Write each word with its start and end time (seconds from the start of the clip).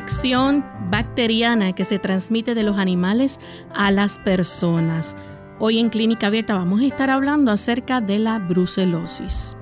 Infección 0.00 0.64
bacteriana 0.90 1.74
que 1.74 1.84
se 1.84 1.98
transmite 1.98 2.54
de 2.54 2.62
los 2.62 2.78
animales 2.78 3.38
a 3.74 3.90
las 3.90 4.16
personas. 4.16 5.14
Hoy 5.58 5.78
en 5.78 5.90
Clínica 5.90 6.28
Abierta 6.28 6.54
vamos 6.54 6.80
a 6.80 6.86
estar 6.86 7.10
hablando 7.10 7.52
acerca 7.52 8.00
de 8.00 8.18
la 8.18 8.38
brucelosis. 8.38 9.58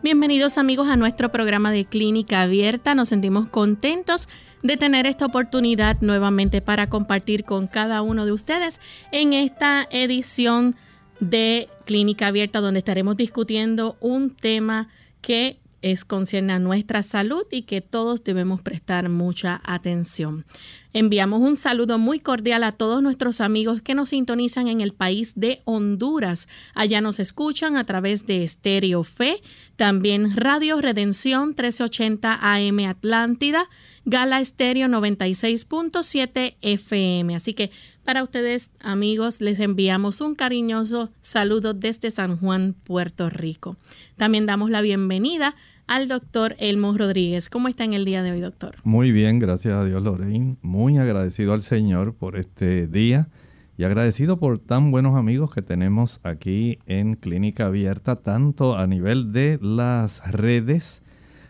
Bienvenidos 0.00 0.58
amigos 0.58 0.86
a 0.86 0.94
nuestro 0.94 1.32
programa 1.32 1.72
de 1.72 1.86
Clínica 1.86 2.42
Abierta. 2.42 2.94
Nos 2.94 3.08
sentimos 3.08 3.48
contentos 3.48 4.28
de 4.62 4.76
tener 4.76 5.04
esta 5.04 5.26
oportunidad 5.26 6.00
nuevamente 6.00 6.60
para 6.60 6.88
compartir 6.88 7.42
con 7.42 7.66
cada 7.66 8.00
uno 8.00 8.26
de 8.26 8.32
ustedes 8.32 8.80
en 9.10 9.32
esta 9.32 9.88
edición 9.90 10.76
de 11.18 11.68
Clínica 11.84 12.28
Abierta 12.28 12.60
donde 12.60 12.78
estaremos 12.78 13.16
discutiendo 13.16 13.96
un 13.98 14.36
tema 14.36 14.88
que 15.20 15.58
es 15.82 16.04
concierne 16.04 16.52
a 16.52 16.58
nuestra 16.58 17.02
salud 17.02 17.44
y 17.50 17.62
que 17.62 17.80
todos 17.80 18.24
debemos 18.24 18.62
prestar 18.62 19.08
mucha 19.08 19.60
atención. 19.64 20.44
Enviamos 20.92 21.40
un 21.40 21.56
saludo 21.56 21.98
muy 21.98 22.18
cordial 22.18 22.64
a 22.64 22.72
todos 22.72 23.02
nuestros 23.02 23.40
amigos 23.40 23.82
que 23.82 23.94
nos 23.94 24.08
sintonizan 24.08 24.68
en 24.68 24.80
el 24.80 24.92
país 24.92 25.34
de 25.36 25.60
Honduras. 25.64 26.48
Allá 26.74 27.00
nos 27.00 27.20
escuchan 27.20 27.76
a 27.76 27.84
través 27.84 28.26
de 28.26 28.46
Stereo 28.48 29.04
Fe, 29.04 29.42
también 29.76 30.36
Radio 30.36 30.80
Redención 30.80 31.48
1380 31.48 32.38
AM 32.40 32.78
Atlántida, 32.86 33.68
Gala 34.10 34.40
Estéreo 34.40 34.88
96.7 34.88 36.54
FM. 36.62 37.36
Así 37.36 37.52
que 37.52 37.70
para 38.06 38.22
ustedes, 38.22 38.70
amigos, 38.80 39.42
les 39.42 39.60
enviamos 39.60 40.22
un 40.22 40.34
cariñoso 40.34 41.10
saludo 41.20 41.74
desde 41.74 42.10
San 42.10 42.38
Juan, 42.38 42.74
Puerto 42.84 43.28
Rico. 43.28 43.76
También 44.16 44.46
damos 44.46 44.70
la 44.70 44.80
bienvenida 44.80 45.54
al 45.86 46.08
doctor 46.08 46.56
Elmo 46.58 46.96
Rodríguez. 46.96 47.50
¿Cómo 47.50 47.68
está 47.68 47.84
en 47.84 47.92
el 47.92 48.06
día 48.06 48.22
de 48.22 48.32
hoy, 48.32 48.40
doctor? 48.40 48.76
Muy 48.82 49.12
bien, 49.12 49.40
gracias 49.40 49.74
a 49.74 49.84
Dios, 49.84 50.02
Lorraine. 50.02 50.56
Muy 50.62 50.96
agradecido 50.96 51.52
al 51.52 51.60
Señor 51.60 52.14
por 52.14 52.38
este 52.38 52.86
día 52.86 53.28
y 53.76 53.84
agradecido 53.84 54.38
por 54.38 54.58
tan 54.58 54.90
buenos 54.90 55.16
amigos 55.16 55.52
que 55.52 55.60
tenemos 55.60 56.20
aquí 56.22 56.78
en 56.86 57.14
Clínica 57.14 57.66
Abierta, 57.66 58.16
tanto 58.16 58.78
a 58.78 58.86
nivel 58.86 59.34
de 59.34 59.58
las 59.60 60.26
redes 60.32 61.02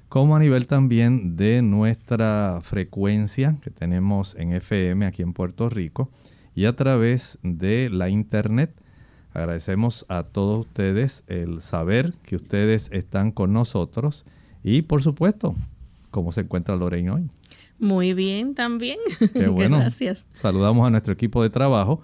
como 0.09 0.37
a 0.37 0.39
nivel 0.39 0.67
también 0.67 1.37
de 1.37 1.63
nuestra 1.63 2.61
frecuencia 2.63 3.57
que 3.63 3.71
tenemos 3.71 4.35
en 4.37 4.53
FM 4.53 5.07
aquí 5.07 5.23
en 5.23 5.33
Puerto 5.33 5.69
Rico 5.69 6.11
y 6.55 6.65
a 6.65 6.75
través 6.75 7.39
de 7.43 7.91
la 7.91 8.09
internet. 8.09 8.75
Agradecemos 9.35 10.07
a 10.09 10.23
todos 10.23 10.67
ustedes 10.67 11.25
el 11.27 11.61
saber 11.61 12.15
que 12.23 12.37
ustedes 12.37 12.89
están 12.91 13.33
con 13.33 13.53
nosotros 13.53 14.25
y 14.65 14.83
por 14.83 15.03
supuesto, 15.03 15.55
cómo 16.11 16.33
se 16.33 16.41
encuentra 16.41 16.77
Lorraine 16.77 17.11
hoy. 17.11 17.31
Muy 17.79 18.15
bien 18.15 18.55
también. 18.55 18.99
Qué 19.33 19.49
bueno. 19.49 19.79
Gracias. 19.79 20.27
Saludamos 20.33 20.87
a 20.87 20.91
nuestro 20.91 21.13
equipo 21.13 21.43
de 21.43 21.51
trabajo 21.51 22.01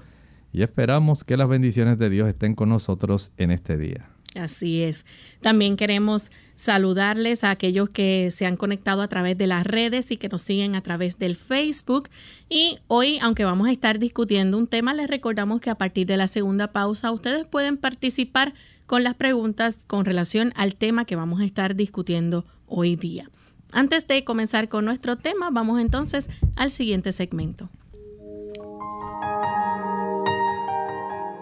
y 0.52 0.62
esperamos 0.62 1.24
que 1.24 1.36
las 1.36 1.48
bendiciones 1.48 1.98
de 1.98 2.10
Dios 2.10 2.28
estén 2.28 2.54
con 2.54 2.68
nosotros 2.68 3.32
en 3.38 3.50
este 3.50 3.76
día. 3.76 4.13
Así 4.34 4.82
es. 4.82 5.04
También 5.40 5.76
queremos 5.76 6.30
saludarles 6.56 7.44
a 7.44 7.50
aquellos 7.50 7.90
que 7.90 8.30
se 8.30 8.46
han 8.46 8.56
conectado 8.56 9.02
a 9.02 9.08
través 9.08 9.36
de 9.36 9.46
las 9.46 9.64
redes 9.64 10.10
y 10.10 10.16
que 10.16 10.28
nos 10.28 10.42
siguen 10.42 10.74
a 10.74 10.80
través 10.82 11.18
del 11.18 11.36
Facebook. 11.36 12.08
Y 12.48 12.78
hoy, 12.86 13.18
aunque 13.20 13.44
vamos 13.44 13.68
a 13.68 13.72
estar 13.72 13.98
discutiendo 13.98 14.58
un 14.58 14.66
tema, 14.66 14.94
les 14.94 15.08
recordamos 15.08 15.60
que 15.60 15.70
a 15.70 15.74
partir 15.76 16.06
de 16.06 16.16
la 16.16 16.28
segunda 16.28 16.72
pausa 16.72 17.10
ustedes 17.10 17.44
pueden 17.46 17.76
participar 17.76 18.54
con 18.86 19.02
las 19.02 19.14
preguntas 19.14 19.84
con 19.86 20.04
relación 20.04 20.52
al 20.56 20.74
tema 20.74 21.04
que 21.04 21.16
vamos 21.16 21.40
a 21.40 21.44
estar 21.44 21.74
discutiendo 21.74 22.44
hoy 22.66 22.96
día. 22.96 23.30
Antes 23.72 24.06
de 24.06 24.22
comenzar 24.24 24.68
con 24.68 24.84
nuestro 24.84 25.16
tema, 25.16 25.50
vamos 25.50 25.80
entonces 25.80 26.28
al 26.54 26.70
siguiente 26.70 27.12
segmento. 27.12 27.68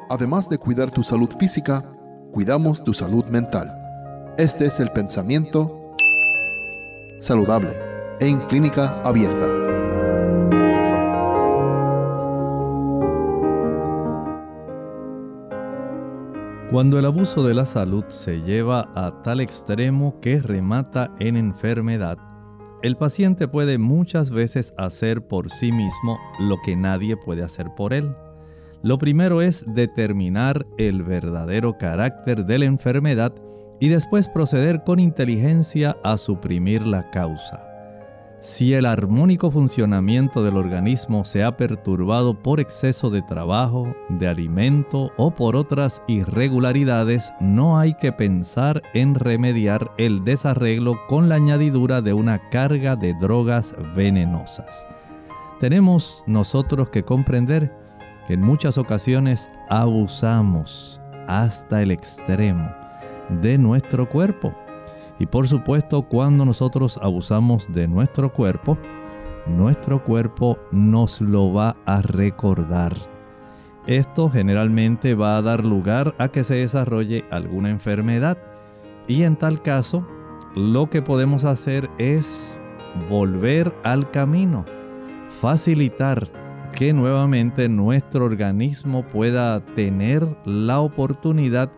Además 0.08 0.48
de 0.48 0.58
cuidar 0.58 0.90
tu 0.90 1.02
salud 1.02 1.30
física, 1.38 1.84
cuidamos 2.32 2.82
tu 2.82 2.94
salud 2.94 3.26
mental. 3.26 3.78
Este 4.38 4.64
es 4.64 4.80
el 4.80 4.88
pensamiento 4.88 5.94
saludable 7.20 7.70
en 8.20 8.40
clínica 8.46 9.02
abierta. 9.02 9.46
Cuando 16.70 16.98
el 16.98 17.04
abuso 17.04 17.46
de 17.46 17.52
la 17.52 17.66
salud 17.66 18.04
se 18.08 18.40
lleva 18.40 18.90
a 18.94 19.22
tal 19.22 19.42
extremo 19.42 20.18
que 20.20 20.40
remata 20.40 21.10
en 21.20 21.36
enfermedad, 21.36 22.16
el 22.82 22.96
paciente 22.96 23.46
puede 23.46 23.76
muchas 23.76 24.30
veces 24.30 24.72
hacer 24.78 25.28
por 25.28 25.50
sí 25.50 25.70
mismo 25.70 26.18
lo 26.40 26.56
que 26.64 26.76
nadie 26.76 27.18
puede 27.18 27.42
hacer 27.42 27.66
por 27.76 27.92
él. 27.92 28.16
Lo 28.82 28.98
primero 28.98 29.42
es 29.42 29.64
determinar 29.66 30.66
el 30.76 31.04
verdadero 31.04 31.78
carácter 31.78 32.44
de 32.44 32.58
la 32.58 32.64
enfermedad 32.64 33.32
y 33.78 33.88
después 33.88 34.28
proceder 34.28 34.82
con 34.84 34.98
inteligencia 34.98 35.96
a 36.02 36.16
suprimir 36.16 36.86
la 36.86 37.10
causa. 37.10 37.68
Si 38.40 38.74
el 38.74 38.86
armónico 38.86 39.52
funcionamiento 39.52 40.42
del 40.42 40.56
organismo 40.56 41.24
se 41.24 41.44
ha 41.44 41.56
perturbado 41.56 42.42
por 42.42 42.58
exceso 42.58 43.08
de 43.08 43.22
trabajo, 43.22 43.94
de 44.08 44.26
alimento 44.26 45.12
o 45.16 45.30
por 45.30 45.54
otras 45.54 46.02
irregularidades, 46.08 47.32
no 47.38 47.78
hay 47.78 47.94
que 47.94 48.10
pensar 48.10 48.82
en 48.94 49.14
remediar 49.14 49.92
el 49.96 50.24
desarreglo 50.24 50.98
con 51.06 51.28
la 51.28 51.36
añadidura 51.36 52.02
de 52.02 52.14
una 52.14 52.50
carga 52.50 52.96
de 52.96 53.14
drogas 53.14 53.76
venenosas. 53.94 54.88
Tenemos 55.60 56.24
nosotros 56.26 56.88
que 56.88 57.04
comprender 57.04 57.81
que 58.26 58.34
en 58.34 58.40
muchas 58.40 58.78
ocasiones 58.78 59.50
abusamos 59.68 61.00
hasta 61.26 61.82
el 61.82 61.90
extremo 61.90 62.70
de 63.40 63.58
nuestro 63.58 64.08
cuerpo. 64.08 64.54
Y 65.18 65.26
por 65.26 65.46
supuesto, 65.48 66.02
cuando 66.02 66.44
nosotros 66.44 66.98
abusamos 67.02 67.66
de 67.72 67.86
nuestro 67.86 68.32
cuerpo, 68.32 68.76
nuestro 69.46 70.02
cuerpo 70.02 70.58
nos 70.70 71.20
lo 71.20 71.52
va 71.52 71.76
a 71.86 72.02
recordar. 72.02 72.94
Esto 73.86 74.30
generalmente 74.30 75.14
va 75.14 75.36
a 75.36 75.42
dar 75.42 75.64
lugar 75.64 76.14
a 76.18 76.28
que 76.28 76.44
se 76.44 76.54
desarrolle 76.54 77.24
alguna 77.30 77.70
enfermedad. 77.70 78.38
Y 79.08 79.24
en 79.24 79.36
tal 79.36 79.62
caso, 79.62 80.06
lo 80.54 80.88
que 80.88 81.02
podemos 81.02 81.44
hacer 81.44 81.90
es 81.98 82.60
volver 83.08 83.74
al 83.82 84.10
camino, 84.10 84.64
facilitar 85.40 86.41
que 86.72 86.92
nuevamente 86.92 87.68
nuestro 87.68 88.24
organismo 88.24 89.04
pueda 89.04 89.64
tener 89.74 90.26
la 90.44 90.80
oportunidad 90.80 91.70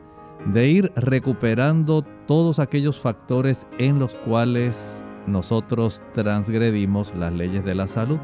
de 0.47 0.69
ir 0.69 0.93
recuperando 0.97 2.03
todos 2.27 2.59
aquellos 2.59 3.01
factores 3.01 3.67
en 3.79 3.99
los 3.99 4.15
cuales 4.15 5.05
nosotros 5.27 6.03
transgredimos 6.15 7.15
las 7.15 7.33
leyes 7.33 7.65
de 7.65 7.75
la 7.75 7.87
salud. 7.87 8.19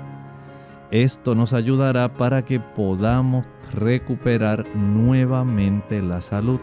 Esto 0.91 1.35
nos 1.35 1.53
ayudará 1.53 2.15
para 2.15 2.45
que 2.45 2.61
podamos 2.61 3.47
recuperar 3.73 4.67
nuevamente 4.75 6.03
la 6.03 6.21
salud. 6.21 6.61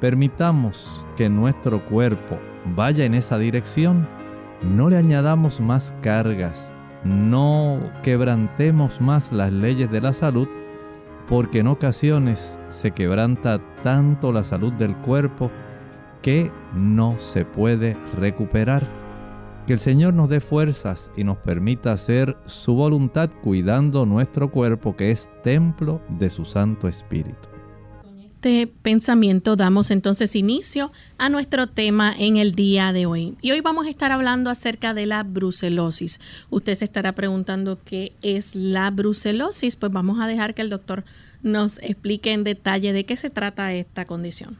Permitamos 0.00 1.04
que 1.16 1.28
nuestro 1.28 1.84
cuerpo 1.84 2.38
vaya 2.74 3.04
en 3.04 3.14
esa 3.14 3.38
dirección. 3.38 4.08
No 4.62 4.88
le 4.88 4.96
añadamos 4.96 5.60
más 5.60 5.92
cargas, 6.02 6.72
no 7.04 7.80
quebrantemos 8.02 9.00
más 9.00 9.32
las 9.32 9.52
leyes 9.52 9.90
de 9.90 10.00
la 10.00 10.12
salud, 10.12 10.48
porque 11.28 11.60
en 11.60 11.66
ocasiones 11.66 12.58
se 12.68 12.92
quebranta 12.92 13.60
tanto 13.82 14.32
la 14.32 14.42
salud 14.42 14.72
del 14.72 14.96
cuerpo 14.96 15.50
que 16.22 16.50
no 16.74 17.18
se 17.18 17.44
puede 17.44 17.96
recuperar. 18.16 18.88
Que 19.66 19.72
el 19.72 19.80
Señor 19.80 20.14
nos 20.14 20.28
dé 20.28 20.40
fuerzas 20.40 21.10
y 21.16 21.24
nos 21.24 21.38
permita 21.38 21.92
hacer 21.92 22.36
su 22.44 22.74
voluntad 22.74 23.30
cuidando 23.42 24.06
nuestro 24.06 24.50
cuerpo 24.50 24.94
que 24.94 25.10
es 25.10 25.28
templo 25.42 26.00
de 26.08 26.30
su 26.30 26.44
Santo 26.44 26.86
Espíritu. 26.86 27.55
Este 28.46 28.68
pensamiento 28.68 29.56
damos 29.56 29.90
entonces 29.90 30.36
inicio 30.36 30.92
a 31.18 31.28
nuestro 31.28 31.66
tema 31.66 32.12
en 32.16 32.36
el 32.36 32.52
día 32.52 32.92
de 32.92 33.04
hoy. 33.04 33.34
Y 33.42 33.50
hoy 33.50 33.60
vamos 33.60 33.88
a 33.88 33.90
estar 33.90 34.12
hablando 34.12 34.50
acerca 34.50 34.94
de 34.94 35.04
la 35.04 35.24
brucelosis. 35.24 36.20
Usted 36.48 36.76
se 36.76 36.84
estará 36.84 37.10
preguntando 37.10 37.76
qué 37.84 38.12
es 38.22 38.54
la 38.54 38.92
brucelosis. 38.92 39.74
Pues 39.74 39.90
vamos 39.90 40.20
a 40.20 40.28
dejar 40.28 40.54
que 40.54 40.62
el 40.62 40.70
doctor 40.70 41.02
nos 41.42 41.78
explique 41.78 42.32
en 42.32 42.44
detalle 42.44 42.92
de 42.92 43.04
qué 43.04 43.16
se 43.16 43.30
trata 43.30 43.72
esta 43.72 44.04
condición. 44.04 44.56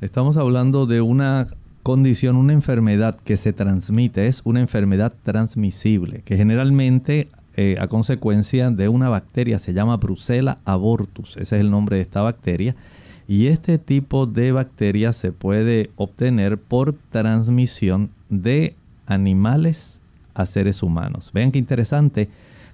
Estamos 0.00 0.38
hablando 0.38 0.86
de 0.86 1.02
una 1.02 1.48
condición, 1.82 2.36
una 2.36 2.54
enfermedad 2.54 3.18
que 3.22 3.36
se 3.36 3.52
transmite, 3.52 4.28
es 4.28 4.40
una 4.44 4.62
enfermedad 4.62 5.12
transmisible, 5.24 6.22
que 6.24 6.38
generalmente 6.38 7.28
eh, 7.54 7.76
a 7.78 7.86
consecuencia 7.88 8.70
de 8.70 8.88
una 8.88 9.10
bacteria 9.10 9.58
se 9.58 9.74
llama 9.74 9.98
Brucella 9.98 10.56
abortus, 10.64 11.36
ese 11.36 11.56
es 11.56 11.60
el 11.60 11.70
nombre 11.70 11.96
de 11.96 12.02
esta 12.02 12.22
bacteria, 12.22 12.74
y 13.28 13.48
este 13.48 13.78
tipo 13.78 14.26
de 14.26 14.52
bacteria 14.52 15.12
se 15.12 15.32
puede 15.32 15.90
obtener 15.96 16.58
por 16.58 16.94
transmisión 17.10 18.10
de 18.28 18.74
animales 19.06 20.00
a 20.34 20.46
seres 20.46 20.82
humanos. 20.82 21.30
Vean 21.32 21.50
qué 21.50 21.58
interesante 21.58 22.28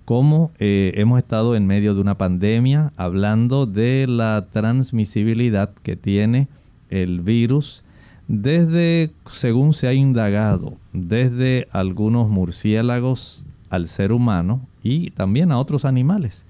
cómo 0.05 0.51
eh, 0.59 0.93
hemos 0.97 1.19
estado 1.19 1.55
en 1.57 1.67
medio 1.67 1.95
de 1.95 2.01
una 2.01 2.19
pandemia 2.19 2.93
hablando 2.97 3.67
de 3.67 4.07
la 4.09 4.49
transmisibilidad 4.53 5.71
que 5.83 5.97
tiene 5.97 6.49
el 6.91 7.21
virus 7.21 7.85
desde, 8.29 9.13
según 9.31 9.73
se 9.73 9.89
ha 9.89 9.95
indagado, 9.95 10.77
desde 10.93 11.69
algunos 11.71 12.29
murciélagos 12.31 13.47
al 13.71 13.89
ser 13.89 14.13
humano 14.13 14.61
y 14.83 15.11
también 15.11 15.53
a 15.53 15.59
otros 15.59 15.85
animales. 15.85 16.45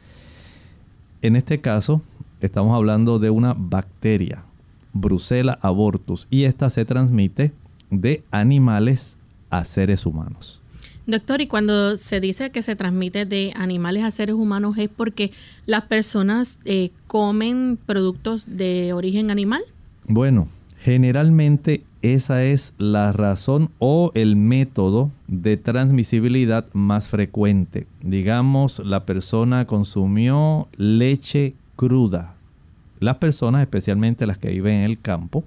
En 1.22 1.36
este 1.36 1.60
caso, 1.60 2.02
estamos 2.42 2.74
hablando 2.76 3.18
de 3.18 3.30
una 3.30 3.54
bacteria, 3.56 4.44
Brucella 4.92 5.58
abortus, 5.62 6.26
y 6.30 6.44
esta 6.44 6.68
se 6.70 6.84
transmite 6.84 7.52
de 7.90 8.22
animales 8.30 9.16
a 9.50 9.64
seres 9.64 10.04
humanos. 10.04 10.60
Doctor, 11.06 11.40
y 11.40 11.46
cuando 11.46 11.96
se 11.96 12.20
dice 12.20 12.50
que 12.50 12.62
se 12.62 12.76
transmite 12.76 13.24
de 13.24 13.52
animales 13.56 14.04
a 14.04 14.10
seres 14.10 14.34
humanos, 14.34 14.76
¿es 14.78 14.88
porque 14.88 15.32
las 15.66 15.84
personas 15.84 16.60
eh, 16.64 16.90
comen 17.06 17.78
productos 17.86 18.44
de 18.46 18.92
origen 18.92 19.30
animal? 19.30 19.62
Bueno, 20.06 20.46
Generalmente 20.82 21.84
esa 22.02 22.42
es 22.42 22.74
la 22.76 23.12
razón 23.12 23.70
o 23.78 24.10
el 24.16 24.34
método 24.34 25.12
de 25.28 25.56
transmisibilidad 25.56 26.66
más 26.72 27.06
frecuente. 27.06 27.86
Digamos, 28.02 28.80
la 28.80 29.06
persona 29.06 29.64
consumió 29.68 30.66
leche 30.76 31.54
cruda. 31.76 32.34
Las 33.00 33.16
personas, 33.16 33.62
especialmente 33.62 34.26
las 34.26 34.38
que 34.38 34.50
viven 34.50 34.74
en 34.74 34.84
el 34.84 35.00
campo, 35.00 35.44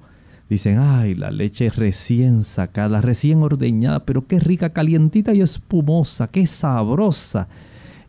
dicen, 0.49 0.77
ay, 0.79 1.15
la 1.15 1.31
leche 1.31 1.69
recién 1.69 2.43
sacada, 2.43 3.01
recién 3.01 3.41
ordeñada, 3.41 4.05
pero 4.05 4.27
qué 4.27 4.39
rica, 4.39 4.71
calientita 4.71 5.33
y 5.33 5.41
espumosa, 5.41 6.27
qué 6.27 6.45
sabrosa. 6.47 7.47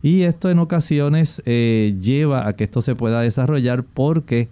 Y 0.01 0.23
esto 0.23 0.49
en 0.49 0.59
ocasiones 0.59 1.41
eh, 1.45 1.97
lleva 1.99 2.47
a 2.47 2.53
que 2.53 2.65
esto 2.65 2.81
se 2.81 2.95
pueda 2.95 3.21
desarrollar 3.21 3.83
porque 3.83 4.49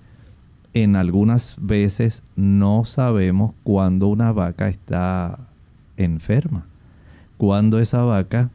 en 0.73 0.95
algunas 0.95 1.57
veces 1.61 2.23
no 2.35 2.83
sabemos 2.85 3.53
cuándo 3.63 4.07
una 4.07 4.31
vaca 4.31 4.67
está 4.67 5.39
enferma, 5.95 6.65
cuándo 7.37 7.79
esa 7.79 8.01
vaca 8.01 8.49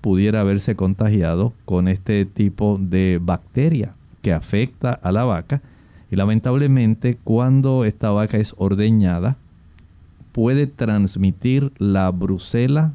pudiera 0.00 0.42
haberse 0.42 0.76
contagiado 0.76 1.54
con 1.64 1.88
este 1.88 2.26
tipo 2.26 2.78
de 2.80 3.18
bacteria 3.20 3.94
que 4.24 4.32
afecta 4.32 4.92
a 4.92 5.12
la 5.12 5.22
vaca 5.22 5.62
y 6.10 6.16
lamentablemente 6.16 7.16
cuando 7.22 7.84
esta 7.84 8.10
vaca 8.10 8.38
es 8.38 8.56
ordeñada 8.58 9.36
puede 10.32 10.66
transmitir 10.66 11.70
la 11.78 12.10
brucela 12.10 12.94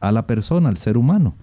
a 0.00 0.12
la 0.12 0.26
persona, 0.26 0.68
al 0.68 0.76
ser 0.76 0.98
humano 0.98 1.34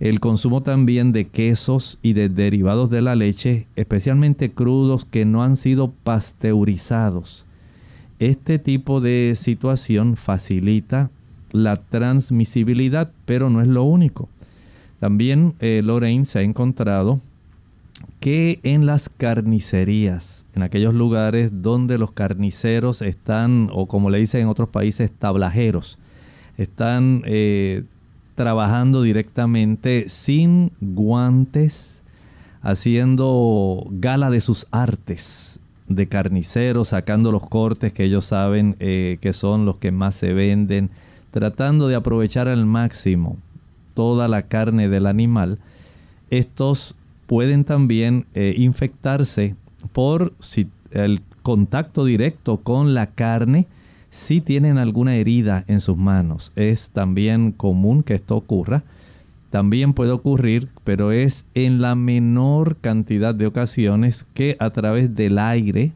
el 0.00 0.20
consumo 0.20 0.62
también 0.62 1.12
de 1.12 1.26
quesos 1.26 1.98
y 2.02 2.12
de 2.12 2.28
derivados 2.28 2.88
de 2.88 3.02
la 3.02 3.16
leche, 3.16 3.66
especialmente 3.74 4.52
crudos 4.52 5.04
que 5.04 5.24
no 5.24 5.42
han 5.42 5.56
sido 5.56 5.90
pasteurizados. 6.04 7.44
Este 8.20 8.58
tipo 8.58 9.00
de 9.00 9.34
situación 9.36 10.16
facilita 10.16 11.10
la 11.50 11.76
transmisibilidad, 11.76 13.10
pero 13.24 13.50
no 13.50 13.60
es 13.60 13.66
lo 13.66 13.82
único. 13.82 14.28
También 15.00 15.54
eh, 15.60 15.80
Lorraine 15.84 16.26
se 16.26 16.40
ha 16.40 16.42
encontrado 16.42 17.20
que 18.20 18.60
en 18.62 18.86
las 18.86 19.08
carnicerías, 19.08 20.46
en 20.54 20.62
aquellos 20.62 20.94
lugares 20.94 21.62
donde 21.62 21.98
los 21.98 22.12
carniceros 22.12 23.02
están, 23.02 23.70
o 23.72 23.86
como 23.86 24.10
le 24.10 24.18
dicen 24.18 24.42
en 24.42 24.48
otros 24.48 24.68
países, 24.68 25.10
tablajeros, 25.10 25.98
están 26.56 27.22
eh, 27.26 27.84
trabajando 28.34 29.02
directamente 29.02 30.08
sin 30.08 30.72
guantes, 30.80 32.02
haciendo 32.60 33.86
gala 33.90 34.30
de 34.30 34.40
sus 34.40 34.66
artes 34.70 35.60
de 35.88 36.08
carnicero, 36.08 36.84
sacando 36.84 37.32
los 37.32 37.48
cortes 37.48 37.92
que 37.92 38.04
ellos 38.04 38.26
saben 38.26 38.76
eh, 38.78 39.18
que 39.20 39.32
son 39.32 39.64
los 39.64 39.76
que 39.76 39.92
más 39.92 40.14
se 40.14 40.32
venden, 40.32 40.90
tratando 41.30 41.88
de 41.88 41.94
aprovechar 41.94 42.48
al 42.48 42.66
máximo 42.66 43.36
toda 43.94 44.28
la 44.28 44.42
carne 44.42 44.88
del 44.88 45.06
animal. 45.06 45.58
Estos 46.30 46.97
pueden 47.28 47.64
también 47.64 48.24
eh, 48.34 48.54
infectarse 48.56 49.54
por 49.92 50.32
si, 50.40 50.68
el 50.90 51.20
contacto 51.42 52.06
directo 52.06 52.56
con 52.56 52.94
la 52.94 53.06
carne 53.06 53.68
si 54.08 54.40
tienen 54.40 54.78
alguna 54.78 55.14
herida 55.14 55.64
en 55.68 55.82
sus 55.82 55.98
manos, 55.98 56.52
es 56.56 56.88
también 56.90 57.52
común 57.52 58.02
que 58.02 58.14
esto 58.14 58.34
ocurra. 58.36 58.82
También 59.50 59.92
puede 59.92 60.10
ocurrir, 60.10 60.68
pero 60.84 61.12
es 61.12 61.44
en 61.54 61.82
la 61.82 61.94
menor 61.94 62.76
cantidad 62.76 63.34
de 63.34 63.46
ocasiones 63.46 64.26
que 64.32 64.56
a 64.58 64.70
través 64.70 65.14
del 65.14 65.38
aire 65.38 65.92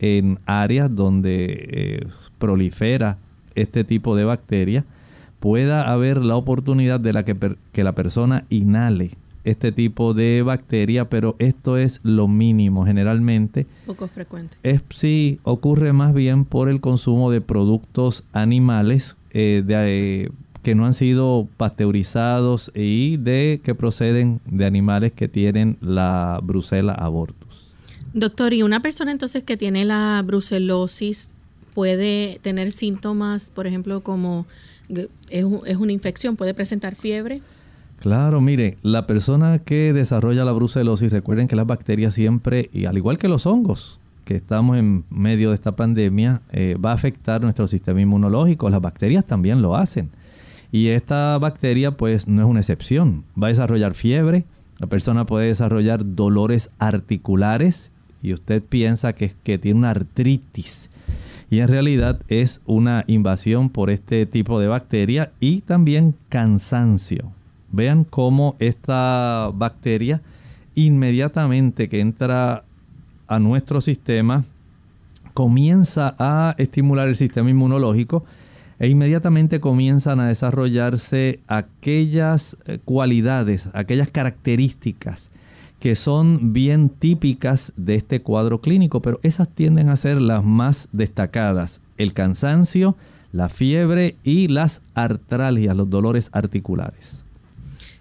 en 0.00 0.40
áreas 0.46 0.94
donde 0.94 1.68
eh, 1.70 2.08
prolifera 2.38 3.18
este 3.54 3.84
tipo 3.84 4.16
de 4.16 4.24
bacteria, 4.24 4.84
pueda 5.38 5.90
haber 5.90 6.24
la 6.24 6.34
oportunidad 6.34 6.98
de 6.98 7.12
la 7.12 7.24
que, 7.24 7.56
que 7.72 7.84
la 7.84 7.94
persona 7.94 8.44
inhale 8.50 9.12
este 9.46 9.72
tipo 9.72 10.12
de 10.12 10.42
bacteria, 10.42 11.08
pero 11.08 11.36
esto 11.38 11.78
es 11.78 12.00
lo 12.02 12.28
mínimo 12.28 12.84
generalmente. 12.84 13.66
Poco 13.86 14.08
frecuente. 14.08 14.56
Es, 14.62 14.82
sí, 14.90 15.38
ocurre 15.44 15.92
más 15.92 16.12
bien 16.12 16.44
por 16.44 16.68
el 16.68 16.80
consumo 16.80 17.30
de 17.30 17.40
productos 17.40 18.24
animales 18.32 19.16
eh, 19.30 19.62
de, 19.64 20.32
que 20.62 20.74
no 20.74 20.84
han 20.84 20.94
sido 20.94 21.48
pasteurizados 21.56 22.72
y 22.74 23.18
de 23.18 23.60
que 23.62 23.76
proceden 23.76 24.40
de 24.46 24.66
animales 24.66 25.12
que 25.12 25.28
tienen 25.28 25.78
la 25.80 26.40
brucela 26.42 26.92
abortus. 26.92 27.72
Doctor, 28.14 28.52
¿y 28.52 28.62
una 28.62 28.80
persona 28.80 29.12
entonces 29.12 29.44
que 29.44 29.56
tiene 29.56 29.84
la 29.84 30.22
brucelosis 30.26 31.34
puede 31.72 32.40
tener 32.42 32.72
síntomas, 32.72 33.50
por 33.50 33.66
ejemplo, 33.68 34.00
como 34.00 34.46
es, 34.88 35.44
es 35.66 35.76
una 35.76 35.92
infección, 35.92 36.34
puede 36.34 36.52
presentar 36.52 36.96
fiebre? 36.96 37.42
Claro, 37.98 38.40
mire, 38.40 38.76
la 38.82 39.06
persona 39.06 39.58
que 39.58 39.92
desarrolla 39.92 40.44
la 40.44 40.52
brucelosis, 40.52 41.10
recuerden 41.10 41.48
que 41.48 41.56
las 41.56 41.66
bacterias 41.66 42.14
siempre, 42.14 42.70
y 42.72 42.84
al 42.84 42.96
igual 42.96 43.18
que 43.18 43.28
los 43.28 43.46
hongos, 43.46 43.98
que 44.24 44.34
estamos 44.34 44.76
en 44.76 45.04
medio 45.08 45.50
de 45.50 45.54
esta 45.54 45.76
pandemia, 45.76 46.42
eh, 46.52 46.76
va 46.84 46.90
a 46.90 46.94
afectar 46.94 47.40
nuestro 47.40 47.68
sistema 47.68 48.00
inmunológico. 48.00 48.68
Las 48.68 48.80
bacterias 48.80 49.24
también 49.24 49.62
lo 49.62 49.76
hacen. 49.76 50.10
Y 50.72 50.88
esta 50.88 51.38
bacteria 51.38 51.92
pues 51.92 52.26
no 52.26 52.42
es 52.42 52.48
una 52.48 52.60
excepción. 52.60 53.24
Va 53.40 53.46
a 53.46 53.50
desarrollar 53.50 53.94
fiebre, 53.94 54.44
la 54.78 54.88
persona 54.88 55.24
puede 55.24 55.46
desarrollar 55.46 56.16
dolores 56.16 56.70
articulares 56.78 57.92
y 58.20 58.32
usted 58.32 58.62
piensa 58.62 59.14
que, 59.14 59.32
que 59.42 59.58
tiene 59.58 59.78
una 59.78 59.90
artritis. 59.90 60.90
Y 61.48 61.60
en 61.60 61.68
realidad 61.68 62.20
es 62.28 62.60
una 62.66 63.04
invasión 63.06 63.70
por 63.70 63.90
este 63.90 64.26
tipo 64.26 64.58
de 64.58 64.66
bacteria 64.66 65.30
y 65.38 65.60
también 65.60 66.14
cansancio. 66.28 67.35
Vean 67.72 68.04
cómo 68.04 68.56
esta 68.58 69.50
bacteria 69.54 70.22
inmediatamente 70.74 71.88
que 71.88 72.00
entra 72.00 72.64
a 73.26 73.38
nuestro 73.38 73.80
sistema 73.80 74.44
comienza 75.34 76.14
a 76.18 76.54
estimular 76.58 77.08
el 77.08 77.16
sistema 77.16 77.50
inmunológico 77.50 78.24
e 78.78 78.88
inmediatamente 78.88 79.60
comienzan 79.60 80.20
a 80.20 80.28
desarrollarse 80.28 81.40
aquellas 81.46 82.56
eh, 82.66 82.78
cualidades, 82.84 83.68
aquellas 83.72 84.10
características 84.10 85.30
que 85.80 85.94
son 85.94 86.54
bien 86.54 86.88
típicas 86.88 87.72
de 87.76 87.96
este 87.96 88.22
cuadro 88.22 88.60
clínico, 88.60 89.02
pero 89.02 89.20
esas 89.22 89.48
tienden 89.48 89.90
a 89.90 89.96
ser 89.96 90.20
las 90.20 90.42
más 90.42 90.88
destacadas. 90.92 91.80
El 91.98 92.14
cansancio, 92.14 92.96
la 93.30 93.50
fiebre 93.50 94.16
y 94.24 94.48
las 94.48 94.82
artralgias, 94.94 95.76
los 95.76 95.90
dolores 95.90 96.30
articulares. 96.32 97.25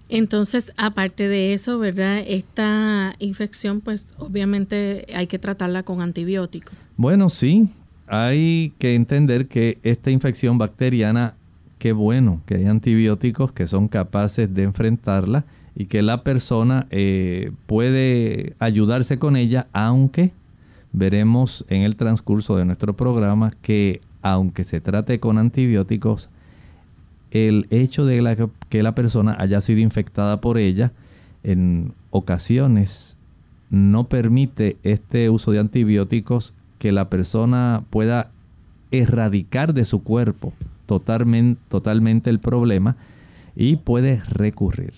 Entonces, 0.10 0.72
aparte 0.78 1.28
de 1.28 1.54
eso, 1.54 1.80
¿verdad? 1.80 2.24
Esta 2.28 3.16
infección, 3.20 3.82
pues 3.82 4.14
obviamente 4.18 5.06
hay 5.16 5.28
que 5.28 5.40
tratarla 5.40 5.84
con 5.84 6.02
antibióticos. 6.02 6.76
Bueno, 6.96 7.30
sí, 7.30 7.70
hay 8.08 8.74
que 8.78 8.96
entender 8.96 9.48
que 9.48 9.80
esta 9.84 10.12
infección 10.12 10.58
bacteriana, 10.58 11.36
qué 11.80 11.92
bueno 11.92 12.42
que 12.46 12.56
hay 12.56 12.66
antibióticos 12.66 13.52
que 13.52 13.68
son 13.68 13.88
capaces 13.88 14.54
de 14.54 14.64
enfrentarla 14.64 15.46
y 15.76 15.88
que 15.88 16.02
la 16.02 16.24
persona 16.24 16.88
eh, 16.92 17.52
puede 17.66 18.56
ayudarse 18.60 19.18
con 19.18 19.36
ella, 19.36 19.68
aunque 19.74 20.34
veremos 20.94 21.66
en 21.68 21.82
el 21.82 21.96
transcurso 21.96 22.56
de 22.56 22.66
nuestro 22.66 22.96
programa 22.96 23.52
que 23.62 24.02
aunque 24.22 24.64
se 24.64 24.82
trate 24.82 25.20
con 25.20 25.38
antibióticos, 25.38 26.30
el 27.32 27.68
hecho 27.70 28.06
de 28.06 28.50
que 28.70 28.84
la 28.84 28.96
persona 28.96 29.36
haya 29.40 29.62
sido 29.62 29.80
infectada 29.80 30.42
por 30.42 30.58
ella 30.58 30.92
en 31.44 31.94
ocasiones 32.12 33.18
no 33.70 34.06
permite 34.06 34.78
este 34.84 35.30
uso 35.30 35.52
de 35.52 35.60
antibióticos 35.60 36.54
que 36.80 36.92
la 36.92 37.10
persona 37.10 37.84
pueda 37.90 38.32
erradicar 38.92 39.74
de 39.74 39.86
su 39.86 40.04
cuerpo 40.04 40.54
totalmente, 40.86 42.30
el 42.30 42.40
problema 42.40 42.96
y 43.56 43.78
puede 43.78 44.22
recurrir. 44.28 44.94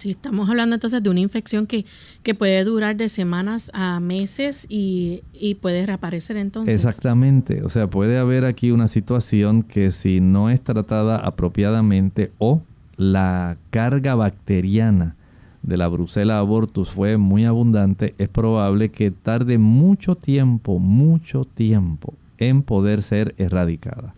Sí, 0.00 0.12
estamos 0.12 0.48
hablando 0.48 0.74
entonces 0.74 1.02
de 1.02 1.10
una 1.10 1.20
infección 1.20 1.66
que, 1.66 1.84
que 2.22 2.34
puede 2.34 2.64
durar 2.64 2.96
de 2.96 3.10
semanas 3.10 3.70
a 3.74 4.00
meses 4.00 4.66
y, 4.70 5.22
y, 5.34 5.56
puede 5.56 5.84
reaparecer 5.84 6.38
entonces. 6.38 6.74
Exactamente, 6.74 7.62
o 7.62 7.68
sea, 7.68 7.90
puede 7.90 8.18
haber 8.18 8.46
aquí 8.46 8.70
una 8.70 8.88
situación 8.88 9.62
que 9.62 9.92
si 9.92 10.20
no 10.20 10.48
es 10.48 10.62
tratada 10.62 11.18
apropiadamente 11.18 12.32
o 12.38 12.62
la 12.96 13.58
carga 13.68 14.14
bacteriana 14.14 15.16
de 15.62 15.76
la 15.76 15.88
Brucella 15.88 16.38
abortus 16.38 16.92
fue 16.92 17.18
muy 17.18 17.44
abundante, 17.44 18.14
es 18.16 18.30
probable 18.30 18.90
que 18.90 19.10
tarde 19.10 19.58
mucho 19.58 20.14
tiempo, 20.14 20.78
mucho 20.78 21.44
tiempo 21.44 22.14
en 22.38 22.62
poder 22.62 23.02
ser 23.02 23.34
erradicada. 23.36 24.14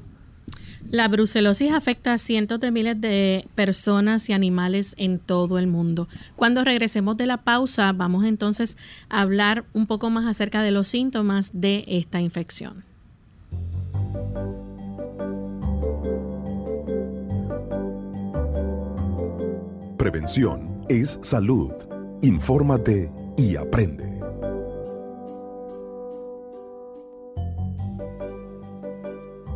La 0.93 1.09
brucelosis 1.09 1.73
afecta 1.73 2.13
a 2.13 2.19
cientos 2.19 2.61
de 2.61 2.71
miles 2.71 3.01
de 3.01 3.49
personas 3.55 4.29
y 4.29 4.35
animales 4.35 4.95
en 4.99 5.19
todo 5.19 5.59
el 5.59 5.67
mundo. 5.67 6.07
Cuando 6.37 6.65
regresemos 6.65 7.17
de 7.17 7.25
la 7.25 7.39
pausa, 7.39 7.91
vamos 7.93 8.27
entonces 8.27 8.77
a 9.09 9.23
hablar 9.23 9.65
un 9.73 9.87
poco 9.87 10.11
más 10.11 10.27
acerca 10.27 10.63
de 10.63 10.71
los 10.71 10.89
síntomas 10.89 11.59
de 11.59 11.85
esta 11.87 12.21
infección. 12.21 12.85
Prevención 19.97 20.85
es 20.91 21.19
salud. 21.23 21.73
Infórmate 22.21 23.11
y 23.39 23.57
aprende. 23.57 24.12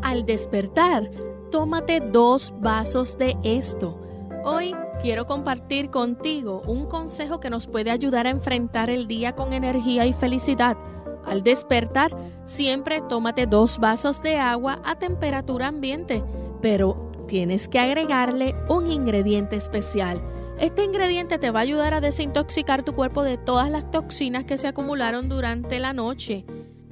Al 0.07 0.25
despertar, 0.25 1.11
tómate 1.51 1.99
dos 1.99 2.55
vasos 2.61 3.19
de 3.19 3.37
esto. 3.43 4.01
Hoy 4.45 4.73
quiero 5.03 5.27
compartir 5.27 5.91
contigo 5.91 6.63
un 6.65 6.87
consejo 6.87 7.41
que 7.41 7.51
nos 7.51 7.67
puede 7.67 7.91
ayudar 7.91 8.29
a 8.29 8.31
enfrentar 8.31 8.89
el 8.89 9.09
día 9.09 9.35
con 9.35 9.53
energía 9.53 10.07
y 10.07 10.13
felicidad. 10.13 10.77
Al 11.25 11.43
despertar, 11.43 12.17
siempre 12.45 13.03
tómate 13.09 13.49
dos 13.49 13.79
vasos 13.81 14.23
de 14.23 14.37
agua 14.37 14.81
a 14.85 14.97
temperatura 14.97 15.67
ambiente, 15.67 16.23
pero 16.63 17.11
tienes 17.27 17.67
que 17.67 17.81
agregarle 17.81 18.55
un 18.69 18.87
ingrediente 18.87 19.57
especial. 19.57 20.21
Este 20.61 20.85
ingrediente 20.85 21.37
te 21.39 21.51
va 21.51 21.59
a 21.59 21.63
ayudar 21.63 21.95
a 21.95 22.01
desintoxicar 22.01 22.85
tu 22.85 22.93
cuerpo 22.93 23.25
de 23.25 23.39
todas 23.39 23.71
las 23.71 23.91
toxinas 23.91 24.45
que 24.45 24.57
se 24.57 24.69
acumularon 24.69 25.29
durante 25.29 25.81
la 25.81 25.93
noche. 25.93 26.47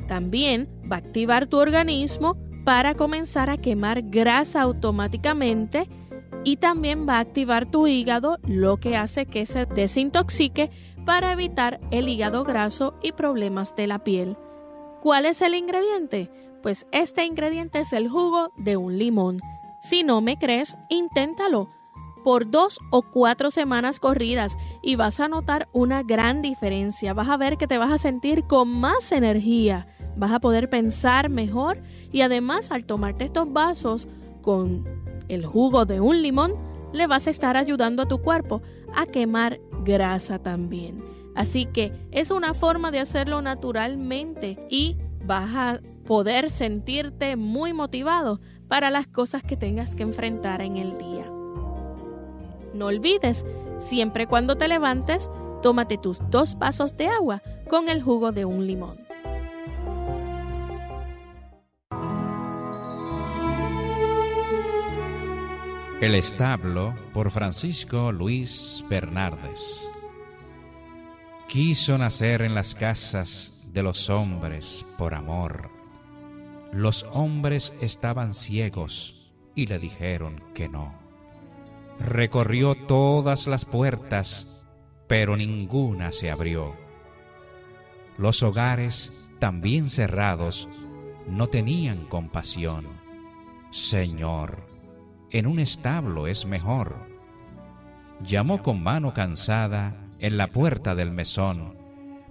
También 0.09 0.69
va 0.91 0.97
a 0.97 0.99
activar 0.99 1.47
tu 1.47 1.59
organismo 1.59 2.37
para 2.65 2.95
comenzar 2.95 3.51
a 3.51 3.59
quemar 3.59 4.03
grasa 4.03 4.63
automáticamente 4.63 5.89
y 6.45 6.57
también 6.57 7.07
va 7.09 7.17
a 7.17 7.21
activar 7.21 7.67
tu 7.67 7.87
hígado, 7.87 8.39
lo 8.47 8.79
que 8.79 8.97
hace 8.97 9.27
que 9.27 9.47
se 9.47 9.67
desintoxique 9.67 10.71
para 11.05 11.33
evitar 11.33 11.81
el 11.91 12.09
hígado 12.09 12.45
graso 12.45 12.95
y 13.03 13.13
problemas 13.13 13.77
de 13.77 13.87
la 13.87 14.05
piel. 14.05 14.37
¿Cuál 15.03 15.27
es 15.27 15.43
el 15.43 15.55
ingrediente? 15.55 16.31
Pues 16.63 16.87
este 16.93 17.25
ingrediente 17.25 17.81
es 17.81 17.93
el 17.93 18.09
jugo 18.09 18.53
de 18.57 18.77
un 18.77 18.99
limón. 18.99 19.41
Si 19.81 20.03
no 20.03 20.23
me 20.23 20.39
crees, 20.39 20.77
inténtalo 20.89 21.71
por 22.25 22.51
dos 22.51 22.81
o 22.91 23.03
cuatro 23.03 23.51
semanas 23.51 24.01
corridas 24.01 24.57
y 24.83 24.97
vas 24.97 25.21
a 25.21 25.29
notar 25.29 25.69
una 25.73 26.03
gran 26.03 26.41
diferencia. 26.41 27.13
Vas 27.13 27.29
a 27.29 27.37
ver 27.37 27.59
que 27.59 27.67
te 27.67 27.77
vas 27.77 27.93
a 27.93 27.99
sentir 27.99 28.45
con 28.45 28.69
más 28.69 29.13
energía 29.13 29.87
vas 30.17 30.33
a 30.33 30.41
poder 30.41 30.69
pensar 30.69 31.29
mejor 31.29 31.79
y 32.13 32.23
además 32.23 32.71
al 32.71 32.85
tomarte 32.85 33.25
estos 33.25 33.53
vasos 33.53 34.07
con 34.43 34.85
el 35.29 35.47
jugo 35.47 35.85
de 35.87 36.01
un 36.01 36.23
limón, 36.23 36.55
le 36.93 37.07
vas 37.07 37.27
a 37.27 37.31
estar 37.31 37.57
ayudando 37.57 38.03
a 38.03 38.09
tu 38.09 38.19
cuerpo 38.19 38.63
a 38.95 39.07
quemar 39.07 39.61
grasa 39.85 40.39
también. 40.39 41.03
Así 41.35 41.67
que 41.67 41.93
es 42.13 42.31
una 42.31 42.55
forma 42.55 42.91
de 42.91 43.01
hacerlo 43.01 43.43
naturalmente 43.43 44.59
y 44.71 44.97
vas 45.25 45.51
a 45.55 45.81
poder 46.05 46.51
sentirte 46.51 47.37
muy 47.37 47.73
motivado 47.73 48.41
para 48.69 48.91
las 48.91 49.07
cosas 49.07 49.43
que 49.43 49.57
tengas 49.57 49.97
que 49.97 50.05
enfrentar 50.05 50.63
en 50.63 50.77
el 50.77 50.97
día. 50.97 51.31
No 52.73 52.87
olvides, 52.87 53.45
siempre 53.79 54.27
cuando 54.27 54.57
te 54.57 54.69
levantes, 54.69 55.31
tómate 55.63 55.99
tus 55.99 56.19
dos 56.31 56.59
vasos 56.59 56.97
de 56.97 57.07
agua 57.09 57.43
con 57.69 57.89
el 57.89 58.03
jugo 58.03 58.33
de 58.33 58.45
un 58.45 58.67
limón. 58.67 59.04
El 66.05 66.17
establo 66.17 66.93
por 67.15 67.31
Francisco 67.31 68.13
Luis 68.13 68.85
Bernardes. 68.91 69.89
Quiso 71.49 71.97
nacer 71.97 72.43
en 72.43 72.55
las 72.55 72.75
casas 72.75 73.63
de 73.73 73.83
los 73.83 74.11
hombres 74.11 74.85
por 74.99 75.15
amor. 75.15 75.71
Los 76.73 77.07
hombres 77.13 77.73
estaban 77.81 78.35
ciegos 78.35 79.33
y 79.55 79.67
le 79.67 79.79
dijeron 79.79 80.43
que 80.53 80.69
no. 80.69 80.93
Recorrió 81.99 82.75
todas 82.75 83.47
las 83.47 83.65
puertas, 83.65 84.63
pero 85.09 85.39
ninguna 85.39 86.13
se 86.13 86.31
abrió. 86.31 86.75
Los 88.19 88.43
hogares, 88.43 89.11
también 89.39 89.89
cerrados, 89.89 90.69
no 91.27 91.47
tenían 91.47 92.05
compasión. 92.05 92.89
Señor, 93.71 94.74
en 95.35 95.49
un 95.49 95.59
establo 95.59 96.29
es 96.29 96.47
mejor. 96.47 96.95
Llamó 98.25 98.63
con 98.63 98.81
mano 98.81 99.13
cansada 99.15 99.97
en 100.21 100.37
la 100.37 100.47
puerta 100.47 100.95
del 100.95 101.11
mesón, 101.11 101.77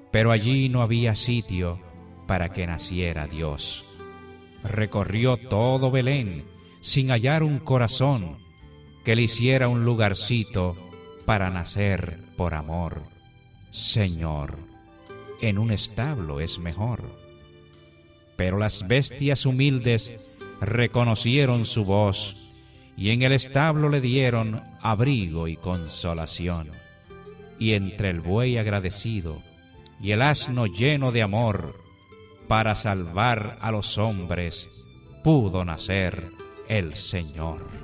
pero 0.09 0.31
allí 0.31 0.69
no 0.69 0.81
había 0.81 1.13
sitio 1.13 1.81
para 2.27 2.47
que 2.47 2.65
naciera 2.65 3.27
Dios. 3.27 3.83
Recorrió 4.63 5.35
todo 5.35 5.91
Belén 5.91 6.45
sin 6.79 7.09
hallar 7.09 7.43
un 7.43 7.59
corazón 7.59 8.37
que 9.03 9.17
le 9.17 9.23
hiciera 9.23 9.67
un 9.67 9.83
lugarcito 9.83 10.77
para 11.25 11.49
nacer 11.49 12.21
por 12.37 12.53
amor. 12.53 13.03
Señor, 13.69 14.57
en 15.41 15.57
un 15.57 15.71
establo 15.71 16.39
es 16.39 16.57
mejor. 16.57 17.03
Pero 18.37 18.57
las 18.57 18.87
bestias 18.87 19.45
humildes 19.45 20.13
reconocieron 20.61 21.65
su 21.65 21.83
voz 21.83 22.52
y 22.95 23.09
en 23.09 23.21
el 23.23 23.31
establo 23.31 23.89
le 23.89 24.01
dieron 24.01 24.63
abrigo 24.81 25.47
y 25.47 25.55
consolación. 25.55 26.71
Y 27.59 27.73
entre 27.73 28.09
el 28.09 28.19
buey 28.19 28.57
agradecido 28.57 29.41
y 30.01 30.11
el 30.11 30.21
asno 30.21 30.65
lleno 30.65 31.11
de 31.11 31.21
amor, 31.21 31.81
para 32.47 32.75
salvar 32.75 33.57
a 33.61 33.71
los 33.71 33.97
hombres, 33.97 34.69
pudo 35.23 35.63
nacer 35.63 36.29
el 36.67 36.93
Señor. 36.93 37.82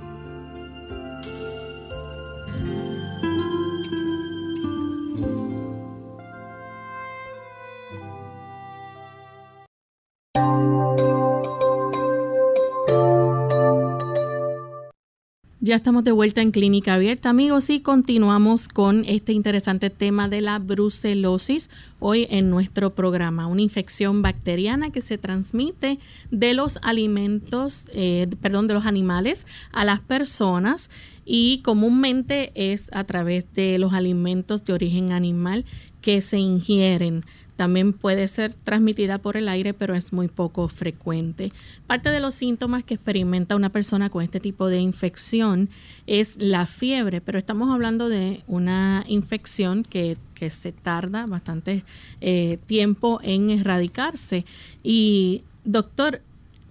Ya 15.70 15.76
estamos 15.76 16.02
de 16.02 16.10
vuelta 16.10 16.42
en 16.42 16.50
Clínica 16.50 16.94
Abierta, 16.94 17.30
amigos, 17.30 17.70
y 17.70 17.78
continuamos 17.78 18.66
con 18.66 19.04
este 19.06 19.32
interesante 19.32 19.88
tema 19.88 20.28
de 20.28 20.40
la 20.40 20.58
brucelosis 20.58 21.70
hoy 22.00 22.26
en 22.28 22.50
nuestro 22.50 22.90
programa, 22.90 23.46
una 23.46 23.62
infección 23.62 24.20
bacteriana 24.20 24.90
que 24.90 25.00
se 25.00 25.16
transmite 25.16 26.00
de 26.32 26.54
los 26.54 26.80
alimentos, 26.82 27.84
eh, 27.94 28.26
perdón, 28.42 28.66
de 28.66 28.74
los 28.74 28.84
animales 28.84 29.46
a 29.70 29.84
las 29.84 30.00
personas 30.00 30.90
y 31.24 31.60
comúnmente 31.62 32.50
es 32.56 32.90
a 32.92 33.04
través 33.04 33.44
de 33.54 33.78
los 33.78 33.92
alimentos 33.92 34.64
de 34.64 34.72
origen 34.72 35.12
animal 35.12 35.64
que 36.00 36.20
se 36.20 36.38
ingieren. 36.38 37.24
También 37.60 37.92
puede 37.92 38.26
ser 38.26 38.54
transmitida 38.54 39.18
por 39.18 39.36
el 39.36 39.46
aire, 39.46 39.74
pero 39.74 39.94
es 39.94 40.14
muy 40.14 40.28
poco 40.28 40.66
frecuente. 40.68 41.52
Parte 41.86 42.08
de 42.08 42.18
los 42.18 42.34
síntomas 42.34 42.84
que 42.84 42.94
experimenta 42.94 43.54
una 43.54 43.68
persona 43.68 44.08
con 44.08 44.22
este 44.22 44.40
tipo 44.40 44.68
de 44.68 44.78
infección 44.78 45.68
es 46.06 46.38
la 46.40 46.64
fiebre, 46.64 47.20
pero 47.20 47.38
estamos 47.38 47.68
hablando 47.68 48.08
de 48.08 48.42
una 48.46 49.04
infección 49.08 49.84
que, 49.84 50.16
se 50.48 50.72
tarda 50.72 51.26
bastante 51.26 51.84
eh, 52.22 52.56
tiempo 52.64 53.20
en 53.22 53.50
erradicarse. 53.50 54.46
Y 54.82 55.42
doctor, 55.66 56.22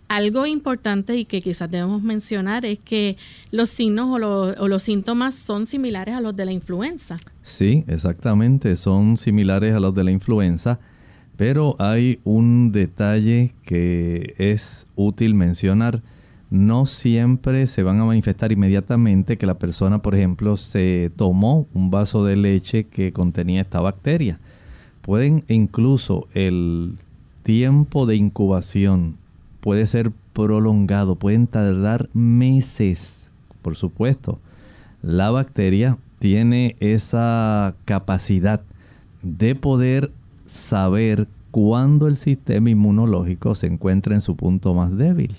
algo 0.09 0.47
importante 0.47 1.15
y 1.15 1.23
que 1.23 1.39
quizás 1.39 1.69
debemos 1.69 2.01
mencionar 2.01 2.65
es 2.65 2.79
que 2.79 3.15
los 3.51 3.69
signos 3.69 4.09
o, 4.11 4.67
los 4.67 4.83
síntomas 4.83 5.35
son 5.35 5.67
similares 5.67 6.15
a 6.15 6.21
los 6.21 6.35
de 6.35 6.45
la 6.45 6.51
influenza. 6.51 7.19
Sí, 7.43 7.85
exactamente, 7.87 8.75
son 8.75 9.17
similares 9.17 9.73
a 9.75 9.79
los 9.79 9.93
de 9.93 10.03
la 10.03 10.11
influenza, 10.11 10.79
pero 11.37 11.75
hay 11.77 12.19
un 12.23 12.71
detalle 12.71 13.53
que 13.63 14.33
es 14.39 14.87
útil 14.95 15.35
mencionar. 15.35 16.01
No 16.49 16.87
siempre 16.87 17.67
se 17.67 17.83
van 17.83 17.99
a 17.99 18.05
manifestar 18.05 18.51
inmediatamente 18.51 19.37
que 19.37 19.45
la 19.45 19.59
persona, 19.59 20.01
por 20.01 20.15
ejemplo, 20.15 20.57
se 20.57 21.11
tomó 21.15 21.67
un 21.75 21.91
vaso 21.91 22.25
de 22.25 22.35
leche 22.35 22.85
que 22.85 23.13
contenía 23.13 23.61
esta 23.61 23.79
bacteria. 23.79 24.39
Pueden 25.03 25.43
incluso 25.47 26.27
el 26.33 26.97
tiempo 27.43 28.07
de 28.07 28.15
incubación 28.15 29.17
puede 29.69 29.85
ser 29.85 30.11
prolongado, 30.33 31.13
pueden 31.13 31.45
tardar 31.45 32.09
meses, 32.13 33.29
por 33.61 33.75
supuesto. 33.75 34.39
La 35.03 35.29
bacteria 35.29 35.99
tiene 36.17 36.75
esa 36.79 37.75
capacidad 37.85 38.61
de 39.21 39.53
poder 39.53 40.11
saber 40.43 41.27
cuándo 41.51 42.07
el 42.07 42.17
sistema 42.17 42.71
inmunológico 42.71 43.53
se 43.53 43.67
encuentra 43.67 44.15
en 44.15 44.21
su 44.21 44.35
punto 44.35 44.73
más 44.73 44.97
débil. 44.97 45.35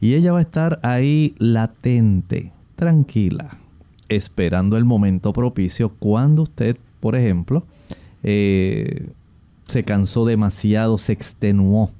Y 0.00 0.14
ella 0.14 0.32
va 0.32 0.40
a 0.40 0.42
estar 0.42 0.80
ahí 0.82 1.36
latente, 1.38 2.50
tranquila, 2.74 3.58
esperando 4.08 4.76
el 4.76 4.84
momento 4.84 5.32
propicio 5.32 5.90
cuando 6.00 6.42
usted, 6.42 6.78
por 6.98 7.14
ejemplo, 7.14 7.62
eh, 8.24 9.12
se 9.68 9.84
cansó 9.84 10.24
demasiado, 10.24 10.98
se 10.98 11.12
extenuó 11.12 11.92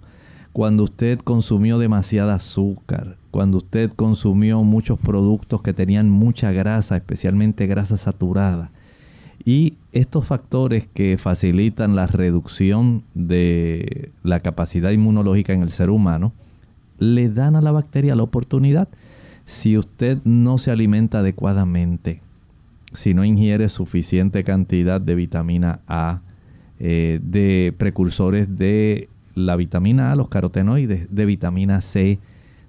cuando 0.53 0.85
usted 0.85 1.19
consumió 1.19 1.79
demasiada 1.79 2.35
azúcar, 2.35 3.17
cuando 3.31 3.59
usted 3.59 3.91
consumió 3.91 4.63
muchos 4.63 4.99
productos 4.99 5.63
que 5.63 5.73
tenían 5.73 6.11
mucha 6.11 6.53
grasa, 6.53 6.97
especialmente 6.97 7.67
grasa 7.67 7.97
saturada. 7.97 8.71
Y 9.45 9.75
estos 9.93 10.27
factores 10.27 10.87
que 10.93 11.19
facilitan 11.19 11.97
la 11.97 12.07
reducción 12.07 13.03
de 13.15 14.13
la 14.23 14.41
capacidad 14.41 14.91
inmunológica 14.91 15.53
en 15.53 15.63
el 15.63 15.71
ser 15.71 15.91
humano, 15.91 16.33
le 16.99 17.29
dan 17.29 17.57
a 17.57 17.63
la 17.63 17.73
bacteria 17.73 18.15
la 18.15 18.23
oportunidad. 18.23 18.89
Si 19.47 19.77
usted 19.77 20.19
no 20.25 20.59
se 20.59 20.71
alimenta 20.71 21.21
adecuadamente, 21.21 22.21
si 22.93 23.15
no 23.15 23.25
ingiere 23.25 23.69
suficiente 23.69 24.45
cantidad 24.45 25.01
de 25.01 25.15
vitamina 25.15 25.81
A, 25.89 26.21
eh, 26.79 27.21
de 27.23 27.75
precursores 27.77 28.57
de 28.57 29.09
la 29.35 29.57
vitamina 29.57 30.13
A, 30.13 30.17
los 30.17 30.29
carotenoides, 30.29 31.15
de 31.15 31.27
vitamina 31.27 31.81
C, 31.81 32.19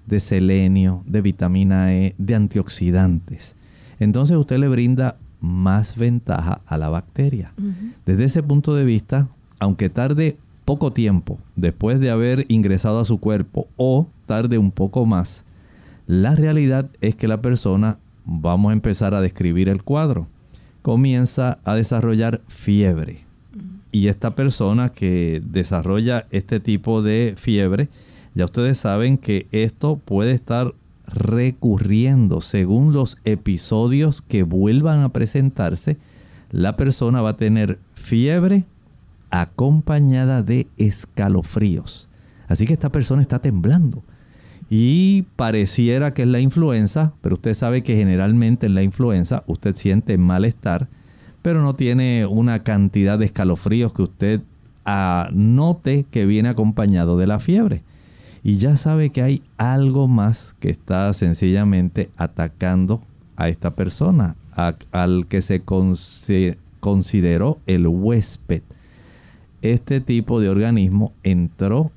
de 0.06 0.20
selenio, 0.20 1.02
de 1.06 1.20
vitamina 1.20 1.94
E, 1.94 2.14
de 2.18 2.34
antioxidantes. 2.34 3.54
Entonces 3.98 4.36
usted 4.36 4.58
le 4.58 4.68
brinda 4.68 5.16
más 5.40 5.96
ventaja 5.96 6.60
a 6.66 6.76
la 6.78 6.88
bacteria. 6.88 7.52
Desde 8.06 8.24
ese 8.24 8.42
punto 8.42 8.74
de 8.74 8.84
vista, 8.84 9.28
aunque 9.58 9.90
tarde 9.90 10.38
poco 10.64 10.92
tiempo 10.92 11.38
después 11.56 12.00
de 12.00 12.10
haber 12.10 12.46
ingresado 12.48 13.00
a 13.00 13.04
su 13.04 13.18
cuerpo 13.18 13.68
o 13.76 14.06
tarde 14.26 14.58
un 14.58 14.70
poco 14.70 15.04
más, 15.04 15.44
la 16.06 16.34
realidad 16.34 16.90
es 17.00 17.14
que 17.14 17.28
la 17.28 17.40
persona, 17.40 17.98
vamos 18.24 18.70
a 18.70 18.74
empezar 18.74 19.14
a 19.14 19.20
describir 19.20 19.68
el 19.68 19.82
cuadro, 19.82 20.26
comienza 20.82 21.58
a 21.64 21.74
desarrollar 21.74 22.40
fiebre 22.48 23.23
y 23.94 24.08
esta 24.08 24.34
persona 24.34 24.88
que 24.88 25.40
desarrolla 25.44 26.26
este 26.32 26.58
tipo 26.58 27.00
de 27.00 27.34
fiebre, 27.36 27.90
ya 28.34 28.46
ustedes 28.46 28.76
saben 28.76 29.18
que 29.18 29.46
esto 29.52 30.00
puede 30.04 30.32
estar 30.32 30.74
recurriendo 31.06 32.40
según 32.40 32.92
los 32.92 33.18
episodios 33.24 34.20
que 34.20 34.42
vuelvan 34.42 35.02
a 35.02 35.10
presentarse. 35.10 35.96
La 36.50 36.76
persona 36.76 37.22
va 37.22 37.30
a 37.30 37.36
tener 37.36 37.78
fiebre 37.94 38.64
acompañada 39.30 40.42
de 40.42 40.66
escalofríos. 40.76 42.08
Así 42.48 42.66
que 42.66 42.72
esta 42.72 42.90
persona 42.90 43.22
está 43.22 43.38
temblando. 43.38 44.02
Y 44.68 45.22
pareciera 45.36 46.14
que 46.14 46.22
es 46.22 46.28
la 46.28 46.40
influenza, 46.40 47.12
pero 47.20 47.34
usted 47.36 47.54
sabe 47.54 47.84
que 47.84 47.94
generalmente 47.94 48.66
en 48.66 48.74
la 48.74 48.82
influenza 48.82 49.44
usted 49.46 49.76
siente 49.76 50.18
malestar 50.18 50.88
pero 51.44 51.60
no 51.60 51.74
tiene 51.74 52.24
una 52.24 52.60
cantidad 52.62 53.18
de 53.18 53.26
escalofríos 53.26 53.92
que 53.92 54.00
usted 54.00 54.40
note 55.30 56.06
que 56.10 56.24
viene 56.24 56.48
acompañado 56.48 57.18
de 57.18 57.26
la 57.26 57.38
fiebre. 57.38 57.82
Y 58.42 58.56
ya 58.56 58.76
sabe 58.76 59.10
que 59.10 59.20
hay 59.20 59.42
algo 59.58 60.08
más 60.08 60.56
que 60.58 60.70
está 60.70 61.12
sencillamente 61.12 62.08
atacando 62.16 63.02
a 63.36 63.50
esta 63.50 63.72
persona, 63.72 64.36
al 64.90 65.26
que 65.26 65.42
se 65.42 65.62
consideró 66.80 67.58
el 67.66 67.88
huésped. 67.88 68.62
Este 69.60 70.00
tipo 70.00 70.40
de 70.40 70.48
organismo 70.48 71.12
entró 71.24 71.90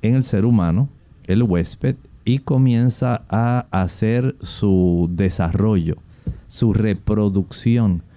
en 0.00 0.14
el 0.14 0.24
ser 0.24 0.46
humano, 0.46 0.88
el 1.26 1.42
huésped, 1.42 1.96
y 2.24 2.38
comienza 2.38 3.20
a 3.28 3.66
hacer 3.70 4.34
su 4.40 5.10
desarrollo, 5.12 5.98
su 6.46 6.72
reproducción 6.72 8.07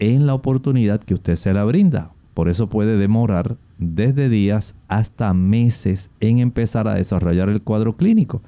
en 0.00 0.26
la 0.26 0.34
oportunidad 0.34 1.00
que 1.00 1.14
usted 1.14 1.36
se 1.36 1.52
la 1.52 1.64
brinda. 1.64 2.10
Por 2.34 2.48
eso 2.48 2.68
puede 2.68 2.96
demorar 2.96 3.56
desde 3.78 4.28
días 4.28 4.74
hasta 4.88 5.32
meses 5.34 6.10
en 6.20 6.38
empezar 6.38 6.88
a 6.88 6.94
desarrollar 6.94 7.48
el 7.48 7.62
cuadro 7.62 7.96
clínico. 7.96 8.42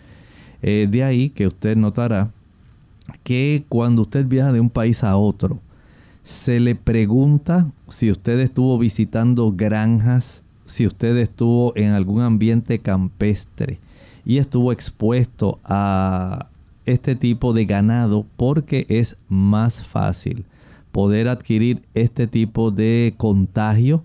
Eh, 0.62 0.88
de 0.90 1.04
ahí 1.04 1.30
que 1.30 1.46
usted 1.46 1.76
notará 1.76 2.30
que 3.22 3.64
cuando 3.68 4.02
usted 4.02 4.26
viaja 4.26 4.52
de 4.52 4.60
un 4.60 4.70
país 4.70 5.04
a 5.04 5.16
otro, 5.16 5.60
se 6.22 6.60
le 6.60 6.74
pregunta 6.74 7.70
si 7.88 8.10
usted 8.10 8.40
estuvo 8.40 8.78
visitando 8.78 9.52
granjas, 9.52 10.44
si 10.64 10.86
usted 10.86 11.16
estuvo 11.16 11.76
en 11.76 11.92
algún 11.92 12.22
ambiente 12.22 12.78
campestre 12.78 13.80
y 14.24 14.38
estuvo 14.38 14.72
expuesto 14.72 15.58
a 15.64 16.48
este 16.86 17.16
tipo 17.16 17.52
de 17.52 17.64
ganado 17.64 18.24
porque 18.36 18.86
es 18.88 19.18
más 19.28 19.84
fácil 19.84 20.46
poder 20.92 21.28
adquirir 21.28 21.82
este 21.94 22.26
tipo 22.26 22.70
de 22.70 23.14
contagio, 23.16 24.04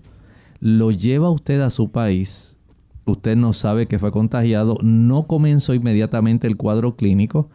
lo 0.60 0.90
lleva 0.90 1.30
usted 1.30 1.60
a 1.60 1.70
su 1.70 1.90
país, 1.90 2.56
usted 3.04 3.36
no 3.36 3.52
sabe 3.52 3.86
que 3.86 3.98
fue 3.98 4.10
contagiado, 4.10 4.78
no 4.82 5.26
comenzó 5.26 5.74
inmediatamente 5.74 6.46
el 6.46 6.56
cuadro 6.56 6.96
clínico 6.96 7.48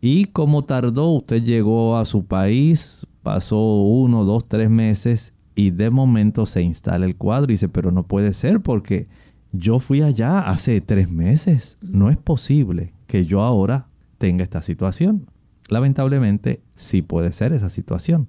y 0.00 0.26
como 0.26 0.64
tardó, 0.64 1.10
usted 1.10 1.44
llegó 1.44 1.96
a 1.96 2.04
su 2.04 2.26
país, 2.26 3.06
pasó 3.22 3.82
uno, 3.82 4.24
dos, 4.24 4.48
tres 4.48 4.68
meses 4.68 5.32
y 5.54 5.70
de 5.70 5.90
momento 5.90 6.44
se 6.46 6.62
instala 6.62 7.06
el 7.06 7.16
cuadro 7.16 7.52
y 7.52 7.54
dice, 7.54 7.68
pero 7.68 7.92
no 7.92 8.02
puede 8.02 8.32
ser 8.32 8.60
porque 8.60 9.06
yo 9.52 9.78
fui 9.78 10.02
allá 10.02 10.40
hace 10.40 10.80
tres 10.80 11.10
meses, 11.10 11.78
no 11.82 12.10
es 12.10 12.16
posible 12.16 12.94
que 13.06 13.26
yo 13.26 13.42
ahora 13.42 13.86
tenga 14.18 14.42
esta 14.42 14.62
situación. 14.62 15.26
Lamentablemente 15.68 16.62
sí 16.74 17.02
puede 17.02 17.32
ser 17.32 17.52
esa 17.52 17.70
situación. 17.70 18.28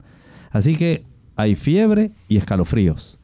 Así 0.54 0.78
que 0.78 1.04
hay 1.36 1.56
fiebre 1.56 2.12
y 2.30 2.38
escalofríos. 2.38 3.20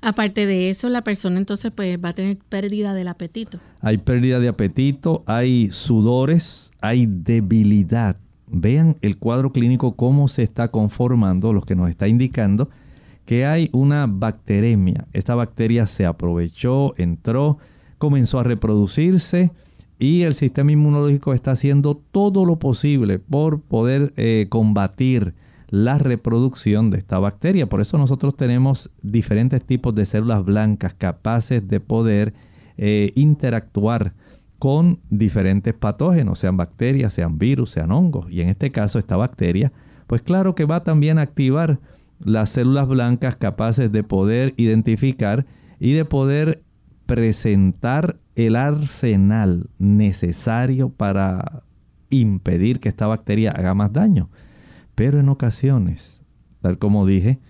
Aparte 0.00 0.46
de 0.46 0.68
eso, 0.68 0.88
la 0.88 1.04
persona 1.04 1.38
entonces 1.38 1.70
pues 1.70 1.96
va 2.04 2.08
a 2.08 2.14
tener 2.14 2.38
pérdida 2.48 2.92
del 2.92 3.06
apetito. 3.06 3.60
Hay 3.80 3.98
pérdida 3.98 4.40
de 4.40 4.48
apetito, 4.48 5.22
hay 5.26 5.70
sudores, 5.70 6.72
hay 6.80 7.06
debilidad. 7.06 8.16
Vean 8.48 8.96
el 9.00 9.16
cuadro 9.18 9.52
clínico 9.52 9.94
cómo 9.94 10.26
se 10.26 10.42
está 10.42 10.68
conformando, 10.68 11.52
lo 11.52 11.62
que 11.62 11.76
nos 11.76 11.88
está 11.88 12.08
indicando 12.08 12.68
que 13.24 13.46
hay 13.46 13.70
una 13.72 14.06
bacteremia. 14.06 15.06
Esta 15.12 15.34
bacteria 15.34 15.86
se 15.86 16.06
aprovechó, 16.06 16.94
entró, 16.96 17.58
comenzó 17.98 18.38
a 18.38 18.42
reproducirse 18.42 19.50
y 19.98 20.22
el 20.22 20.34
sistema 20.34 20.72
inmunológico 20.72 21.32
está 21.32 21.52
haciendo 21.52 21.96
todo 22.10 22.44
lo 22.44 22.58
posible 22.58 23.18
por 23.18 23.60
poder 23.60 24.12
eh, 24.16 24.46
combatir 24.48 25.34
la 25.74 25.98
reproducción 25.98 26.90
de 26.90 26.98
esta 26.98 27.18
bacteria. 27.18 27.68
Por 27.68 27.80
eso 27.80 27.98
nosotros 27.98 28.36
tenemos 28.36 28.92
diferentes 29.02 29.60
tipos 29.64 29.92
de 29.92 30.06
células 30.06 30.44
blancas 30.44 30.94
capaces 30.94 31.66
de 31.66 31.80
poder 31.80 32.32
eh, 32.76 33.10
interactuar 33.16 34.14
con 34.60 35.00
diferentes 35.10 35.74
patógenos, 35.74 36.38
sean 36.38 36.56
bacterias, 36.56 37.12
sean 37.12 37.38
virus, 37.38 37.72
sean 37.72 37.90
hongos. 37.90 38.30
Y 38.30 38.40
en 38.40 38.50
este 38.50 38.70
caso 38.70 39.00
esta 39.00 39.16
bacteria, 39.16 39.72
pues 40.06 40.22
claro 40.22 40.54
que 40.54 40.64
va 40.64 40.84
también 40.84 41.18
a 41.18 41.22
activar 41.22 41.80
las 42.20 42.50
células 42.50 42.86
blancas 42.86 43.34
capaces 43.34 43.90
de 43.90 44.04
poder 44.04 44.54
identificar 44.56 45.44
y 45.80 45.94
de 45.94 46.04
poder 46.04 46.62
presentar 47.04 48.20
el 48.36 48.54
arsenal 48.54 49.70
necesario 49.80 50.90
para 50.90 51.64
impedir 52.10 52.78
que 52.78 52.88
esta 52.88 53.08
bacteria 53.08 53.50
haga 53.50 53.74
más 53.74 53.92
daño. 53.92 54.30
Pero 54.94 55.18
en 55.18 55.28
ocasiones, 55.28 56.22
tal 56.60 56.78
como 56.78 57.06
dije, 57.06 57.40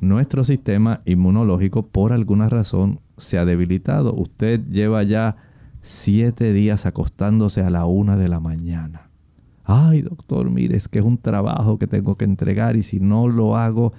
nuestro 0.00 0.44
sistema 0.44 1.02
inmunológico 1.04 1.88
por 1.88 2.12
alguna 2.12 2.48
razón 2.48 3.00
se 3.16 3.38
ha 3.38 3.44
debilitado. 3.44 4.14
Usted 4.14 4.66
lleva 4.68 5.02
ya 5.02 5.36
siete 5.82 6.52
días 6.52 6.86
acostándose 6.86 7.62
a 7.62 7.70
la 7.70 7.86
una 7.86 8.16
de 8.16 8.28
la 8.28 8.40
mañana. 8.40 9.10
Ay, 9.64 10.02
doctor, 10.02 10.50
mire, 10.50 10.76
es 10.76 10.88
que 10.88 11.00
es 11.00 11.04
un 11.04 11.18
trabajo 11.18 11.78
que 11.78 11.86
tengo 11.86 12.16
que 12.16 12.24
entregar 12.24 12.76
y 12.76 12.82
si 12.82 13.00
no 13.00 13.28
lo 13.28 13.56
hago, 13.56 13.92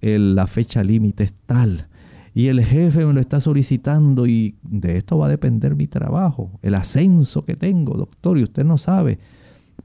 la 0.00 0.46
fecha 0.46 0.82
límite 0.82 1.24
es 1.24 1.34
tal. 1.46 1.88
Y 2.32 2.46
el 2.46 2.64
jefe 2.64 3.04
me 3.04 3.12
lo 3.12 3.20
está 3.20 3.40
solicitando 3.40 4.26
y 4.26 4.56
de 4.62 4.96
esto 4.96 5.18
va 5.18 5.26
a 5.26 5.30
depender 5.30 5.74
mi 5.74 5.88
trabajo, 5.88 6.58
el 6.62 6.76
ascenso 6.76 7.44
que 7.44 7.56
tengo, 7.56 7.94
doctor, 7.94 8.38
y 8.38 8.44
usted 8.44 8.64
no 8.64 8.78
sabe. 8.78 9.18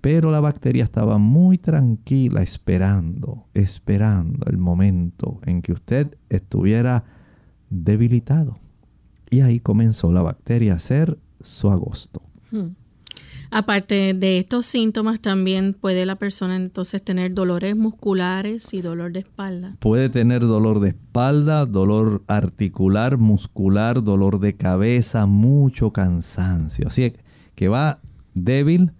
Pero 0.06 0.30
la 0.30 0.40
bacteria 0.40 0.84
estaba 0.84 1.18
muy 1.18 1.58
tranquila 1.58 2.44
esperando, 2.44 3.48
esperando 3.56 4.46
el 4.52 4.60
momento 4.60 5.40
en 5.48 5.64
que 5.64 5.72
usted 5.72 6.16
estuviera 6.30 7.06
debilitado. 7.72 8.54
Y 9.32 9.42
ahí 9.42 9.60
comenzó 9.60 10.12
la 10.12 10.22
bacteria 10.22 10.74
a 10.74 10.76
hacer 10.76 11.18
su 11.42 11.72
agosto. 11.72 12.22
Hmm. 12.52 12.76
Aparte 13.50 14.14
de 14.14 14.38
estos 14.38 14.68
síntomas, 14.68 15.22
también 15.22 15.74
puede 15.74 16.06
la 16.06 16.18
persona 16.18 16.56
entonces 16.56 17.02
tener 17.02 17.34
dolores 17.34 17.76
musculares 17.76 18.76
y 18.76 18.84
dolor 18.84 19.12
de 19.12 19.22
espalda. 19.22 19.76
Puede 19.80 20.10
tener 20.10 20.42
dolor 20.42 20.82
de 20.82 20.90
espalda, 20.90 21.66
dolor 21.66 22.22
articular, 22.28 23.18
muscular, 23.18 24.04
dolor 24.04 24.40
de 24.40 24.56
cabeza, 24.56 25.26
mucho 25.26 25.92
cansancio. 25.92 26.90
Así 26.90 27.14
que 27.56 27.70
va 27.70 28.02
débil. 28.36 28.92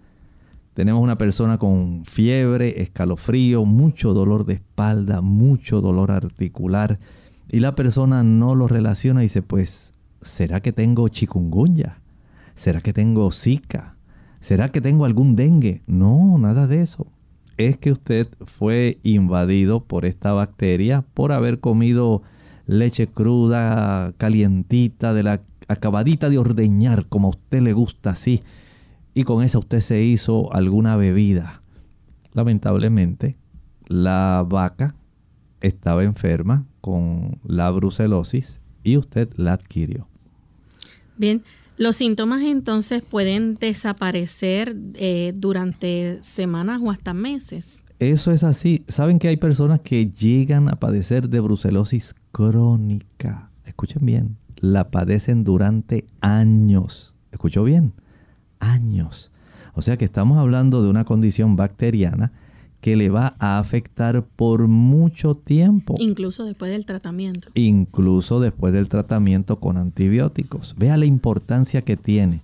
Tenemos 0.76 1.02
una 1.02 1.16
persona 1.16 1.56
con 1.56 2.04
fiebre, 2.04 2.82
escalofrío, 2.82 3.64
mucho 3.64 4.12
dolor 4.12 4.44
de 4.44 4.52
espalda, 4.52 5.22
mucho 5.22 5.80
dolor 5.80 6.10
articular. 6.10 6.98
Y 7.48 7.60
la 7.60 7.74
persona 7.74 8.22
no 8.22 8.54
lo 8.54 8.68
relaciona 8.68 9.22
y 9.22 9.24
dice, 9.24 9.40
pues, 9.40 9.94
¿será 10.20 10.60
que 10.60 10.72
tengo 10.72 11.08
chikungunya? 11.08 12.02
¿Será 12.56 12.82
que 12.82 12.92
tengo 12.92 13.32
zika? 13.32 13.96
¿Será 14.40 14.68
que 14.68 14.82
tengo 14.82 15.06
algún 15.06 15.34
dengue? 15.34 15.80
No, 15.86 16.36
nada 16.36 16.66
de 16.66 16.82
eso. 16.82 17.06
Es 17.56 17.78
que 17.78 17.90
usted 17.90 18.28
fue 18.44 18.98
invadido 19.02 19.82
por 19.82 20.04
esta 20.04 20.34
bacteria 20.34 21.06
por 21.14 21.32
haber 21.32 21.58
comido 21.58 22.20
leche 22.66 23.06
cruda, 23.06 24.12
calientita, 24.18 25.14
de 25.14 25.22
la 25.22 25.40
acabadita 25.68 26.28
de 26.28 26.36
ordeñar, 26.36 27.06
como 27.06 27.28
a 27.28 27.30
usted 27.30 27.62
le 27.62 27.72
gusta 27.72 28.10
así. 28.10 28.42
Y 29.16 29.24
con 29.24 29.42
esa 29.42 29.58
usted 29.58 29.80
se 29.80 30.02
hizo 30.02 30.52
alguna 30.52 30.94
bebida. 30.96 31.62
Lamentablemente, 32.34 33.38
la 33.86 34.44
vaca 34.46 34.94
estaba 35.62 36.04
enferma 36.04 36.66
con 36.82 37.38
la 37.42 37.70
brucelosis 37.70 38.60
y 38.84 38.98
usted 38.98 39.30
la 39.36 39.54
adquirió. 39.54 40.06
Bien, 41.16 41.42
los 41.78 41.96
síntomas 41.96 42.42
entonces 42.42 43.02
pueden 43.02 43.54
desaparecer 43.54 44.76
eh, 44.92 45.32
durante 45.34 46.22
semanas 46.22 46.82
o 46.84 46.90
hasta 46.90 47.14
meses. 47.14 47.84
Eso 47.98 48.32
es 48.32 48.44
así. 48.44 48.84
Saben 48.86 49.18
que 49.18 49.28
hay 49.28 49.38
personas 49.38 49.80
que 49.80 50.10
llegan 50.10 50.68
a 50.68 50.76
padecer 50.76 51.30
de 51.30 51.40
brucelosis 51.40 52.14
crónica. 52.32 53.50
Escuchen 53.64 54.04
bien, 54.04 54.36
la 54.56 54.90
padecen 54.90 55.42
durante 55.42 56.04
años. 56.20 57.14
¿Escuchó 57.32 57.64
bien? 57.64 57.94
Años. 58.60 59.30
O 59.74 59.82
sea 59.82 59.96
que 59.96 60.04
estamos 60.04 60.38
hablando 60.38 60.82
de 60.82 60.88
una 60.88 61.04
condición 61.04 61.56
bacteriana 61.56 62.32
que 62.80 62.96
le 62.96 63.08
va 63.08 63.34
a 63.38 63.58
afectar 63.58 64.24
por 64.24 64.68
mucho 64.68 65.34
tiempo. 65.34 65.94
Incluso 65.98 66.44
después 66.44 66.70
del 66.70 66.86
tratamiento. 66.86 67.48
Incluso 67.54 68.40
después 68.40 68.72
del 68.72 68.88
tratamiento 68.88 69.58
con 69.58 69.76
antibióticos. 69.76 70.74
Vea 70.78 70.96
la 70.96 71.06
importancia 71.06 71.82
que 71.82 71.96
tiene 71.96 72.42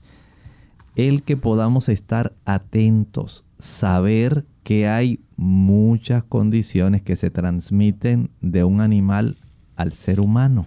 el 0.96 1.22
que 1.22 1.36
podamos 1.36 1.88
estar 1.88 2.34
atentos, 2.44 3.44
saber 3.58 4.44
que 4.62 4.88
hay 4.88 5.20
muchas 5.36 6.22
condiciones 6.24 7.02
que 7.02 7.16
se 7.16 7.30
transmiten 7.30 8.30
de 8.40 8.64
un 8.64 8.80
animal 8.80 9.38
al 9.76 9.92
ser 9.92 10.20
humano 10.20 10.66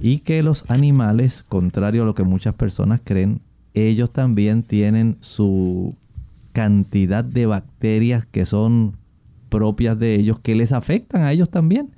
y 0.00 0.20
que 0.20 0.42
los 0.42 0.68
animales, 0.70 1.42
contrario 1.42 2.04
a 2.04 2.06
lo 2.06 2.14
que 2.14 2.24
muchas 2.24 2.54
personas 2.54 3.00
creen, 3.04 3.42
ellos 3.88 4.12
también 4.12 4.62
tienen 4.62 5.16
su 5.20 5.96
cantidad 6.52 7.24
de 7.24 7.46
bacterias 7.46 8.26
que 8.26 8.46
son 8.46 8.96
propias 9.48 9.98
de 9.98 10.14
ellos 10.14 10.38
que 10.40 10.54
les 10.54 10.72
afectan 10.72 11.22
a 11.22 11.32
ellos 11.32 11.50
también. 11.50 11.90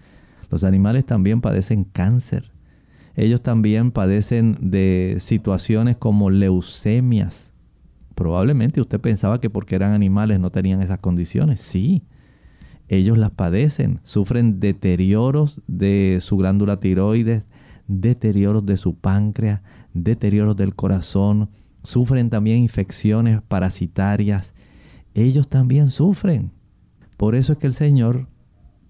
Los 0.51 0.65
animales 0.65 1.07
también 1.07 1.41
padecen 1.41 1.85
cáncer. 1.85 2.51
Ellos 3.15 3.43
también 3.43 3.91
padecen 3.91 4.59
de 4.61 5.17
situaciones 5.21 5.97
como 5.97 6.31
leucemias. 6.31 7.53
Probablemente 8.15 8.81
usted 8.81 9.01
pensaba 9.01 9.41
que 9.41 9.51
porque 9.51 9.75
eran 9.75 9.93
animales 9.93 10.41
no 10.41 10.51
tenían 10.51 10.83
esas 10.83 10.99
condiciones. 10.99 11.61
Sí, 11.61 12.03
ellos 12.89 13.19
las 13.19 13.31
padecen. 13.31 14.01
Sufren 14.05 14.61
deterioros 14.61 15.63
de 15.67 16.19
su 16.21 16.37
glándula 16.37 16.81
tiroides, 16.81 17.45
deterioros 17.89 18.65
de 18.67 18.77
su 18.77 18.95
páncreas, 18.95 19.61
deterioros 19.95 20.57
del 20.57 20.75
corazón. 20.75 21.51
Sufren 21.83 22.31
también 22.31 22.59
infecciones 22.59 23.43
parasitarias. 23.43 24.53
Ellos 25.15 25.49
también 25.49 25.91
sufren. 25.91 26.53
Por 27.17 27.35
eso 27.35 27.53
es 27.53 27.59
que 27.59 27.67
el 27.67 27.75
Señor, 27.75 28.29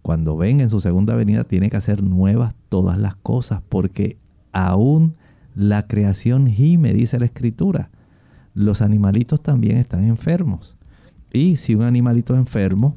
cuando 0.03 0.37
venga 0.37 0.63
en 0.63 0.71
su 0.71 0.81
segunda 0.81 1.15
venida, 1.15 1.45
tiene 1.45 1.71
que 1.71 1.77
hacer 1.77 2.03
nuevas 2.03 2.55
todas 2.69 2.99
las 2.99 3.15
cosas, 3.17 3.63
porque 3.69 4.19
aún 4.53 5.17
la 5.55 5.87
creación 5.87 6.47
gime, 6.47 6.93
dice 6.93 7.19
la 7.19 7.27
Escritura. 7.27 7.91
Los 8.55 8.83
animalitos 8.83 9.43
también 9.43 9.79
están 9.79 10.05
enfermos. 10.05 10.77
Y 11.33 11.57
si 11.57 11.75
un 11.75 11.83
animalito 11.83 12.35
enfermo 12.35 12.97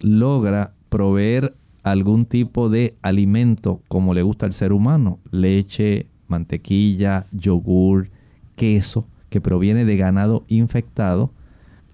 logra 0.00 0.72
proveer 0.88 1.54
algún 1.82 2.24
tipo 2.24 2.68
de 2.68 2.96
alimento 3.02 3.82
como 3.88 4.14
le 4.14 4.22
gusta 4.22 4.46
al 4.46 4.52
ser 4.52 4.72
humano, 4.72 5.18
leche, 5.30 6.06
mantequilla, 6.26 7.26
yogur, 7.32 8.10
queso, 8.56 9.06
que 9.30 9.40
proviene 9.40 9.84
de 9.84 9.96
ganado 9.96 10.44
infectado, 10.48 11.30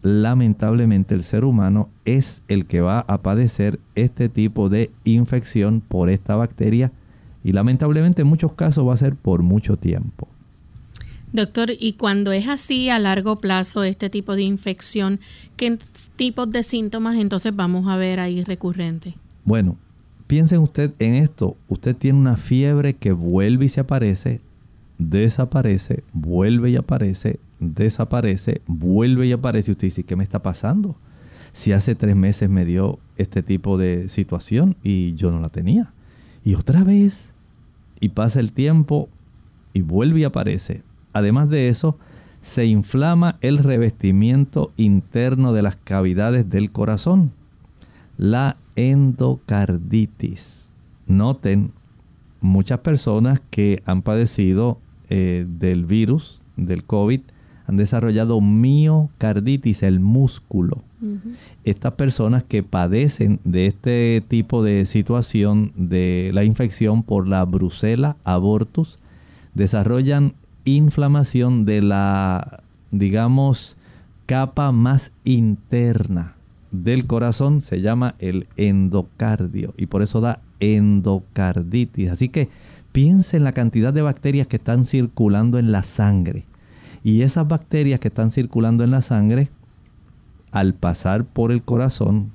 lamentablemente 0.02 1.14
el 1.14 1.24
ser 1.24 1.44
humano 1.44 1.88
es 2.04 2.42
el 2.48 2.66
que 2.66 2.80
va 2.80 3.00
a 3.00 3.22
padecer 3.22 3.80
este 3.94 4.28
tipo 4.28 4.68
de 4.68 4.90
infección 5.04 5.80
por 5.80 6.10
esta 6.10 6.36
bacteria 6.36 6.92
y 7.42 7.52
lamentablemente 7.52 8.22
en 8.22 8.28
muchos 8.28 8.52
casos 8.52 8.86
va 8.86 8.94
a 8.94 8.98
ser 8.98 9.16
por 9.16 9.42
mucho 9.42 9.76
tiempo. 9.76 10.28
Doctor, 11.32 11.70
y 11.76 11.94
cuando 11.94 12.30
es 12.30 12.46
así 12.46 12.90
a 12.90 13.00
largo 13.00 13.38
plazo 13.38 13.82
este 13.82 14.08
tipo 14.08 14.36
de 14.36 14.42
infección, 14.42 15.18
¿qué 15.56 15.78
tipos 16.14 16.48
de 16.50 16.62
síntomas 16.62 17.16
entonces 17.16 17.56
vamos 17.56 17.88
a 17.88 17.96
ver 17.96 18.20
ahí 18.20 18.44
recurrente? 18.44 19.14
Bueno, 19.44 19.76
piensen 20.28 20.60
usted 20.60 20.92
en 21.00 21.14
esto. 21.14 21.56
Usted 21.68 21.96
tiene 21.96 22.20
una 22.20 22.36
fiebre 22.36 22.94
que 22.94 23.10
vuelve 23.10 23.64
y 23.64 23.68
se 23.68 23.80
aparece, 23.80 24.40
desaparece, 24.98 26.04
vuelve 26.12 26.70
y 26.70 26.76
aparece, 26.76 27.40
desaparece, 27.60 28.62
vuelve 28.66 29.26
y 29.26 29.32
aparece. 29.32 29.72
Usted 29.72 29.88
dice, 29.88 30.04
¿qué 30.04 30.16
me 30.16 30.24
está 30.24 30.42
pasando? 30.42 30.96
Si 31.52 31.72
hace 31.72 31.94
tres 31.94 32.16
meses 32.16 32.50
me 32.50 32.64
dio 32.64 32.98
este 33.16 33.42
tipo 33.42 33.78
de 33.78 34.08
situación 34.08 34.76
y 34.82 35.14
yo 35.14 35.30
no 35.30 35.40
la 35.40 35.48
tenía. 35.48 35.92
Y 36.44 36.54
otra 36.54 36.84
vez, 36.84 37.30
y 38.00 38.10
pasa 38.10 38.40
el 38.40 38.52
tiempo 38.52 39.08
y 39.72 39.82
vuelve 39.82 40.20
y 40.20 40.24
aparece. 40.24 40.82
Además 41.12 41.48
de 41.48 41.68
eso, 41.68 41.98
se 42.42 42.66
inflama 42.66 43.38
el 43.40 43.58
revestimiento 43.58 44.72
interno 44.76 45.52
de 45.52 45.62
las 45.62 45.76
cavidades 45.76 46.50
del 46.50 46.70
corazón. 46.70 47.32
La 48.18 48.56
endocarditis. 48.76 50.70
Noten, 51.06 51.72
muchas 52.40 52.80
personas 52.80 53.40
que 53.50 53.82
han 53.86 54.02
padecido 54.02 54.78
eh, 55.08 55.46
del 55.48 55.84
virus, 55.84 56.40
del 56.56 56.84
COVID, 56.84 57.20
han 57.66 57.76
desarrollado 57.76 58.40
miocarditis, 58.40 59.82
el 59.82 60.00
músculo. 60.00 60.82
Estas 61.64 61.92
personas 61.94 62.44
que 62.44 62.62
padecen 62.62 63.38
de 63.44 63.66
este 63.66 64.22
tipo 64.26 64.62
de 64.62 64.86
situación 64.86 65.72
de 65.76 66.30
la 66.32 66.44
infección 66.44 67.02
por 67.02 67.28
la 67.28 67.44
brucela 67.44 68.16
abortus 68.24 68.98
desarrollan 69.52 70.32
inflamación 70.64 71.66
de 71.66 71.82
la, 71.82 72.62
digamos, 72.90 73.76
capa 74.24 74.72
más 74.72 75.12
interna 75.24 76.34
del 76.70 77.06
corazón, 77.06 77.60
se 77.60 77.80
llama 77.80 78.14
el 78.18 78.46
endocardio 78.56 79.74
y 79.76 79.86
por 79.86 80.02
eso 80.02 80.20
da 80.20 80.40
endocarditis. 80.60 82.10
Así 82.10 82.28
que 82.28 82.48
piense 82.94 83.36
en 83.36 83.42
la 83.42 83.50
cantidad 83.50 83.92
de 83.92 84.02
bacterias 84.02 84.46
que 84.46 84.54
están 84.54 84.84
circulando 84.84 85.58
en 85.58 85.72
la 85.72 85.82
sangre. 85.82 86.46
Y 87.02 87.22
esas 87.22 87.48
bacterias 87.48 87.98
que 87.98 88.06
están 88.06 88.30
circulando 88.30 88.84
en 88.84 88.92
la 88.92 89.02
sangre, 89.02 89.48
al 90.52 90.74
pasar 90.74 91.24
por 91.24 91.50
el 91.50 91.64
corazón, 91.64 92.30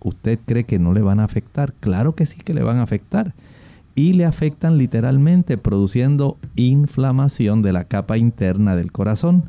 ¿usted 0.00 0.38
cree 0.44 0.64
que 0.64 0.78
no 0.78 0.92
le 0.92 1.00
van 1.00 1.20
a 1.20 1.24
afectar? 1.24 1.72
Claro 1.80 2.14
que 2.14 2.26
sí 2.26 2.36
que 2.36 2.52
le 2.52 2.62
van 2.62 2.76
a 2.76 2.82
afectar. 2.82 3.32
Y 3.94 4.12
le 4.12 4.26
afectan 4.26 4.76
literalmente 4.76 5.56
produciendo 5.56 6.36
inflamación 6.54 7.62
de 7.62 7.72
la 7.72 7.84
capa 7.84 8.18
interna 8.18 8.76
del 8.76 8.92
corazón. 8.92 9.44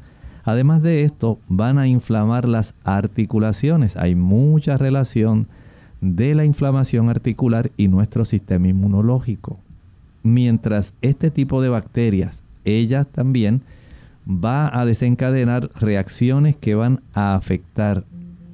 Además 0.45 0.81
de 0.81 1.03
esto, 1.03 1.37
van 1.49 1.77
a 1.77 1.85
inflamar 1.85 2.47
las 2.47 2.75
articulaciones. 2.85 3.97
Hay 3.97 4.15
mucha 4.15 4.77
relación 4.77 5.47
de 5.99 6.33
la 6.33 6.45
inflamación 6.45 7.09
articular 7.09 7.71
y 7.75 7.89
nuestro 7.89 8.23
sistema 8.23 8.69
inmunológico. 8.69 9.59
Mientras 10.23 10.93
este 11.01 11.31
tipo 11.31 11.61
de 11.61 11.69
bacterias, 11.69 12.41
ellas 12.65 13.07
también 13.07 13.61
va 14.27 14.79
a 14.79 14.85
desencadenar 14.85 15.69
reacciones 15.79 16.55
que 16.55 16.75
van 16.75 17.01
a 17.13 17.35
afectar 17.35 18.03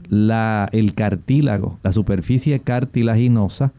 la, 0.10 0.69
el 0.71 0.93
cartílago, 0.93 1.80
la 1.84 1.91
superficie 1.91 2.60
cartilaginosa 2.60 3.73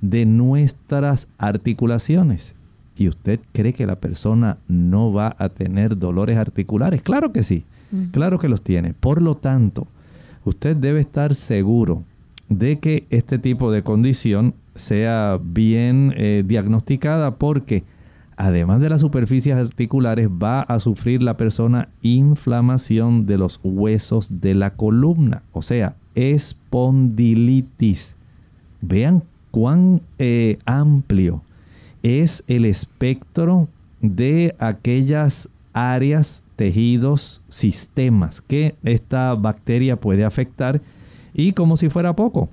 de 0.00 0.26
nuestras 0.26 1.28
articulaciones. 1.38 2.54
¿Y 2.96 3.08
usted 3.08 3.40
cree 3.52 3.72
que 3.72 3.86
la 3.86 3.96
persona 3.96 4.58
no 4.68 5.12
va 5.12 5.34
a 5.38 5.48
tener 5.48 5.98
dolores 5.98 6.36
articulares? 6.36 7.02
Claro 7.02 7.32
que 7.32 7.42
sí, 7.42 7.64
claro 8.12 8.38
que 8.38 8.48
los 8.48 8.62
tiene. 8.62 8.92
Por 8.92 9.22
lo 9.22 9.36
tanto, 9.36 9.86
usted 10.44 10.76
debe 10.76 11.00
estar 11.00 11.34
seguro 11.34 12.04
de 12.50 12.78
que 12.78 13.06
este 13.08 13.38
tipo 13.38 13.72
de 13.72 13.82
condición 13.82 14.54
sea 14.74 15.40
bien 15.42 16.12
eh, 16.16 16.44
diagnosticada 16.46 17.36
porque 17.36 17.84
además 18.40 18.80
de 18.80 18.88
las 18.88 19.02
superficies 19.02 19.54
articulares, 19.54 20.30
va 20.30 20.62
a 20.62 20.80
sufrir 20.80 21.22
la 21.22 21.36
persona 21.36 21.90
inflamación 22.00 23.26
de 23.26 23.36
los 23.36 23.60
huesos 23.62 24.40
de 24.40 24.54
la 24.54 24.70
columna, 24.70 25.42
o 25.52 25.60
sea, 25.60 25.94
espondilitis. 26.14 28.16
Vean 28.80 29.24
cuán 29.50 30.00
eh, 30.18 30.56
amplio 30.64 31.42
es 32.02 32.42
el 32.46 32.64
espectro 32.64 33.68
de 34.00 34.54
aquellas 34.58 35.50
áreas, 35.74 36.42
tejidos, 36.56 37.44
sistemas 37.50 38.40
que 38.40 38.74
esta 38.84 39.34
bacteria 39.34 39.96
puede 39.96 40.24
afectar 40.24 40.80
y 41.34 41.52
como 41.52 41.76
si 41.76 41.88
fuera 41.88 42.14
poco, 42.14 42.48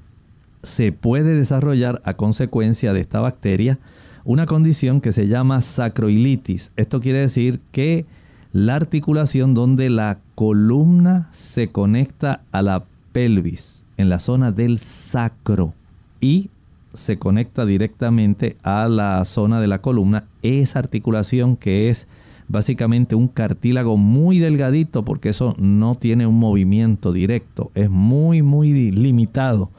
se 0.63 0.91
puede 0.91 1.33
desarrollar 1.33 2.01
a 2.05 2.15
consecuencia 2.15 2.93
de 2.93 3.01
esta 3.01 3.19
bacteria 3.19 3.79
una 4.25 4.45
condición 4.45 4.99
que 4.99 5.13
se 5.13 5.27
llama 5.27 5.61
sacroilitis. 5.61 6.71
Esto 6.75 6.99
quiere 6.99 7.19
decir 7.19 7.61
que 7.71 8.05
la 8.51 8.75
articulación 8.75 9.53
donde 9.53 9.89
la 9.89 10.19
columna 10.35 11.29
se 11.31 11.69
conecta 11.69 12.41
a 12.51 12.61
la 12.61 12.83
pelvis, 13.13 13.85
en 13.97 14.09
la 14.09 14.19
zona 14.19 14.51
del 14.51 14.79
sacro, 14.79 15.73
y 16.19 16.49
se 16.93 17.17
conecta 17.17 17.65
directamente 17.65 18.57
a 18.63 18.87
la 18.89 19.23
zona 19.25 19.61
de 19.61 19.67
la 19.67 19.81
columna, 19.81 20.25
esa 20.41 20.79
articulación 20.79 21.55
que 21.55 21.89
es 21.89 22.07
básicamente 22.47 23.15
un 23.15 23.27
cartílago 23.27 23.97
muy 23.97 24.39
delgadito 24.39 25.03
porque 25.03 25.29
eso 25.29 25.55
no 25.57 25.95
tiene 25.95 26.27
un 26.27 26.39
movimiento 26.39 27.12
directo, 27.12 27.71
es 27.75 27.89
muy 27.89 28.41
muy 28.41 28.91
limitado 28.91 29.69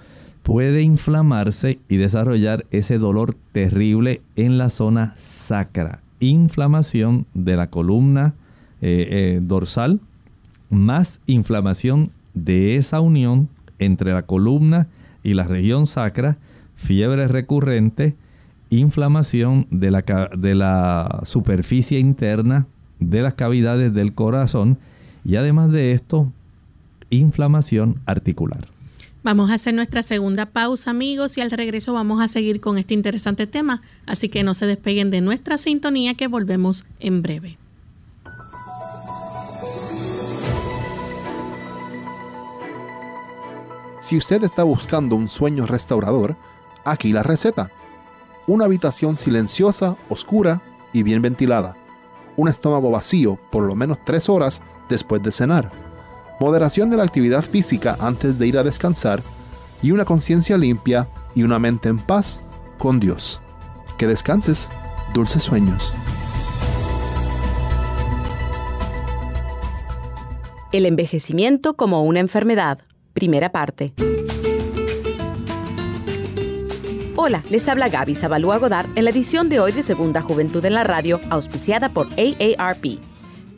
puede 0.48 0.80
inflamarse 0.80 1.78
y 1.90 1.98
desarrollar 1.98 2.64
ese 2.70 2.96
dolor 2.96 3.34
terrible 3.52 4.22
en 4.34 4.56
la 4.56 4.70
zona 4.70 5.12
sacra. 5.14 6.00
Inflamación 6.20 7.26
de 7.34 7.54
la 7.54 7.66
columna 7.66 8.32
eh, 8.80 9.08
eh, 9.10 9.40
dorsal 9.42 10.00
más 10.70 11.20
inflamación 11.26 12.12
de 12.32 12.76
esa 12.76 13.00
unión 13.00 13.50
entre 13.78 14.14
la 14.14 14.22
columna 14.22 14.86
y 15.22 15.34
la 15.34 15.44
región 15.44 15.86
sacra, 15.86 16.38
fiebre 16.76 17.28
recurrente, 17.28 18.16
inflamación 18.70 19.66
de 19.70 19.90
la, 19.90 20.02
de 20.36 20.54
la 20.54 21.20
superficie 21.24 21.98
interna 21.98 22.66
de 23.00 23.22
las 23.22 23.34
cavidades 23.34 23.94
del 23.94 24.14
corazón 24.14 24.78
y 25.24 25.36
además 25.36 25.70
de 25.70 25.92
esto, 25.92 26.32
inflamación 27.10 28.00
articular. 28.06 28.68
Vamos 29.22 29.50
a 29.50 29.54
hacer 29.54 29.74
nuestra 29.74 30.02
segunda 30.02 30.46
pausa, 30.46 30.90
amigos, 30.90 31.36
y 31.36 31.40
al 31.40 31.50
regreso 31.50 31.92
vamos 31.92 32.22
a 32.22 32.28
seguir 32.28 32.60
con 32.60 32.78
este 32.78 32.94
interesante 32.94 33.46
tema, 33.46 33.82
así 34.06 34.28
que 34.28 34.44
no 34.44 34.54
se 34.54 34.66
despeguen 34.66 35.10
de 35.10 35.20
nuestra 35.20 35.58
sintonía 35.58 36.14
que 36.14 36.28
volvemos 36.28 36.88
en 37.00 37.22
breve. 37.22 37.58
Si 44.00 44.16
usted 44.16 44.42
está 44.44 44.62
buscando 44.62 45.16
un 45.16 45.28
sueño 45.28 45.66
restaurador, 45.66 46.36
aquí 46.84 47.12
la 47.12 47.22
receta. 47.22 47.70
Una 48.48 48.64
habitación 48.64 49.16
silenciosa, 49.16 49.96
oscura 50.08 50.60
y 50.92 51.04
bien 51.04 51.22
ventilada. 51.22 51.76
Un 52.36 52.48
estómago 52.48 52.90
vacío 52.90 53.38
por 53.52 53.62
lo 53.62 53.76
menos 53.76 53.98
tres 54.04 54.28
horas 54.28 54.62
después 54.88 55.22
de 55.22 55.30
cenar 55.30 55.70
moderación 56.40 56.90
de 56.90 56.96
la 56.96 57.02
actividad 57.02 57.42
física 57.42 57.96
antes 58.00 58.38
de 58.38 58.46
ir 58.46 58.58
a 58.58 58.62
descansar 58.62 59.22
y 59.82 59.90
una 59.90 60.04
conciencia 60.04 60.56
limpia 60.56 61.08
y 61.34 61.42
una 61.42 61.58
mente 61.58 61.88
en 61.88 61.98
paz 61.98 62.42
con 62.78 63.00
Dios. 63.00 63.40
Que 63.96 64.06
descanses, 64.06 64.70
dulces 65.14 65.42
sueños. 65.42 65.92
El 70.70 70.86
envejecimiento 70.86 71.74
como 71.74 72.04
una 72.04 72.20
enfermedad. 72.20 72.80
Primera 73.14 73.50
parte. 73.50 73.94
Hola, 77.20 77.42
les 77.50 77.68
habla 77.68 77.88
Gaby 77.88 78.14
Zabalúa 78.14 78.58
Godard 78.58 78.86
en 78.94 79.02
la 79.02 79.10
edición 79.10 79.48
de 79.48 79.58
hoy 79.58 79.72
de 79.72 79.82
Segunda 79.82 80.20
Juventud 80.20 80.64
en 80.64 80.74
la 80.74 80.84
Radio, 80.84 81.18
auspiciada 81.30 81.88
por 81.88 82.06
AARP. 82.12 83.00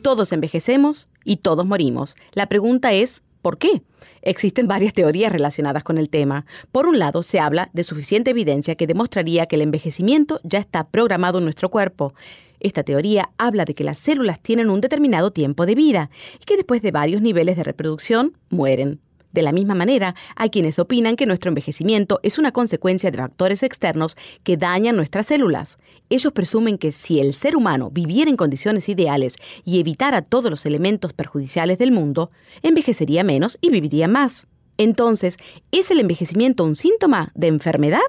Todos 0.01 0.31
envejecemos 0.31 1.07
y 1.23 1.37
todos 1.37 1.63
morimos. 1.63 2.15
La 2.33 2.47
pregunta 2.47 2.91
es, 2.91 3.21
¿por 3.43 3.59
qué? 3.59 3.83
Existen 4.23 4.67
varias 4.67 4.95
teorías 4.95 5.31
relacionadas 5.31 5.83
con 5.83 5.99
el 5.99 6.09
tema. 6.09 6.47
Por 6.71 6.87
un 6.87 6.97
lado, 6.97 7.21
se 7.21 7.39
habla 7.39 7.69
de 7.71 7.83
suficiente 7.83 8.31
evidencia 8.31 8.73
que 8.73 8.87
demostraría 8.87 9.45
que 9.45 9.57
el 9.57 9.61
envejecimiento 9.61 10.39
ya 10.43 10.57
está 10.57 10.87
programado 10.87 11.37
en 11.37 11.43
nuestro 11.43 11.69
cuerpo. 11.69 12.15
Esta 12.59 12.81
teoría 12.81 13.29
habla 13.37 13.65
de 13.65 13.75
que 13.75 13.83
las 13.83 13.99
células 13.99 14.39
tienen 14.39 14.71
un 14.71 14.81
determinado 14.81 15.29
tiempo 15.29 15.67
de 15.67 15.75
vida 15.75 16.09
y 16.41 16.45
que 16.45 16.55
después 16.57 16.81
de 16.81 16.89
varios 16.89 17.21
niveles 17.21 17.57
de 17.57 17.63
reproducción 17.63 18.35
mueren. 18.49 19.01
De 19.31 19.41
la 19.41 19.51
misma 19.51 19.75
manera, 19.75 20.15
hay 20.35 20.49
quienes 20.49 20.79
opinan 20.79 21.15
que 21.15 21.25
nuestro 21.25 21.49
envejecimiento 21.49 22.19
es 22.23 22.37
una 22.37 22.51
consecuencia 22.51 23.11
de 23.11 23.17
factores 23.17 23.63
externos 23.63 24.17
que 24.43 24.57
dañan 24.57 24.95
nuestras 24.95 25.27
células. 25.27 25.77
Ellos 26.09 26.33
presumen 26.33 26.77
que 26.77 26.91
si 26.91 27.19
el 27.19 27.33
ser 27.33 27.55
humano 27.55 27.89
viviera 27.91 28.29
en 28.29 28.37
condiciones 28.37 28.89
ideales 28.89 29.35
y 29.63 29.79
evitara 29.79 30.21
todos 30.21 30.51
los 30.51 30.65
elementos 30.65 31.13
perjudiciales 31.13 31.77
del 31.77 31.91
mundo, 31.91 32.31
envejecería 32.61 33.23
menos 33.23 33.57
y 33.61 33.69
viviría 33.69 34.07
más. 34.07 34.47
Entonces, 34.77 35.37
¿es 35.71 35.91
el 35.91 35.99
envejecimiento 35.99 36.63
un 36.63 36.75
síntoma 36.75 37.31
de 37.35 37.47
enfermedad? 37.47 37.99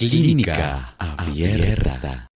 Clínica 0.00 0.94
Abierta. 0.98 2.26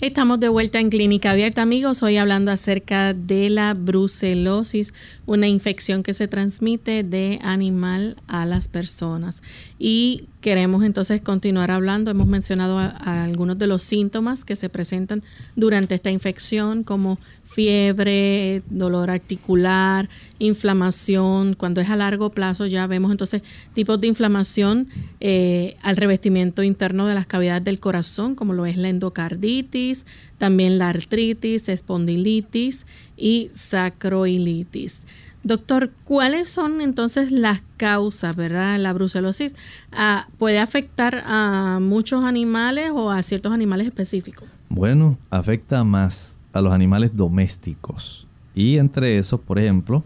Estamos 0.00 0.40
de 0.40 0.48
vuelta 0.48 0.80
en 0.80 0.90
Clínica 0.90 1.30
Abierta, 1.30 1.62
amigos. 1.62 2.02
Hoy 2.02 2.16
hablando 2.16 2.50
acerca 2.50 3.14
de 3.14 3.48
la 3.48 3.74
brucelosis, 3.74 4.92
una 5.24 5.46
infección 5.46 6.02
que 6.02 6.14
se 6.14 6.26
transmite 6.26 7.04
de 7.04 7.38
animal 7.44 8.16
a 8.26 8.44
las 8.44 8.66
personas. 8.66 9.40
Y 9.86 10.28
queremos 10.40 10.82
entonces 10.82 11.20
continuar 11.20 11.70
hablando. 11.70 12.10
Hemos 12.10 12.26
mencionado 12.26 12.78
algunos 12.78 13.58
de 13.58 13.66
los 13.66 13.82
síntomas 13.82 14.42
que 14.42 14.56
se 14.56 14.70
presentan 14.70 15.22
durante 15.56 15.94
esta 15.94 16.10
infección, 16.10 16.84
como 16.84 17.18
fiebre, 17.44 18.62
dolor 18.70 19.10
articular, 19.10 20.08
inflamación. 20.38 21.52
Cuando 21.52 21.82
es 21.82 21.90
a 21.90 21.96
largo 21.96 22.30
plazo 22.30 22.64
ya 22.64 22.86
vemos 22.86 23.10
entonces 23.10 23.42
tipos 23.74 24.00
de 24.00 24.06
inflamación 24.06 24.88
eh, 25.20 25.76
al 25.82 25.98
revestimiento 25.98 26.62
interno 26.62 27.06
de 27.06 27.14
las 27.14 27.26
cavidades 27.26 27.64
del 27.64 27.78
corazón, 27.78 28.36
como 28.36 28.54
lo 28.54 28.64
es 28.64 28.78
la 28.78 28.88
endocarditis, 28.88 30.06
también 30.38 30.78
la 30.78 30.88
artritis, 30.88 31.68
espondilitis 31.68 32.86
y 33.18 33.50
sacroilitis. 33.52 35.02
Doctor, 35.44 35.90
¿cuáles 36.04 36.48
son 36.48 36.80
entonces 36.80 37.30
las 37.30 37.60
causas, 37.76 38.34
verdad? 38.34 38.78
La 38.78 38.94
brucelosis 38.94 39.54
ah, 39.92 40.26
puede 40.38 40.58
afectar 40.58 41.22
a 41.26 41.80
muchos 41.82 42.24
animales 42.24 42.90
o 42.92 43.10
a 43.10 43.22
ciertos 43.22 43.52
animales 43.52 43.86
específicos. 43.86 44.48
Bueno, 44.70 45.18
afecta 45.28 45.84
más 45.84 46.38
a 46.54 46.62
los 46.62 46.72
animales 46.72 47.14
domésticos. 47.14 48.26
Y 48.54 48.78
entre 48.78 49.18
esos, 49.18 49.38
por 49.38 49.58
ejemplo, 49.58 50.02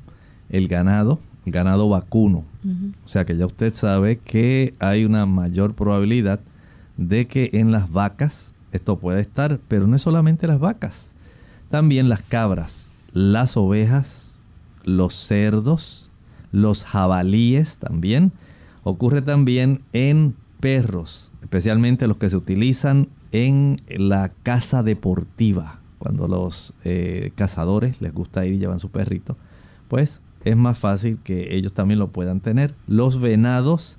el 0.51 0.67
ganado, 0.67 1.21
el 1.47 1.53
ganado 1.53 1.89
vacuno. 1.89 2.45
O 3.05 3.09
sea 3.09 3.25
que 3.25 3.37
ya 3.37 3.47
usted 3.47 3.73
sabe 3.73 4.19
que 4.19 4.75
hay 4.79 5.05
una 5.05 5.25
mayor 5.25 5.75
probabilidad 5.75 6.41
de 6.97 7.27
que 7.29 7.51
en 7.55 7.71
las 7.71 7.91
vacas 7.91 8.53
esto 8.73 8.99
pueda 8.99 9.21
estar, 9.21 9.61
pero 9.69 9.87
no 9.87 9.97
es 9.97 10.03
solamente 10.03 10.47
las 10.47 10.59
vacas, 10.59 11.13
también 11.71 12.09
las 12.09 12.23
cabras, 12.23 12.89
las 13.13 13.57
ovejas, 13.57 14.18
los 14.89 15.15
cerdos, 15.15 16.11
los 16.51 16.85
jabalíes 16.85 17.79
también. 17.79 18.33
Ocurre 18.83 19.23
también 19.23 19.83
en 19.93 20.35
perros, 20.61 21.31
especialmente 21.43 22.09
los 22.09 22.17
que 22.17 22.31
se 22.31 22.37
utilizan 22.37 23.09
en 23.33 23.77
la 23.89 24.31
casa 24.43 24.83
deportiva 24.83 25.81
cuando 25.99 26.29
los 26.29 26.75
eh, 26.85 27.33
cazadores 27.35 28.01
les 28.01 28.15
gusta 28.15 28.47
ir 28.47 28.55
y 28.55 28.59
llevan 28.59 28.81
su 28.81 28.91
perrito, 28.91 29.37
pues 29.89 30.21
es 30.45 30.57
más 30.57 30.79
fácil 30.79 31.19
que 31.23 31.57
ellos 31.57 31.73
también 31.73 31.99
lo 31.99 32.09
puedan 32.09 32.41
tener. 32.41 32.75
Los 32.87 33.21
venados, 33.21 33.99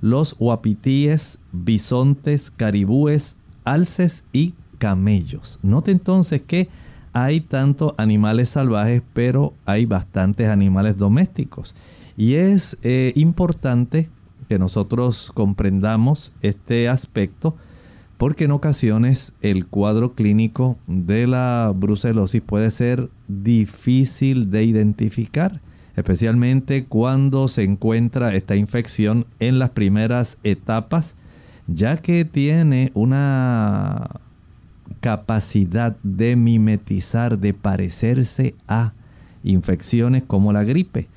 los 0.00 0.34
huapitíes, 0.38 1.38
bisontes, 1.52 2.50
caribúes, 2.50 3.36
alces 3.64 4.24
y 4.32 4.54
camellos. 4.78 5.58
Note 5.62 5.92
entonces 5.92 6.42
que 6.42 6.68
hay 7.14 7.40
tanto 7.40 7.94
animales 7.96 8.50
salvajes, 8.50 9.02
pero 9.14 9.54
hay 9.64 9.86
bastantes 9.86 10.48
animales 10.48 10.98
domésticos. 10.98 11.74
Y 12.16 12.34
es 12.34 12.76
eh, 12.82 13.12
importante 13.16 14.10
que 14.48 14.58
nosotros 14.58 15.30
comprendamos 15.32 16.32
este 16.42 16.88
aspecto 16.88 17.56
porque 18.18 18.44
en 18.44 18.50
ocasiones 18.50 19.32
el 19.42 19.66
cuadro 19.66 20.14
clínico 20.14 20.76
de 20.86 21.26
la 21.26 21.72
brucelosis 21.74 22.42
puede 22.42 22.70
ser 22.70 23.08
difícil 23.28 24.50
de 24.50 24.64
identificar, 24.64 25.60
especialmente 25.96 26.86
cuando 26.86 27.48
se 27.48 27.62
encuentra 27.62 28.34
esta 28.34 28.56
infección 28.56 29.26
en 29.38 29.58
las 29.58 29.70
primeras 29.70 30.38
etapas, 30.42 31.16
ya 31.66 31.96
que 31.98 32.24
tiene 32.24 32.90
una 32.94 34.08
capacidad 35.04 35.98
de 36.02 36.34
mimetizar, 36.34 37.38
de 37.38 37.52
parecerse 37.52 38.54
a 38.66 38.94
infecciones 39.42 40.22
como 40.22 40.50
la 40.50 40.64
gripe. 40.64 41.08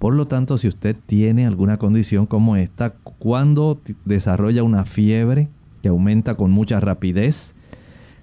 Por 0.00 0.14
lo 0.14 0.26
tanto, 0.26 0.58
si 0.58 0.66
usted 0.66 0.96
tiene 1.06 1.46
alguna 1.46 1.76
condición 1.76 2.26
como 2.26 2.56
esta, 2.56 2.94
cuando 3.20 3.80
desarrolla 4.04 4.64
una 4.64 4.84
fiebre, 4.84 5.46
que 5.82 5.88
aumenta 5.88 6.34
con 6.34 6.50
mucha 6.50 6.80
rapidez, 6.80 7.54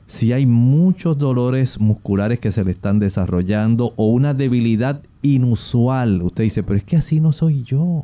si 0.05 0.33
hay 0.33 0.45
muchos 0.45 1.17
dolores 1.17 1.79
musculares 1.79 2.39
que 2.39 2.51
se 2.51 2.65
le 2.65 2.71
están 2.71 2.99
desarrollando 2.99 3.93
o 3.95 4.07
una 4.07 4.33
debilidad 4.33 5.01
inusual, 5.21 6.23
usted 6.23 6.43
dice, 6.43 6.61
pero 6.61 6.75
es 6.75 6.83
que 6.83 6.97
así 6.97 7.21
no 7.21 7.31
soy 7.31 7.63
yo. 7.63 8.03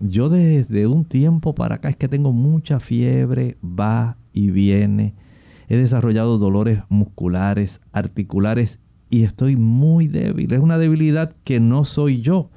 Yo 0.00 0.30
desde 0.30 0.86
un 0.86 1.04
tiempo 1.04 1.54
para 1.54 1.74
acá 1.74 1.90
es 1.90 1.96
que 1.96 2.08
tengo 2.08 2.32
mucha 2.32 2.80
fiebre, 2.80 3.58
va 3.62 4.16
y 4.32 4.50
viene. 4.50 5.12
He 5.72 5.78
desarrollado 5.78 6.36
dolores 6.36 6.82
musculares, 6.90 7.80
articulares 7.92 8.78
y 9.08 9.22
estoy 9.22 9.56
muy 9.56 10.06
débil. 10.06 10.52
Es 10.52 10.60
una 10.60 10.76
debilidad 10.76 11.34
que 11.44 11.60
no 11.60 11.86
soy 11.86 12.20
yo. 12.20 12.50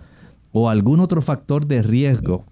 O 0.51 0.69
algún 0.69 0.99
otro 0.99 1.21
factor 1.21 1.65
de 1.65 1.81
riesgo, 1.81 2.45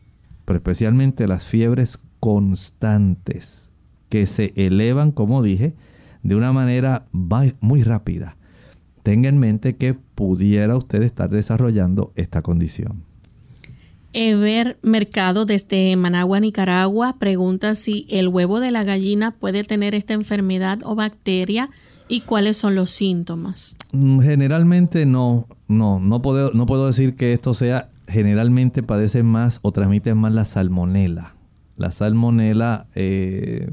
pero 0.45 0.55
especialmente 0.55 1.27
las 1.27 1.45
fiebres 1.45 1.99
constantes 2.21 3.73
que 4.07 4.25
se 4.25 4.53
elevan, 4.55 5.11
como 5.11 5.43
dije, 5.43 5.75
de 6.21 6.35
una 6.35 6.53
manera 6.53 7.07
muy 7.11 7.83
rápida. 7.83 8.37
Tenga 9.03 9.27
en 9.27 9.39
mente 9.39 9.75
que 9.75 9.95
pudiera 9.95 10.77
usted 10.77 11.03
estar 11.03 11.29
desarrollando 11.29 12.13
esta 12.15 12.41
condición. 12.41 13.03
Ever 14.13 14.77
Mercado 14.81 15.45
desde 15.45 15.95
Managua, 15.95 16.39
Nicaragua, 16.39 17.17
pregunta 17.19 17.75
si 17.75 18.05
el 18.09 18.27
huevo 18.27 18.59
de 18.59 18.71
la 18.71 18.83
gallina 18.83 19.31
puede 19.31 19.63
tener 19.63 19.95
esta 19.95 20.13
enfermedad 20.13 20.79
o 20.83 20.95
bacteria 20.95 21.69
y 22.07 22.21
cuáles 22.21 22.57
son 22.57 22.75
los 22.75 22.91
síntomas. 22.91 23.75
Mm, 23.91 24.19
generalmente 24.21 25.05
no, 25.05 25.47
no, 25.67 25.99
no 25.99 26.21
puedo, 26.21 26.51
no 26.53 26.65
puedo 26.65 26.87
decir 26.87 27.15
que 27.15 27.33
esto 27.33 27.53
sea, 27.53 27.89
generalmente 28.07 28.83
padecen 28.83 29.25
más 29.25 29.59
o 29.61 29.71
transmiten 29.71 30.17
más 30.17 30.33
la 30.33 30.45
salmonela 30.45 31.33
la 31.75 31.91
salmonela 31.91 32.87
eh, 32.95 33.69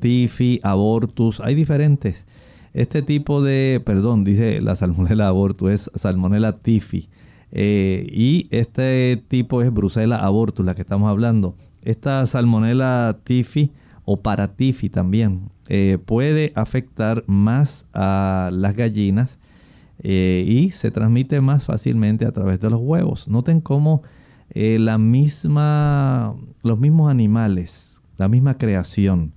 tifi, 0.00 0.60
abortus, 0.62 1.40
hay 1.40 1.54
diferentes. 1.54 2.26
Este 2.72 3.02
tipo 3.02 3.42
de, 3.42 3.82
perdón, 3.84 4.24
dice 4.24 4.60
la 4.60 4.76
salmonella 4.76 5.28
abortus, 5.28 5.70
es 5.70 5.90
salmonella 5.94 6.58
tifi. 6.58 7.08
Eh, 7.52 8.06
y 8.12 8.48
este 8.50 9.22
tipo 9.28 9.62
es 9.62 9.72
Brucella 9.72 10.16
abortus, 10.16 10.64
la 10.64 10.74
que 10.74 10.82
estamos 10.82 11.10
hablando. 11.10 11.56
Esta 11.82 12.26
salmonella 12.26 13.18
tifi 13.24 13.72
o 14.04 14.20
paratifi 14.20 14.88
también 14.88 15.50
eh, 15.68 15.98
puede 16.04 16.52
afectar 16.54 17.24
más 17.26 17.86
a 17.92 18.50
las 18.52 18.74
gallinas 18.76 19.38
eh, 20.02 20.44
y 20.46 20.70
se 20.70 20.90
transmite 20.90 21.40
más 21.40 21.64
fácilmente 21.64 22.26
a 22.26 22.32
través 22.32 22.60
de 22.60 22.70
los 22.70 22.80
huevos. 22.80 23.28
Noten 23.28 23.60
cómo 23.60 24.02
la 24.52 24.98
misma, 24.98 26.34
los 26.64 26.76
mismos 26.76 27.08
animales, 27.08 28.02
la 28.16 28.28
misma 28.28 28.58
creación, 28.58 29.32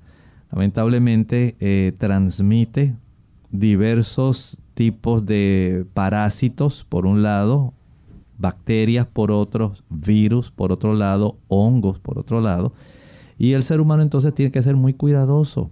lamentablemente 0.52 1.94
transmite 2.00 2.96
diversos 3.52 4.58
tipos 4.74 5.24
de 5.28 5.86
parásitos 5.94 6.84
por 6.90 7.06
un 7.06 7.22
lado, 7.22 7.76
bacterias 8.38 9.08
por 9.08 9.32
otro, 9.32 9.74
virus 9.90 10.52
por 10.52 10.72
otro 10.72 10.94
lado, 10.94 11.38
hongos 11.48 12.00
por 12.00 12.20
otro 12.20 12.42
lado. 12.42 12.74
Y 13.38 13.54
el 13.54 13.64
ser 13.64 13.82
humano 13.82 14.04
entonces 14.04 14.34
tiene 14.34 14.52
que 14.52 14.64
ser 14.64 14.76
muy 14.76 14.94
cuidadoso 14.94 15.72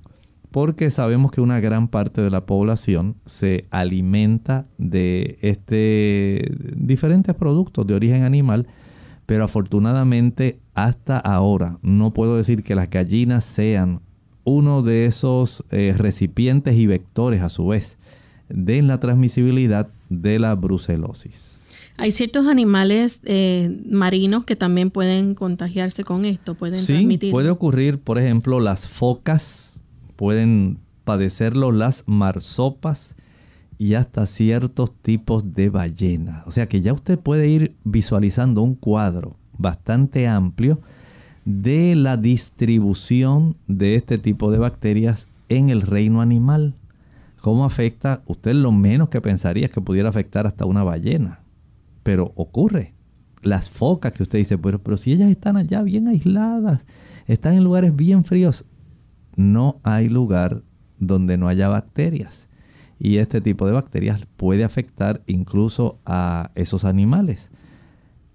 porque 0.52 0.92
sabemos 0.92 1.32
que 1.32 1.42
una 1.42 1.60
gran 1.62 1.88
parte 1.88 2.22
de 2.22 2.30
la 2.30 2.46
población 2.46 3.16
se 3.26 3.66
alimenta 3.72 4.68
de 4.78 5.38
este 5.42 6.52
diferentes 6.76 7.34
productos 7.36 7.88
de 7.88 7.96
origen 7.96 8.24
animal, 8.24 8.68
pero 9.26 9.46
afortunadamente 9.46 10.60
hasta 10.74 11.18
ahora 11.18 11.80
no 11.82 12.14
puedo 12.14 12.36
decir 12.36 12.64
que 12.64 12.76
las 12.76 12.90
gallinas 12.90 13.46
sean 13.46 14.02
uno 14.44 14.82
de 14.82 15.06
esos 15.06 15.64
eh, 15.72 15.94
recipientes 15.98 16.76
y 16.76 16.86
vectores 16.86 17.42
a 17.42 17.50
su 17.50 17.68
vez 17.68 17.98
de 18.50 18.82
la 18.82 19.00
transmisibilidad 19.00 19.90
de 20.10 20.40
la 20.40 20.56
brucelosis. 20.56 21.61
Hay 21.98 22.12
ciertos 22.12 22.48
animales 22.48 23.20
eh, 23.26 23.82
marinos 23.90 24.46
que 24.46 24.56
también 24.56 24.90
pueden 24.90 25.36
contagiarse 25.36 26.04
con 26.04 26.26
esto, 26.26 26.56
pueden 26.56 26.82
sí, 26.82 27.18
puede 27.32 27.50
ocurrir, 27.50 28.00
por 28.00 28.18
ejemplo, 28.18 28.60
las 28.60 28.88
focas 28.88 29.82
pueden 30.16 30.78
padecerlo, 31.04 31.72
las 31.72 32.04
marsopas 32.06 33.16
y 33.78 33.96
hasta 33.96 34.28
ciertos 34.28 34.94
tipos 35.02 35.56
de 35.56 35.70
ballenas. 35.70 36.46
O 36.46 36.52
sea 36.52 36.68
que 36.68 36.82
ya 36.82 36.94
usted 36.94 37.18
puede 37.18 37.48
ir 37.48 37.76
visualizando 37.84 38.62
un 38.62 38.76
cuadro 38.76 39.36
bastante 39.58 40.28
amplio 40.28 40.80
de 41.46 41.96
la 41.96 42.18
distribución 42.18 43.58
de 43.68 43.96
este 43.96 44.18
tipo 44.18 44.52
de 44.52 44.60
bacterias 44.60 45.28
en 45.50 45.70
el 45.70 45.82
reino 45.82 46.22
animal. 46.22 46.76
¿Cómo 47.42 47.66
afecta? 47.66 48.22
Usted 48.28 48.54
lo 48.54 48.72
menos 48.72 49.10
que 49.10 49.22
pensaría 49.22 49.66
es 49.66 49.72
que 49.72 49.82
pudiera 49.82 50.10
afectar 50.10 50.46
hasta 50.46 50.66
una 50.66 50.84
ballena. 50.84 51.40
Pero 52.04 52.34
ocurre. 52.36 52.94
Las 53.42 53.70
focas 53.70 54.12
que 54.12 54.24
usted 54.24 54.40
dice, 54.40 54.58
pero, 54.58 54.84
pero 54.84 54.98
si 54.98 55.14
ellas 55.14 55.32
están 55.32 55.58
allá 55.58 55.82
bien 55.82 56.08
aisladas, 56.08 56.86
están 57.28 57.56
en 57.56 57.64
lugares 57.64 57.96
bien 57.96 58.24
fríos, 58.24 58.66
no 59.36 59.80
hay 59.84 60.10
lugar 60.10 60.64
donde 61.00 61.38
no 61.38 61.48
haya 61.48 61.68
bacterias. 61.68 62.48
Y 63.00 63.18
este 63.18 63.42
tipo 63.42 63.66
de 63.66 63.74
bacterias 63.74 64.28
puede 64.38 64.64
afectar 64.64 65.24
incluso 65.26 66.00
a 66.06 66.52
esos 66.54 66.86
animales. 66.86 67.50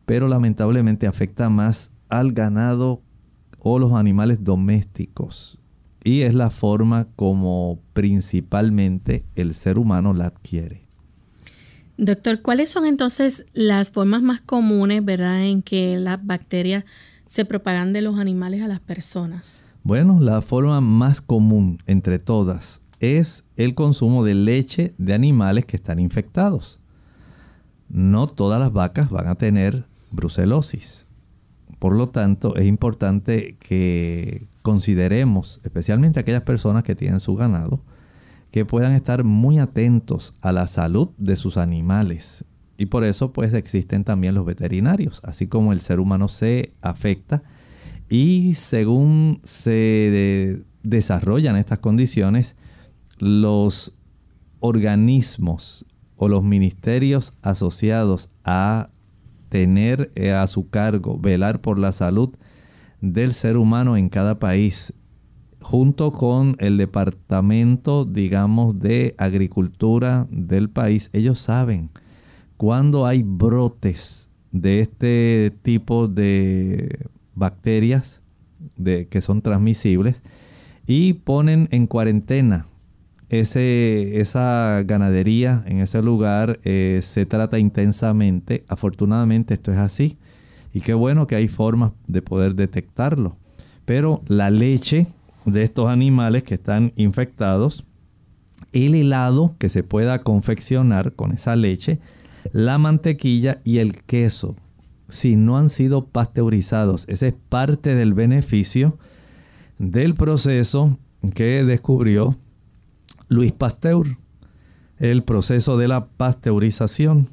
Pero 0.07 0.27
lamentablemente 0.27 1.07
afecta 1.07 1.49
más 1.49 1.93
al 2.09 2.33
ganado 2.33 3.03
o 3.61 3.79
los 3.79 3.93
animales 3.93 4.43
domésticos. 4.43 5.62
Y 6.03 6.23
es 6.23 6.35
la 6.35 6.51
forma 6.51 7.07
como 7.17 7.81
principalmente 7.93 9.25
el 9.35 9.55
ser 9.55 9.79
humano 9.79 10.14
la 10.14 10.27
adquiere. 10.27 10.86
Doctor, 11.99 12.42
¿cuáles 12.42 12.70
son 12.70 12.84
entonces 12.84 13.47
las 13.55 13.90
formas 13.90 14.22
más 14.22 14.40
comunes, 14.42 15.05
verdad, 15.05 15.42
en 15.44 15.62
que 15.62 15.99
las 15.99 16.24
bacterias 16.24 16.84
se 17.26 17.44
propagan 17.47 17.94
de 17.94 18.03
los 18.03 18.18
animales 18.18 18.62
a 18.62 18.68
las 18.68 18.80
personas? 18.80 19.64
Bueno, 19.82 20.18
la 20.20 20.42
forma 20.42 20.80
más 20.82 21.22
común 21.22 21.78
entre 21.86 22.18
todas 22.18 22.82
es 23.01 23.44
el 23.57 23.74
consumo 23.74 24.24
de 24.24 24.34
leche 24.34 24.94
de 24.99 25.14
animales 25.14 25.64
que 25.64 25.76
están 25.76 25.99
infectados. 25.99 26.80
No 27.88 28.26
todas 28.26 28.61
las 28.61 28.72
vacas 28.72 29.11
van 29.11 29.28
a 29.28 29.36
tener 29.36 29.84
brucelosis. 30.11 31.07
Por 31.78 31.94
lo 31.94 32.09
tanto, 32.09 32.57
es 32.57 32.66
importante 32.66 33.57
que 33.59 34.47
consideremos, 34.62 35.61
especialmente 35.64 36.20
aquellas 36.20 36.42
personas 36.42 36.82
que 36.82 36.94
tienen 36.94 37.20
su 37.20 37.36
ganado, 37.36 37.80
que 38.51 38.64
puedan 38.64 38.92
estar 38.92 39.24
muy 39.24 39.59
atentos 39.59 40.34
a 40.40 40.53
la 40.53 40.66
salud 40.66 41.11
de 41.18 41.36
sus 41.36 41.57
animales. 41.57 42.44
Y 42.78 42.86
por 42.86 43.05
eso 43.05 43.32
pues 43.32 43.55
existen 43.55 44.05
también 44.05 44.34
los 44.34 44.44
veterinarios, 44.44 45.20
así 45.24 45.47
como 45.47 45.72
el 45.72 45.80
ser 45.80 46.01
humano 46.01 46.28
se 46.28 46.74
afecta 46.82 47.42
y 48.09 48.55
según 48.55 49.40
se 49.42 50.62
desarrollan 50.82 51.57
estas 51.57 51.80
condiciones, 51.80 52.55
los 53.18 53.99
organismos 54.61 55.86
o 56.16 56.28
los 56.28 56.42
ministerios 56.42 57.36
asociados 57.42 58.30
a 58.44 58.90
tener 59.49 60.12
eh, 60.14 60.32
a 60.32 60.47
su 60.47 60.70
cargo 60.70 61.18
velar 61.18 61.61
por 61.61 61.78
la 61.78 61.92
salud 61.92 62.34
del 63.01 63.32
ser 63.32 63.57
humano 63.57 63.97
en 63.97 64.09
cada 64.09 64.38
país, 64.38 64.92
junto 65.67 66.12
con 66.12 66.55
el 66.61 66.77
departamento, 66.77 68.05
digamos, 68.05 68.79
de 68.79 69.17
agricultura 69.19 70.29
del 70.31 70.71
país, 70.71 71.11
ellos 71.12 71.41
saben 71.41 71.91
cuando 72.57 73.05
hay 73.05 73.25
brotes 73.25 74.31
de 74.53 74.79
este 74.79 75.53
tipo 75.62 76.07
de 76.07 77.09
bacterias 77.35 78.21
de, 78.77 79.09
que 79.09 79.21
son 79.21 79.43
transmisibles 79.43 80.23
y 80.87 81.14
ponen 81.14 81.67
en 81.73 81.89
cuarentena 81.89 82.67
ese, 83.29 84.21
esa 84.21 84.85
ganadería 84.87 85.64
en 85.67 85.81
ese 85.81 86.01
lugar 86.01 86.61
eh, 86.62 87.01
se 87.03 87.27
trata 87.27 87.59
intensamente. 87.59 88.64
Afortunadamente 88.69 89.55
esto 89.55 89.73
es 89.73 89.79
así. 89.79 90.17
Y 90.73 90.81
qué 90.83 90.95
bueno 90.95 91.27
que 91.27 91.35
hay 91.35 91.49
formas 91.49 91.91
de 92.07 92.23
poder 92.23 92.55
detectarlo. 92.55 93.37
Pero 93.85 94.23
la 94.29 94.51
leche 94.51 95.09
de 95.47 95.62
estos 95.62 95.88
animales 95.88 96.42
que 96.42 96.55
están 96.55 96.92
infectados, 96.97 97.86
el 98.72 98.94
helado 98.94 99.55
que 99.59 99.68
se 99.68 99.82
pueda 99.82 100.22
confeccionar 100.22 101.14
con 101.14 101.32
esa 101.32 101.57
leche, 101.57 102.01
la 102.53 102.78
mantequilla 102.78 103.61
y 103.64 103.78
el 103.78 104.03
queso, 104.03 104.57
si 105.09 105.36
no 105.36 105.57
han 105.57 105.70
sido 105.70 106.07
pasteurizados, 106.07 107.09
ese 107.09 107.28
es 107.28 107.34
parte 107.49 107.94
del 107.94 108.12
beneficio 108.12 108.99
del 109.78 110.14
proceso 110.14 110.99
que 111.34 111.64
descubrió 111.64 112.36
Luis 113.28 113.53
Pasteur, 113.53 114.18
el 114.99 115.22
proceso 115.22 115.76
de 115.76 115.88
la 115.88 116.07
pasteurización. 116.07 117.28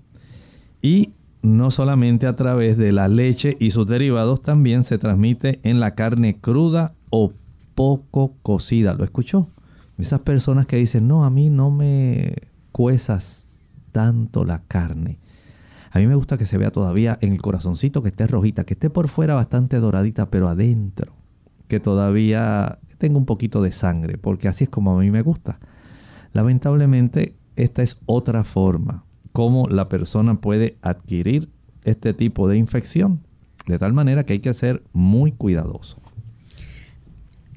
Y 0.81 1.11
no 1.41 1.71
solamente 1.71 2.27
a 2.27 2.35
través 2.35 2.77
de 2.77 2.91
la 2.91 3.07
leche 3.07 3.57
y 3.59 3.71
sus 3.71 3.87
derivados, 3.87 4.41
también 4.41 4.83
se 4.83 4.97
transmite 4.97 5.59
en 5.63 5.79
la 5.79 5.95
carne 5.95 6.39
cruda 6.39 6.93
o 7.09 7.31
poco 7.75 8.35
cocida. 8.41 8.93
¿Lo 8.93 9.03
escuchó? 9.03 9.47
Esas 9.97 10.21
personas 10.21 10.65
que 10.65 10.77
dicen, 10.77 11.07
no, 11.07 11.23
a 11.23 11.29
mí 11.29 11.49
no 11.49 11.71
me 11.71 12.35
cuezas 12.71 13.49
tanto 13.91 14.43
la 14.43 14.59
carne. 14.59 15.19
A 15.91 15.99
mí 15.99 16.07
me 16.07 16.15
gusta 16.15 16.37
que 16.37 16.47
se 16.47 16.57
vea 16.57 16.71
todavía 16.71 17.19
en 17.21 17.33
el 17.33 17.41
corazoncito 17.41 18.01
que 18.01 18.09
esté 18.09 18.25
rojita, 18.25 18.63
que 18.63 18.73
esté 18.73 18.89
por 18.89 19.07
fuera 19.07 19.35
bastante 19.35 19.79
doradita, 19.79 20.31
pero 20.31 20.49
adentro, 20.49 21.13
que 21.67 21.79
todavía 21.79 22.79
tenga 22.97 23.19
un 23.19 23.25
poquito 23.25 23.61
de 23.61 23.71
sangre, 23.71 24.17
porque 24.17 24.47
así 24.47 24.63
es 24.63 24.69
como 24.69 24.97
a 24.97 24.99
mí 24.99 25.11
me 25.11 25.21
gusta. 25.21 25.59
Lamentablemente, 26.33 27.35
esta 27.55 27.83
es 27.83 27.99
otra 28.07 28.43
forma 28.43 29.05
como 29.33 29.67
la 29.67 29.89
persona 29.89 30.39
puede 30.39 30.77
adquirir 30.81 31.49
este 31.83 32.13
tipo 32.13 32.47
de 32.47 32.57
infección. 32.57 33.21
De 33.67 33.77
tal 33.77 33.93
manera 33.93 34.25
que 34.25 34.33
hay 34.33 34.39
que 34.39 34.53
ser 34.53 34.83
muy 34.93 35.31
cuidadoso. 35.31 35.97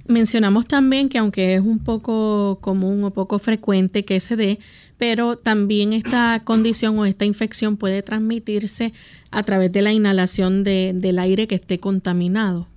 Mencionamos 0.08 0.66
también 0.66 1.08
que 1.08 1.18
aunque 1.18 1.54
es 1.54 1.60
un 1.60 1.80
poco 1.80 2.58
común 2.60 3.02
o 3.04 3.10
poco 3.10 3.38
frecuente 3.38 4.04
que 4.04 4.20
se 4.20 4.36
dé, 4.36 4.58
pero 4.98 5.36
también 5.36 5.92
esta 5.92 6.40
condición 6.44 6.98
o 6.98 7.04
esta 7.04 7.24
infección 7.24 7.76
puede 7.76 8.02
transmitirse 8.02 8.92
a 9.30 9.42
través 9.42 9.72
de 9.72 9.82
la 9.82 9.92
inhalación 9.92 10.62
del 10.64 11.18
aire 11.18 11.48
que 11.48 11.56
esté 11.56 11.80
contaminado. 11.80 12.68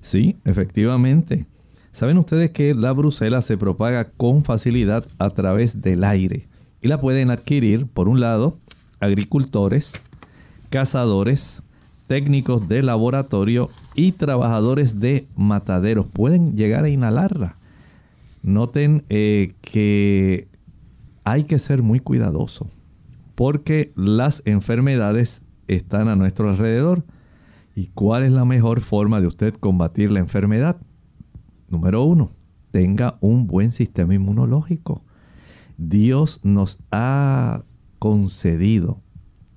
Sí, 0.00 0.36
efectivamente. 0.44 1.46
Saben 1.92 2.18
ustedes 2.18 2.50
que 2.50 2.74
la 2.74 2.92
brucela 2.92 3.42
se 3.42 3.56
propaga 3.56 4.10
con 4.10 4.44
facilidad 4.44 5.06
a 5.18 5.30
través 5.30 5.80
del 5.80 6.04
aire 6.04 6.46
y 6.82 6.88
la 6.88 7.00
pueden 7.00 7.30
adquirir, 7.30 7.86
por 7.86 8.08
un 8.08 8.20
lado, 8.20 8.58
agricultores, 9.00 9.92
cazadores, 10.68 11.62
técnicos 12.06 12.68
de 12.68 12.82
laboratorio 12.82 13.70
y 14.00 14.12
trabajadores 14.12 14.98
de 14.98 15.28
mataderos. 15.36 16.08
Pueden 16.08 16.56
llegar 16.56 16.84
a 16.84 16.88
inhalarla. 16.88 17.58
Noten 18.42 19.04
eh, 19.10 19.52
que 19.60 20.48
hay 21.24 21.44
que 21.44 21.58
ser 21.58 21.82
muy 21.82 22.00
cuidadoso 22.00 22.70
porque 23.34 23.92
las 23.96 24.40
enfermedades 24.46 25.42
están 25.68 26.08
a 26.08 26.16
nuestro 26.16 26.48
alrededor. 26.48 27.04
¿Y 27.76 27.88
cuál 27.88 28.22
es 28.22 28.32
la 28.32 28.46
mejor 28.46 28.80
forma 28.80 29.20
de 29.20 29.26
usted 29.26 29.52
combatir 29.52 30.10
la 30.10 30.20
enfermedad? 30.20 30.80
Número 31.68 32.02
uno, 32.02 32.30
tenga 32.70 33.18
un 33.20 33.46
buen 33.46 33.70
sistema 33.70 34.14
inmunológico. 34.14 35.04
Dios 35.76 36.40
nos 36.42 36.82
ha 36.90 37.64
concedido 37.98 39.02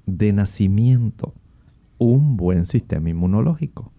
de 0.06 0.34
nacimiento 0.34 1.34
un 1.98 2.36
buen 2.36 2.66
sistema 2.66 3.10
inmunológico. 3.10 3.93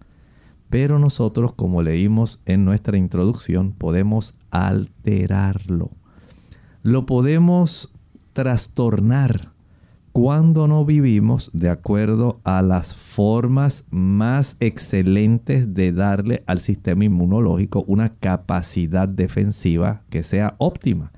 Pero 0.75 0.99
nosotros, 0.99 1.53
como 1.53 1.81
leímos 1.81 2.43
en 2.45 2.65
nuestra 2.65 2.97
introducción, 2.97 3.71
podemos 3.71 4.37
alterarlo. 4.51 5.89
Lo 6.83 7.05
podemos 7.05 7.95
trastornar 8.33 9.53
cuando 10.11 10.67
no 10.67 10.83
vivimos 10.83 11.49
de 11.53 11.69
acuerdo 11.69 12.41
a 12.43 12.61
las 12.61 12.93
formas 12.93 13.85
más 13.89 14.57
excelentes 14.59 15.73
de 15.73 15.93
darle 15.93 16.43
al 16.45 16.59
sistema 16.59 17.05
inmunológico 17.05 17.85
una 17.87 18.09
capacidad 18.09 19.07
defensiva 19.07 20.01
que 20.09 20.23
sea 20.23 20.55
óptima. 20.57 21.13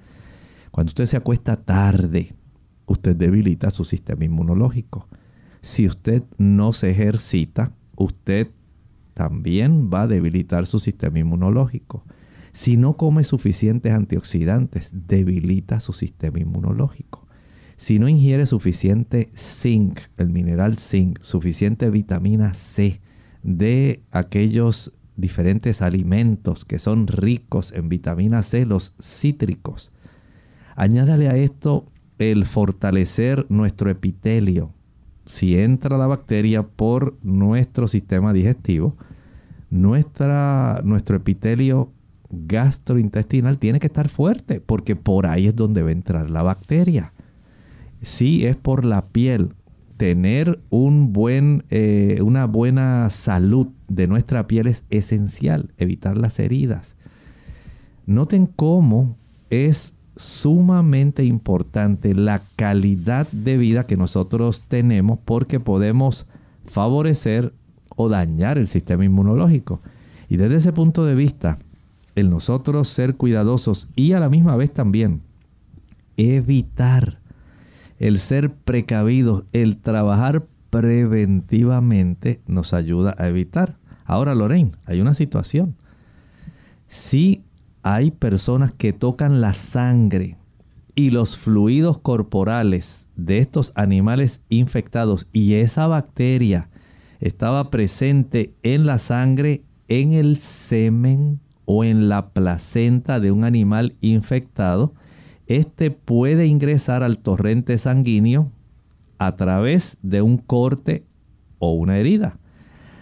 Cuando 0.69 0.91
usted 0.91 1.07
se 1.07 1.17
acuesta 1.17 1.55
tarde, 1.55 2.35
usted 2.85 3.15
debilita 3.15 3.71
su 3.71 3.85
sistema 3.85 4.23
inmunológico. 4.23 5.07
Si 5.61 5.87
usted 5.87 6.21
no 6.37 6.73
se 6.73 6.91
ejercita, 6.91 7.71
usted 7.95 8.51
también 9.17 9.89
va 9.91 10.03
a 10.03 10.07
debilitar 10.07 10.67
su 10.67 10.79
sistema 10.79 11.17
inmunológico. 11.17 12.03
Si 12.53 12.77
no 12.77 12.97
come 12.97 13.23
suficientes 13.23 13.91
antioxidantes, 13.91 14.91
debilita 14.93 15.79
su 15.79 15.91
sistema 15.93 16.39
inmunológico. 16.39 17.25
Si 17.77 17.97
no 17.97 18.09
ingiere 18.09 18.45
suficiente 18.45 19.31
zinc, 19.35 20.01
el 20.17 20.29
mineral 20.29 20.77
zinc, 20.77 21.19
suficiente 21.21 21.89
vitamina 21.89 22.53
C 22.53 23.01
de 23.41 24.03
aquellos 24.11 24.93
diferentes 25.15 25.81
alimentos 25.81 26.63
que 26.63 26.77
son 26.77 27.07
ricos 27.07 27.71
en 27.71 27.89
vitamina 27.89 28.43
C, 28.43 28.67
los 28.67 28.95
cítricos. 29.01 29.91
Añádale 30.75 31.27
a 31.27 31.37
esto 31.37 31.87
el 32.19 32.45
fortalecer 32.45 33.47
nuestro 33.49 33.89
epitelio. 33.89 34.73
Si 35.25 35.57
entra 35.57 35.97
la 35.97 36.05
bacteria 36.05 36.67
por 36.67 37.17
nuestro 37.23 37.87
sistema 37.87 38.31
digestivo, 38.31 38.95
nuestra, 39.69 40.81
nuestro 40.83 41.17
epitelio 41.17 41.91
gastrointestinal 42.29 43.57
tiene 43.57 43.79
que 43.79 43.87
estar 43.87 44.09
fuerte 44.09 44.59
porque 44.59 44.95
por 44.95 45.27
ahí 45.27 45.47
es 45.47 45.55
donde 45.55 45.81
va 45.81 45.89
a 45.89 45.93
entrar 45.93 46.29
la 46.29 46.43
bacteria 46.43 47.13
si 48.01 48.45
es 48.45 48.55
por 48.55 48.85
la 48.85 49.07
piel. 49.07 49.53
Tener 49.97 50.59
un 50.69 51.11
buen, 51.11 51.63
eh, 51.69 52.19
una 52.21 52.45
buena 52.45 53.09
salud 53.09 53.69
de 53.87 54.07
nuestra 54.07 54.45
piel 54.45 54.67
es 54.67 54.83
esencial, 54.91 55.71
evitar 55.77 56.17
las 56.17 56.39
heridas. 56.39 56.95
Noten 58.05 58.45
cómo 58.45 59.17
es 59.49 59.95
sumamente 60.15 61.23
importante 61.23 62.13
la 62.13 62.43
calidad 62.55 63.27
de 63.31 63.57
vida 63.57 63.87
que 63.87 63.97
nosotros 63.97 64.63
tenemos 64.67 65.17
porque 65.25 65.59
podemos 65.59 66.29
favorecer 66.65 67.53
o 67.97 68.07
dañar 68.07 68.57
el 68.57 68.69
sistema 68.69 69.03
inmunológico. 69.03 69.81
Y 70.29 70.37
desde 70.37 70.55
ese 70.55 70.71
punto 70.71 71.03
de 71.03 71.15
vista, 71.15 71.57
el 72.15 72.29
nosotros 72.29 72.87
ser 72.87 73.15
cuidadosos 73.15 73.89
y 73.95 74.13
a 74.13 74.21
la 74.21 74.29
misma 74.29 74.55
vez 74.55 74.71
también 74.71 75.21
evitar 76.15 77.19
el 77.99 78.19
ser 78.19 78.53
precavidos, 78.53 79.43
el 79.51 79.77
trabajar 79.77 80.45
preventivamente 80.69 82.41
nos 82.47 82.73
ayuda 82.73 83.15
a 83.17 83.27
evitar. 83.27 83.77
Ahora, 84.05 84.35
Lorraine, 84.35 84.71
hay 84.85 85.01
una 85.01 85.13
situación. 85.13 85.75
Si 86.87 87.43
hay 87.83 88.11
personas 88.11 88.73
que 88.73 88.93
tocan 88.93 89.41
la 89.41 89.53
sangre 89.53 90.37
y 90.95 91.11
los 91.11 91.37
fluidos 91.37 91.99
corporales 91.99 93.07
de 93.15 93.39
estos 93.39 93.71
animales 93.75 94.41
infectados 94.49 95.27
y 95.31 95.55
esa 95.55 95.87
bacteria 95.87 96.69
estaba 97.19 97.69
presente 97.69 98.53
en 98.63 98.85
la 98.85 98.99
sangre, 98.99 99.63
en 99.87 100.13
el 100.13 100.37
semen 100.37 101.39
o 101.65 101.83
en 101.83 102.09
la 102.09 102.29
placenta 102.29 103.19
de 103.19 103.31
un 103.31 103.43
animal 103.43 103.95
infectado, 104.01 104.93
este 105.47 105.91
puede 105.91 106.45
ingresar 106.45 107.03
al 107.03 107.19
torrente 107.19 107.77
sanguíneo 107.77 108.51
a 109.17 109.35
través 109.35 109.97
de 110.01 110.21
un 110.21 110.37
corte 110.37 111.05
o 111.59 111.73
una 111.73 111.97
herida. 111.97 112.39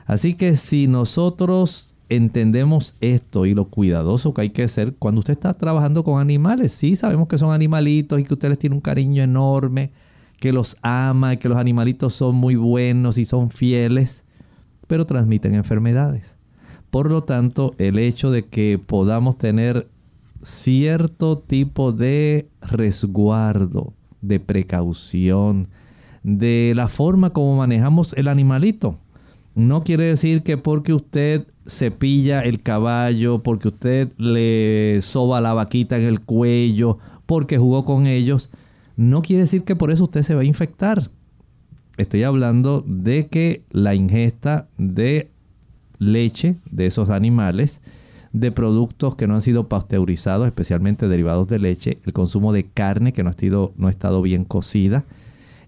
Así 0.06 0.36
que 0.36 0.56
si 0.56 0.88
nosotros 0.88 1.96
entendemos 2.10 2.96
esto 3.02 3.46
y 3.46 3.54
lo 3.54 3.70
cuidadoso 3.70 4.34
que 4.34 4.42
hay 4.42 4.50
que 4.52 4.68
ser 4.68 4.96
cuando 4.96 5.20
usted 5.20 5.34
está 5.34 5.56
trabajando 5.56 6.04
con 6.04 6.22
animales, 6.22 6.72
sí 6.72 6.96
sabemos 6.96 7.28
que 7.28 7.40
son 7.40 7.52
animalitos 7.52 8.20
y 8.20 8.24
que 8.24 8.34
usted 8.34 8.50
les 8.50 8.60
tiene 8.60 8.76
un 8.76 8.82
cariño 8.82 9.24
enorme, 9.24 9.92
que 10.46 10.54
los 10.54 10.78
ama 10.84 11.34
y 11.34 11.38
que 11.38 11.50
los 11.50 11.58
animalitos 11.58 12.14
son 12.14 12.36
muy 12.36 12.54
buenos 12.56 13.18
y 13.18 13.26
son 13.26 13.50
fieles, 13.50 14.24
pero 14.86 15.08
transmiten 15.08 15.56
enfermedades. 15.56 16.36
Por 16.92 17.10
lo 17.10 17.24
tanto, 17.24 17.74
el 17.80 17.98
hecho 17.98 18.30
de 18.30 18.46
que 18.46 18.80
podamos 18.86 19.40
tener 19.40 19.88
cierto 20.44 21.40
tipo 21.40 21.94
de 21.94 22.48
resguardo, 22.62 23.94
de 24.22 24.40
precaución, 24.40 25.68
de 26.22 26.74
la 26.76 26.90
forma 26.90 27.32
como 27.32 27.58
manejamos 27.58 28.14
el 28.14 28.28
animalito. 28.28 29.00
No 29.56 29.84
quiere 29.84 30.04
decir 30.04 30.44
que 30.44 30.60
porque 30.60 30.94
usted 30.94 31.48
cepilla 31.66 32.42
el 32.42 32.62
caballo, 32.62 33.42
porque 33.42 33.70
usted 33.70 34.12
le 34.20 35.02
soba 35.02 35.42
la 35.42 35.54
vaquita 35.54 35.98
en 35.98 36.04
el 36.04 36.22
cuello, 36.22 37.00
porque 37.26 37.58
jugó 37.58 37.84
con 37.84 38.06
ellos, 38.06 38.52
no 38.98 39.22
quiere 39.22 39.44
decir 39.44 39.64
que 39.64 39.76
por 39.76 39.92
eso 39.92 40.06
usted 40.06 40.24
se 40.24 40.36
va 40.36 40.42
a 40.42 40.46
infectar. 40.46 41.10
Estoy 41.98 42.24
hablando 42.24 42.84
de 42.86 43.28
que 43.28 43.64
la 43.72 43.96
ingesta 43.96 44.68
de 44.78 45.32
leche 45.98 46.58
de 46.70 46.88
esos 46.88 47.10
animales 47.10 47.80
de 48.34 48.52
productos 48.52 49.16
que 49.16 49.28
no 49.28 49.36
han 49.36 49.42
sido 49.42 49.70
pasteurizados, 49.70 50.46
especialmente 50.46 51.08
derivados 51.08 51.48
de 51.48 51.58
leche, 51.58 52.00
el 52.06 52.12
consumo 52.12 52.52
de 52.52 52.66
carne 52.66 53.14
que 53.14 53.24
no 53.24 53.30
ha, 53.30 53.32
estado, 53.32 53.74
no 53.78 53.88
ha 53.88 53.92
estado 53.92 54.22
bien 54.22 54.44
cocida, 54.44 55.06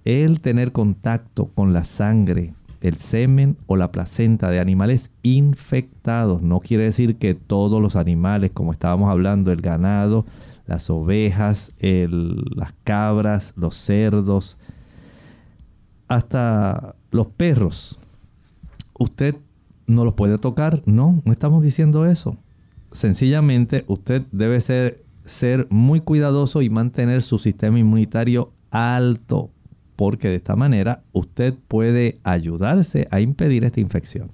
el 0.03 0.41
tener 0.41 0.73
contacto 0.73 1.47
con 1.55 1.71
la 1.71 1.85
sangre, 1.85 2.53
el 2.81 2.97
semen 2.97 3.55
o 3.67 3.77
la 3.77 3.93
placenta 3.93 4.49
de 4.49 4.59
animales 4.59 5.11
infectados. 5.23 6.41
No 6.41 6.59
quiere 6.59 6.83
decir 6.83 7.15
que 7.15 7.35
todos 7.35 7.81
los 7.81 7.95
animales, 7.95 8.51
como 8.53 8.73
estábamos 8.73 9.09
hablando, 9.09 9.53
el 9.53 9.61
ganado, 9.61 10.25
las 10.67 10.89
ovejas, 10.89 11.71
las 11.79 12.73
cabras, 12.83 13.53
los 13.55 13.75
cerdos, 13.75 14.57
hasta 16.07 16.95
los 17.11 17.27
perros, 17.27 17.99
usted 18.99 19.35
no 19.87 20.05
los 20.05 20.13
puede 20.13 20.37
tocar. 20.37 20.83
No, 20.85 21.21
no 21.25 21.31
estamos 21.31 21.63
diciendo 21.63 22.05
eso 22.05 22.37
sencillamente 22.91 23.83
usted 23.87 24.23
debe 24.31 24.61
ser, 24.61 25.03
ser 25.23 25.67
muy 25.69 26.01
cuidadoso 26.01 26.61
y 26.61 26.69
mantener 26.69 27.21
su 27.21 27.39
sistema 27.39 27.79
inmunitario 27.79 28.51
alto, 28.71 29.51
porque 29.95 30.29
de 30.29 30.35
esta 30.35 30.55
manera 30.55 31.03
usted 31.11 31.53
puede 31.67 32.19
ayudarse 32.23 33.07
a 33.11 33.19
impedir 33.19 33.63
esta 33.63 33.79
infección. 33.79 34.31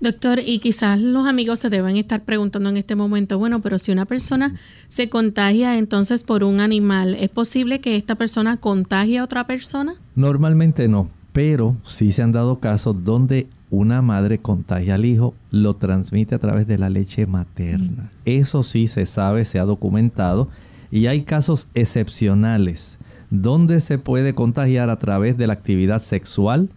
Doctor, 0.00 0.40
y 0.44 0.60
quizás 0.60 1.00
los 1.00 1.26
amigos 1.26 1.60
se 1.60 1.68
deben 1.68 1.96
estar 1.96 2.22
preguntando 2.22 2.70
en 2.70 2.78
este 2.78 2.96
momento, 2.96 3.38
bueno, 3.38 3.60
pero 3.60 3.78
si 3.78 3.92
una 3.92 4.06
persona 4.06 4.54
se 4.88 5.10
contagia 5.10 5.76
entonces 5.76 6.22
por 6.22 6.42
un 6.42 6.60
animal, 6.60 7.14
¿es 7.14 7.28
posible 7.28 7.80
que 7.80 7.96
esta 7.96 8.14
persona 8.14 8.56
contagie 8.56 9.18
a 9.18 9.24
otra 9.24 9.46
persona? 9.46 9.94
Normalmente 10.14 10.88
no, 10.88 11.10
pero 11.32 11.76
sí 11.84 12.12
se 12.12 12.22
han 12.22 12.32
dado 12.32 12.60
casos 12.60 13.04
donde 13.04 13.46
una 13.70 14.02
madre 14.02 14.38
contagia 14.38 14.96
al 14.96 15.04
hijo, 15.04 15.34
lo 15.50 15.76
transmite 15.76 16.34
a 16.34 16.38
través 16.38 16.66
de 16.66 16.78
la 16.78 16.90
leche 16.90 17.26
materna. 17.26 18.04
Mm. 18.04 18.16
Eso 18.24 18.62
sí 18.64 18.88
se 18.88 19.06
sabe, 19.06 19.44
se 19.44 19.58
ha 19.58 19.64
documentado 19.64 20.48
y 20.90 21.06
hay 21.06 21.22
casos 21.22 21.68
excepcionales 21.74 22.98
donde 23.30 23.78
se 23.80 23.98
puede 23.98 24.34
contagiar 24.34 24.90
a 24.90 24.98
través 24.98 25.38
de 25.38 25.46
la 25.46 25.52
actividad 25.52 26.02
sexual, 26.02 26.68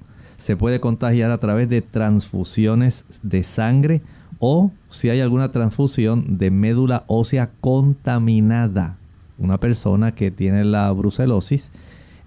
se 0.43 0.57
puede 0.57 0.81
contagiar 0.81 1.31
a 1.31 1.37
través 1.37 1.69
de 1.69 1.81
transfusiones 1.81 3.05
de 3.21 3.43
sangre 3.43 4.01
o 4.39 4.71
si 4.89 5.09
hay 5.09 5.21
alguna 5.21 5.53
transfusión 5.53 6.37
de 6.37 6.51
médula 6.51 7.05
ósea 7.07 7.51
contaminada. 7.61 8.97
Una 9.37 9.57
persona 9.57 10.11
que 10.11 10.31
tiene 10.31 10.65
la 10.65 10.91
brucelosis 10.91 11.71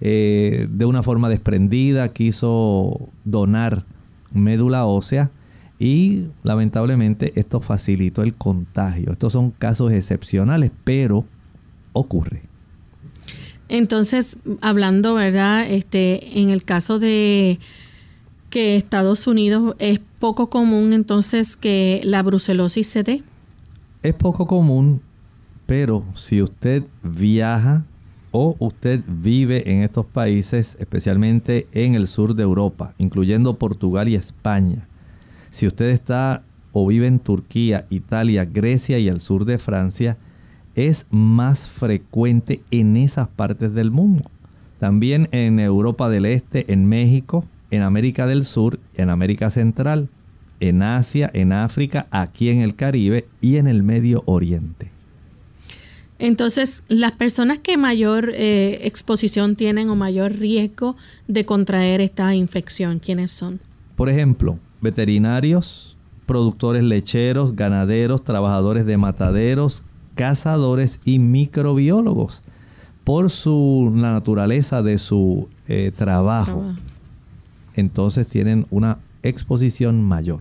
eh, 0.01 0.67
de 0.71 0.87
una 0.87 1.03
forma 1.03 1.29
desprendida 1.29 2.15
quiso 2.15 3.11
donar 3.27 3.85
médula 4.33 4.87
ósea, 4.87 5.31
y 5.79 6.29
lamentablemente 6.43 7.39
esto 7.39 7.61
facilitó 7.61 8.23
el 8.23 8.35
contagio. 8.35 9.13
Estos 9.13 9.35
son 9.35 9.51
casos 9.51 9.93
excepcionales, 9.93 10.71
pero 10.85 11.27
ocurre. 11.93 12.45
Entonces, 13.69 14.39
hablando, 14.63 15.15
¿verdad? 15.15 15.71
Este, 15.71 16.41
en 16.41 16.49
el 16.49 16.65
caso 16.65 16.99
de 16.99 17.59
que 18.51 18.77
Estados 18.77 19.27
Unidos 19.27 19.75
es 19.79 20.01
poco 20.19 20.49
común 20.49 20.93
entonces 20.93 21.57
que 21.57 22.01
la 22.05 22.23
brucelosis 22.23 22.87
se 22.87 23.03
dé. 23.03 23.23
Es 24.03 24.15
poco 24.15 24.47
común, 24.47 25.01
pero 25.67 26.05
si 26.15 26.43
usted 26.43 26.85
viaja 27.03 27.85
o 28.31 28.57
usted 28.59 29.01
vive 29.07 29.71
en 29.71 29.83
estos 29.83 30.07
países, 30.07 30.77
especialmente 30.79 31.67
en 31.73 31.95
el 31.95 32.07
sur 32.07 32.35
de 32.35 32.43
Europa, 32.43 32.95
incluyendo 32.99 33.59
Portugal 33.59 34.09
y 34.09 34.15
España, 34.15 34.87
si 35.51 35.67
usted 35.67 35.91
está 35.91 36.43
o 36.73 36.87
vive 36.87 37.07
en 37.07 37.19
Turquía, 37.19 37.87
Italia, 37.89 38.45
Grecia 38.45 38.99
y 38.99 39.09
el 39.09 39.21
sur 39.21 39.47
de 39.47 39.59
Francia, 39.59 40.19
es 40.75 41.07
más 41.11 41.69
frecuente 41.71 42.61
en 42.71 42.99
esas 42.99 43.29
partes 43.29 43.73
del 43.73 43.91
mundo. 43.91 44.31
También 44.79 45.29
en 45.33 45.59
Europa 45.59 46.11
del 46.11 46.27
Este, 46.27 46.71
en 46.71 46.87
México, 46.87 47.47
en 47.71 47.83
América 47.83 48.27
del 48.27 48.45
Sur, 48.45 48.79
en 48.95 49.11
América 49.11 49.51
Central, 49.51 50.09
en 50.61 50.83
Asia, 50.83 51.31
en 51.33 51.53
África, 51.53 52.07
aquí 52.11 52.49
en 52.49 52.63
el 52.63 52.75
Caribe 52.75 53.27
y 53.41 53.57
en 53.57 53.67
el 53.67 53.83
Medio 53.83 54.23
Oriente. 54.27 54.91
Entonces, 56.19 56.83
las 56.89 57.13
personas 57.13 57.59
que 57.59 57.77
mayor 57.77 58.31
eh, 58.35 58.87
exposición 58.87 59.55
tienen 59.55 59.91
o 59.91 59.97
mayor 59.97 60.33
riesgo 60.33 60.97
de 61.29 61.45
contraer 61.45 62.01
esta 62.01 62.35
infección, 62.35 63.01
¿quiénes 63.01 63.31
son? 63.31 63.61
Por 63.97 64.09
ejemplo, 64.09 64.59
veterinarios, 64.81 65.97
productores 66.25 66.83
lecheros, 66.83 67.55
ganaderos, 67.55 68.25
trabajadores 68.25 68.87
de 68.87 68.97
mataderos, 68.97 69.83
cazadores 70.15 71.01
y 71.05 71.19
microbiólogos, 71.19 72.43
por 73.05 73.31
su, 73.31 73.93
la 73.95 74.13
naturaleza 74.13 74.83
de 74.83 74.97
su 74.99 75.49
eh, 75.69 75.93
trabajo. 75.97 76.75
Entonces 77.77 78.27
tienen 78.27 78.67
una 78.71 78.99
exposición 79.23 80.03
mayor. 80.03 80.41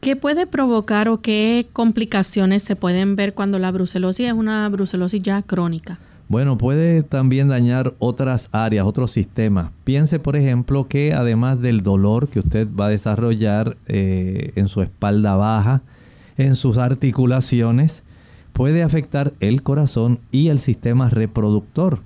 ¿Qué 0.00 0.16
puede 0.16 0.46
provocar 0.46 1.08
o 1.08 1.20
qué 1.20 1.66
complicaciones 1.72 2.62
se 2.62 2.76
pueden 2.76 3.16
ver 3.16 3.34
cuando 3.34 3.58
la 3.58 3.72
brucelosis 3.72 4.26
es 4.26 4.32
una 4.32 4.68
brucelosis 4.68 5.22
ya 5.22 5.42
crónica? 5.42 5.98
Bueno, 6.28 6.58
puede 6.58 7.02
también 7.02 7.48
dañar 7.48 7.94
otras 7.98 8.48
áreas, 8.52 8.86
otros 8.86 9.10
sistemas. 9.10 9.70
Piense, 9.84 10.20
por 10.20 10.36
ejemplo, 10.36 10.86
que 10.86 11.14
además 11.14 11.60
del 11.60 11.82
dolor 11.82 12.28
que 12.28 12.38
usted 12.40 12.68
va 12.78 12.86
a 12.86 12.90
desarrollar 12.90 13.76
eh, 13.86 14.52
en 14.54 14.68
su 14.68 14.82
espalda 14.82 15.36
baja, 15.36 15.82
en 16.36 16.54
sus 16.54 16.76
articulaciones, 16.76 18.02
puede 18.52 18.82
afectar 18.82 19.32
el 19.40 19.62
corazón 19.62 20.20
y 20.30 20.48
el 20.48 20.60
sistema 20.60 21.08
reproductor. 21.08 22.00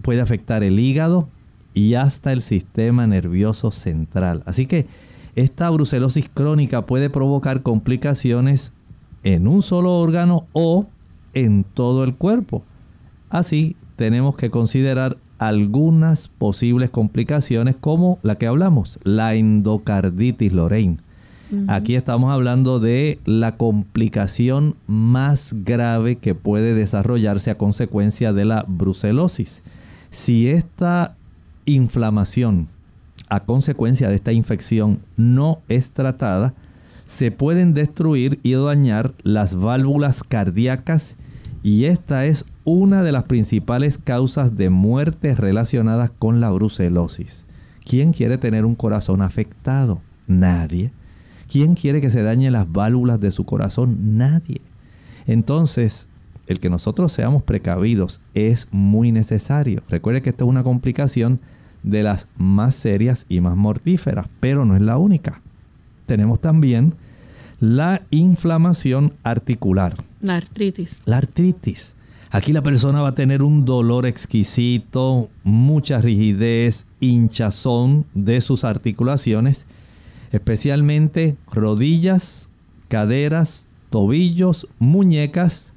Puede 0.00 0.20
afectar 0.20 0.62
el 0.62 0.78
hígado 0.78 1.28
y 1.76 1.92
hasta 1.94 2.32
el 2.32 2.40
sistema 2.40 3.06
nervioso 3.06 3.70
central. 3.70 4.42
Así 4.46 4.64
que 4.64 4.86
esta 5.34 5.68
brucelosis 5.68 6.30
crónica 6.32 6.86
puede 6.86 7.10
provocar 7.10 7.62
complicaciones 7.62 8.72
en 9.24 9.46
un 9.46 9.60
solo 9.62 10.00
órgano 10.00 10.46
o 10.54 10.86
en 11.34 11.64
todo 11.64 12.02
el 12.04 12.14
cuerpo. 12.14 12.64
Así 13.28 13.76
tenemos 13.96 14.36
que 14.36 14.48
considerar 14.50 15.18
algunas 15.38 16.28
posibles 16.28 16.88
complicaciones 16.88 17.76
como 17.76 18.18
la 18.22 18.36
que 18.36 18.46
hablamos, 18.46 18.98
la 19.04 19.34
endocarditis 19.34 20.54
Lorraine. 20.54 20.96
Aquí 21.68 21.94
estamos 21.94 22.32
hablando 22.32 22.80
de 22.80 23.20
la 23.26 23.58
complicación 23.58 24.76
más 24.86 25.52
grave 25.52 26.16
que 26.16 26.34
puede 26.34 26.74
desarrollarse 26.74 27.50
a 27.50 27.58
consecuencia 27.58 28.32
de 28.32 28.46
la 28.46 28.64
brucelosis. 28.66 29.62
Si 30.10 30.48
esta 30.48 31.15
inflamación 31.66 32.68
a 33.28 33.40
consecuencia 33.40 34.08
de 34.08 34.16
esta 34.16 34.32
infección 34.32 35.00
no 35.16 35.60
es 35.68 35.90
tratada, 35.90 36.54
se 37.06 37.30
pueden 37.30 37.74
destruir 37.74 38.40
y 38.42 38.54
dañar 38.54 39.14
las 39.22 39.54
válvulas 39.54 40.22
cardíacas 40.22 41.16
y 41.62 41.84
esta 41.84 42.24
es 42.26 42.44
una 42.64 43.02
de 43.02 43.12
las 43.12 43.24
principales 43.24 43.98
causas 43.98 44.56
de 44.56 44.70
muerte 44.70 45.34
relacionadas 45.34 46.10
con 46.10 46.40
la 46.40 46.50
brucelosis. 46.50 47.44
¿Quién 47.84 48.12
quiere 48.12 48.38
tener 48.38 48.64
un 48.64 48.74
corazón 48.74 49.22
afectado? 49.22 50.00
Nadie. 50.26 50.90
¿Quién 51.48 51.74
quiere 51.74 52.00
que 52.00 52.10
se 52.10 52.22
dañen 52.22 52.52
las 52.52 52.70
válvulas 52.70 53.20
de 53.20 53.30
su 53.30 53.44
corazón? 53.44 54.16
Nadie. 54.16 54.60
Entonces, 55.26 56.08
el 56.46 56.58
que 56.60 56.70
nosotros 56.70 57.12
seamos 57.12 57.42
precavidos 57.42 58.20
es 58.34 58.68
muy 58.72 59.12
necesario. 59.12 59.82
Recuerde 59.88 60.22
que 60.22 60.30
esto 60.30 60.44
es 60.44 60.50
una 60.50 60.64
complicación 60.64 61.40
de 61.86 62.02
las 62.02 62.28
más 62.36 62.74
serias 62.74 63.24
y 63.28 63.40
más 63.40 63.56
mortíferas, 63.56 64.26
pero 64.40 64.66
no 64.66 64.76
es 64.76 64.82
la 64.82 64.98
única. 64.98 65.40
Tenemos 66.04 66.40
también 66.40 66.94
la 67.60 68.02
inflamación 68.10 69.14
articular. 69.22 69.94
La 70.20 70.36
artritis. 70.36 71.00
La 71.06 71.18
artritis. 71.18 71.94
Aquí 72.30 72.52
la 72.52 72.62
persona 72.62 73.00
va 73.00 73.10
a 73.10 73.14
tener 73.14 73.42
un 73.42 73.64
dolor 73.64 74.04
exquisito, 74.04 75.30
mucha 75.44 76.00
rigidez, 76.00 76.84
hinchazón 77.00 78.04
de 78.14 78.40
sus 78.40 78.64
articulaciones, 78.64 79.64
especialmente 80.32 81.36
rodillas, 81.52 82.48
caderas, 82.88 83.68
tobillos, 83.90 84.66
muñecas 84.80 85.72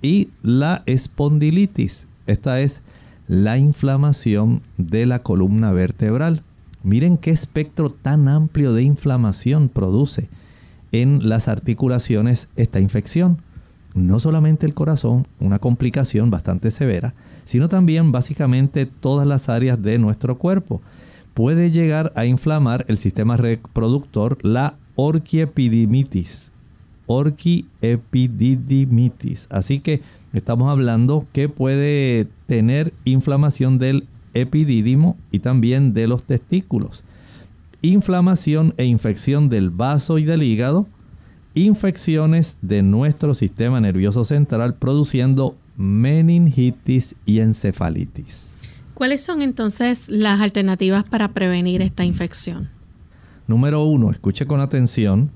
y 0.00 0.28
la 0.42 0.84
espondilitis. 0.86 2.06
Esta 2.28 2.60
es 2.60 2.80
la 3.28 3.58
inflamación 3.58 4.62
de 4.78 5.06
la 5.06 5.22
columna 5.22 5.70
vertebral. 5.72 6.42
Miren 6.82 7.18
qué 7.18 7.30
espectro 7.30 7.90
tan 7.90 8.26
amplio 8.26 8.72
de 8.72 8.82
inflamación 8.82 9.68
produce 9.68 10.28
en 10.92 11.28
las 11.28 11.46
articulaciones 11.48 12.48
esta 12.56 12.80
infección. 12.80 13.42
No 13.94 14.18
solamente 14.18 14.64
el 14.64 14.72
corazón, 14.74 15.26
una 15.40 15.58
complicación 15.58 16.30
bastante 16.30 16.70
severa, 16.70 17.12
sino 17.44 17.68
también 17.68 18.12
básicamente 18.12 18.86
todas 18.86 19.26
las 19.26 19.50
áreas 19.50 19.82
de 19.82 19.98
nuestro 19.98 20.38
cuerpo. 20.38 20.80
Puede 21.34 21.70
llegar 21.70 22.14
a 22.16 22.24
inflamar 22.24 22.86
el 22.88 22.96
sistema 22.96 23.36
reproductor, 23.36 24.38
la 24.42 24.76
orquiepidimitis. 24.94 26.50
Orquiepididimitis. 27.06 29.46
Así 29.50 29.80
que 29.80 30.00
Estamos 30.32 30.70
hablando 30.70 31.26
que 31.32 31.48
puede 31.48 32.26
tener 32.46 32.92
inflamación 33.04 33.78
del 33.78 34.06
epidídimo 34.34 35.16
y 35.30 35.38
también 35.38 35.94
de 35.94 36.06
los 36.06 36.24
testículos. 36.24 37.02
Inflamación 37.80 38.74
e 38.76 38.84
infección 38.84 39.48
del 39.48 39.70
vaso 39.70 40.18
y 40.18 40.24
del 40.24 40.42
hígado. 40.42 40.86
Infecciones 41.54 42.56
de 42.60 42.82
nuestro 42.82 43.34
sistema 43.34 43.80
nervioso 43.80 44.24
central 44.24 44.74
produciendo 44.74 45.56
meningitis 45.76 47.14
y 47.24 47.38
encefalitis. 47.38 48.54
¿Cuáles 48.94 49.22
son 49.22 49.42
entonces 49.42 50.08
las 50.08 50.40
alternativas 50.40 51.04
para 51.04 51.28
prevenir 51.28 51.82
esta 51.82 52.04
infección? 52.04 52.68
Número 53.46 53.84
uno, 53.84 54.10
escuche 54.10 54.46
con 54.46 54.60
atención, 54.60 55.30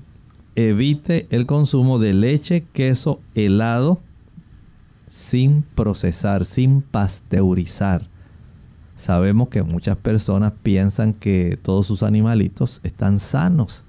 evite 0.55 1.27
el 1.31 1.45
consumo 1.45 1.97
de 1.97 2.13
leche, 2.13 2.65
queso, 2.73 3.21
helado, 3.35 4.01
sin 5.13 5.61
procesar, 5.61 6.43
sin 6.43 6.81
pasteurizar. 6.81 8.01
Sabemos 8.95 9.49
que 9.49 9.61
muchas 9.61 9.95
personas 9.95 10.53
piensan 10.63 11.13
que 11.13 11.59
todos 11.61 11.85
sus 11.85 12.01
animalitos 12.01 12.81
están 12.83 13.19
sanos 13.19 13.83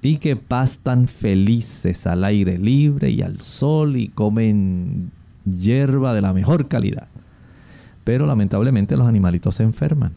y 0.00 0.18
que 0.18 0.36
pastan 0.36 1.08
felices 1.08 2.06
al 2.06 2.22
aire 2.22 2.56
libre 2.56 3.10
y 3.10 3.20
al 3.20 3.40
sol 3.40 3.96
y 3.96 4.08
comen 4.08 5.10
hierba 5.44 6.14
de 6.14 6.22
la 6.22 6.32
mejor 6.32 6.68
calidad. 6.68 7.08
Pero 8.04 8.26
lamentablemente 8.26 8.96
los 8.96 9.08
animalitos 9.08 9.56
se 9.56 9.64
enferman. 9.64 10.12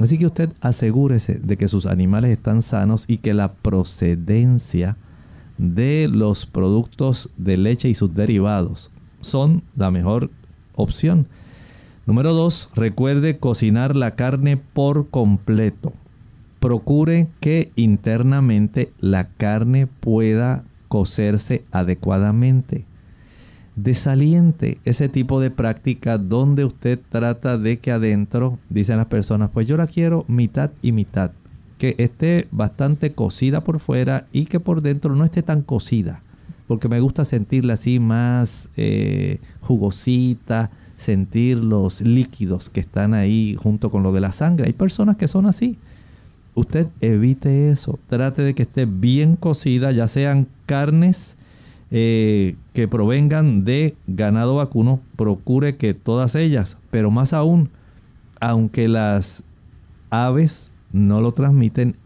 Así 0.00 0.18
que 0.18 0.26
usted 0.26 0.50
asegúrese 0.60 1.38
de 1.38 1.56
que 1.56 1.68
sus 1.68 1.86
animales 1.86 2.32
están 2.32 2.62
sanos 2.62 3.04
y 3.06 3.18
que 3.18 3.34
la 3.34 3.52
procedencia 3.52 4.96
de 5.58 6.08
los 6.12 6.44
productos 6.44 7.30
de 7.36 7.56
leche 7.56 7.88
y 7.88 7.94
sus 7.94 8.12
derivados 8.12 8.90
son 9.22 9.62
la 9.74 9.90
mejor 9.90 10.30
opción. 10.74 11.26
Número 12.04 12.32
dos, 12.34 12.70
recuerde 12.74 13.38
cocinar 13.38 13.96
la 13.96 14.16
carne 14.16 14.56
por 14.56 15.08
completo. 15.08 15.92
Procure 16.60 17.28
que 17.40 17.72
internamente 17.74 18.92
la 19.00 19.24
carne 19.24 19.86
pueda 19.86 20.64
cocerse 20.88 21.64
adecuadamente. 21.72 22.84
Desaliente 23.74 24.78
ese 24.84 25.08
tipo 25.08 25.40
de 25.40 25.50
práctica 25.50 26.18
donde 26.18 26.64
usted 26.64 27.00
trata 27.08 27.56
de 27.56 27.78
que 27.78 27.90
adentro, 27.90 28.58
dicen 28.68 28.98
las 28.98 29.06
personas, 29.06 29.50
pues 29.50 29.66
yo 29.66 29.76
la 29.76 29.86
quiero 29.86 30.24
mitad 30.28 30.70
y 30.82 30.92
mitad. 30.92 31.32
que 31.82 31.96
esté 31.98 32.46
bastante 32.52 33.12
cocida 33.12 33.64
por 33.64 33.80
fuera 33.80 34.28
y 34.30 34.44
que 34.44 34.60
por 34.60 34.82
dentro 34.82 35.16
no 35.16 35.24
esté 35.24 35.42
tan 35.42 35.62
cocida. 35.62 36.22
Porque 36.66 36.88
me 36.88 37.00
gusta 37.00 37.24
sentirla 37.24 37.74
así 37.74 37.98
más 37.98 38.68
eh, 38.76 39.40
jugosita, 39.60 40.70
sentir 40.96 41.58
los 41.58 42.00
líquidos 42.00 42.70
que 42.70 42.80
están 42.80 43.14
ahí 43.14 43.56
junto 43.60 43.90
con 43.90 44.02
lo 44.02 44.12
de 44.12 44.20
la 44.20 44.32
sangre. 44.32 44.66
Hay 44.66 44.72
personas 44.72 45.16
que 45.16 45.28
son 45.28 45.46
así. 45.46 45.78
Usted 46.54 46.88
evite 47.00 47.70
eso. 47.70 47.98
Trate 48.08 48.42
de 48.42 48.54
que 48.54 48.62
esté 48.62 48.86
bien 48.86 49.36
cocida, 49.36 49.90
ya 49.92 50.06
sean 50.06 50.48
carnes 50.66 51.36
eh, 51.90 52.56
que 52.72 52.88
provengan 52.88 53.64
de 53.64 53.96
ganado 54.06 54.56
vacuno. 54.56 55.00
Procure 55.16 55.76
que 55.76 55.94
todas 55.94 56.34
ellas, 56.34 56.76
pero 56.90 57.10
más 57.10 57.32
aún, 57.32 57.70
aunque 58.40 58.88
las 58.88 59.44
aves 60.10 60.70
no 60.92 61.20
lo 61.20 61.32
transmiten, 61.32 61.96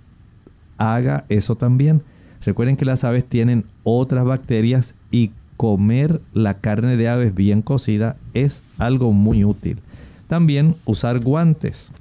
haga 0.79 1.25
eso 1.29 1.57
también. 1.57 2.03
Recuerden 2.45 2.77
que 2.77 2.85
las 2.85 3.05
aves 3.05 3.25
tienen 3.25 3.67
otras 3.89 4.24
bacterias 4.24 4.95
y 5.12 5.30
comer 5.57 6.20
la 6.34 6.55
carne 6.55 6.97
de 6.97 7.09
aves 7.09 7.32
bien 7.32 7.62
cocida 7.62 8.16
es 8.34 8.64
algo 8.78 9.12
muy 9.12 9.45
útil. 9.45 9.78
También 10.26 10.74
usar 10.84 11.20
guantes. 11.20 11.93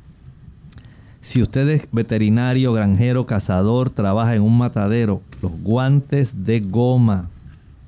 Si 1.21 1.43
usted 1.43 1.69
es 1.69 1.87
veterinario, 1.91 2.73
granjero, 2.73 3.27
cazador, 3.27 3.91
trabaja 3.91 4.33
en 4.33 4.41
un 4.41 4.57
matadero, 4.57 5.21
los 5.43 5.51
guantes 5.61 6.43
de 6.43 6.59
goma 6.59 7.29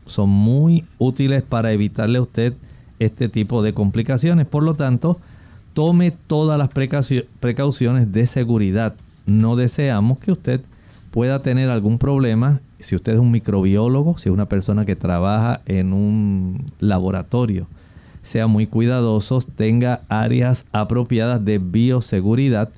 son 0.05 0.29
muy 0.29 0.85
útiles 0.99 1.41
para 1.41 1.71
evitarle 1.71 2.19
a 2.19 2.21
usted 2.21 2.53
este 2.99 3.29
tipo 3.29 3.63
de 3.63 3.73
complicaciones. 3.73 4.45
Por 4.45 4.61
lo 4.61 4.75
tanto, 4.75 5.19
tome 5.73 6.11
todas 6.11 6.59
las 6.59 6.69
precauciones 6.69 8.11
de 8.11 8.27
seguridad. 8.27 8.93
No 9.25 9.55
deseamos 9.55 10.19
que 10.19 10.31
usted 10.31 10.61
pueda 11.09 11.41
tener 11.41 11.69
algún 11.69 11.97
problema 11.97 12.61
si 12.80 12.95
usted 12.95 13.13
es 13.13 13.19
un 13.19 13.32
microbiólogo, 13.32 14.17
si 14.17 14.30
es 14.30 14.34
una 14.34 14.47
persona 14.47 14.86
que 14.86 14.95
trabaja 14.95 15.61
en 15.65 15.93
un 15.93 16.65
laboratorio. 16.80 17.67
Sea 18.23 18.47
muy 18.47 18.67
cuidadoso, 18.67 19.41
tenga 19.55 20.01
áreas 20.09 20.65
apropiadas 20.71 21.43
de 21.43 21.59
bioseguridad, 21.59 22.69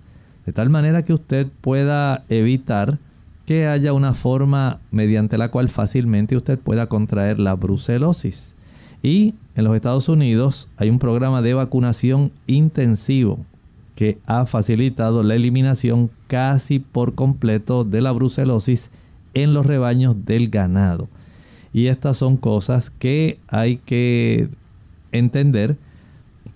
de 0.45 0.53
tal 0.53 0.69
manera 0.69 1.03
que 1.03 1.13
usted 1.13 1.47
pueda 1.61 2.23
evitar 2.29 2.99
que 3.45 3.65
haya 3.65 3.93
una 3.93 4.13
forma 4.13 4.79
mediante 4.91 5.37
la 5.37 5.49
cual 5.49 5.69
fácilmente 5.69 6.37
usted 6.37 6.59
pueda 6.59 6.87
contraer 6.87 7.39
la 7.39 7.55
brucelosis. 7.55 8.53
Y 9.01 9.33
en 9.55 9.63
los 9.63 9.75
Estados 9.75 10.07
Unidos 10.07 10.69
hay 10.77 10.89
un 10.89 10.99
programa 10.99 11.41
de 11.41 11.55
vacunación 11.55 12.31
intensivo 12.45 13.39
que 13.95 14.19
ha 14.27 14.45
facilitado 14.45 15.23
la 15.23 15.35
eliminación 15.35 16.09
casi 16.27 16.79
por 16.79 17.15
completo 17.15 17.83
de 17.83 18.01
la 18.01 18.11
brucelosis 18.11 18.89
en 19.33 19.53
los 19.53 19.65
rebaños 19.65 20.25
del 20.25 20.49
ganado. 20.49 21.07
Y 21.73 21.87
estas 21.87 22.17
son 22.17 22.37
cosas 22.37 22.89
que 22.89 23.39
hay 23.47 23.77
que 23.77 24.49
entender, 25.11 25.77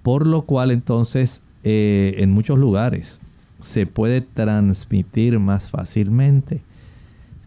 por 0.02 0.26
lo 0.26 0.44
cual 0.44 0.72
entonces 0.72 1.42
eh, 1.64 2.16
en 2.18 2.32
muchos 2.32 2.58
lugares 2.58 3.20
se 3.62 3.86
puede 3.86 4.22
transmitir 4.22 5.40
más 5.40 5.70
fácilmente. 5.70 6.62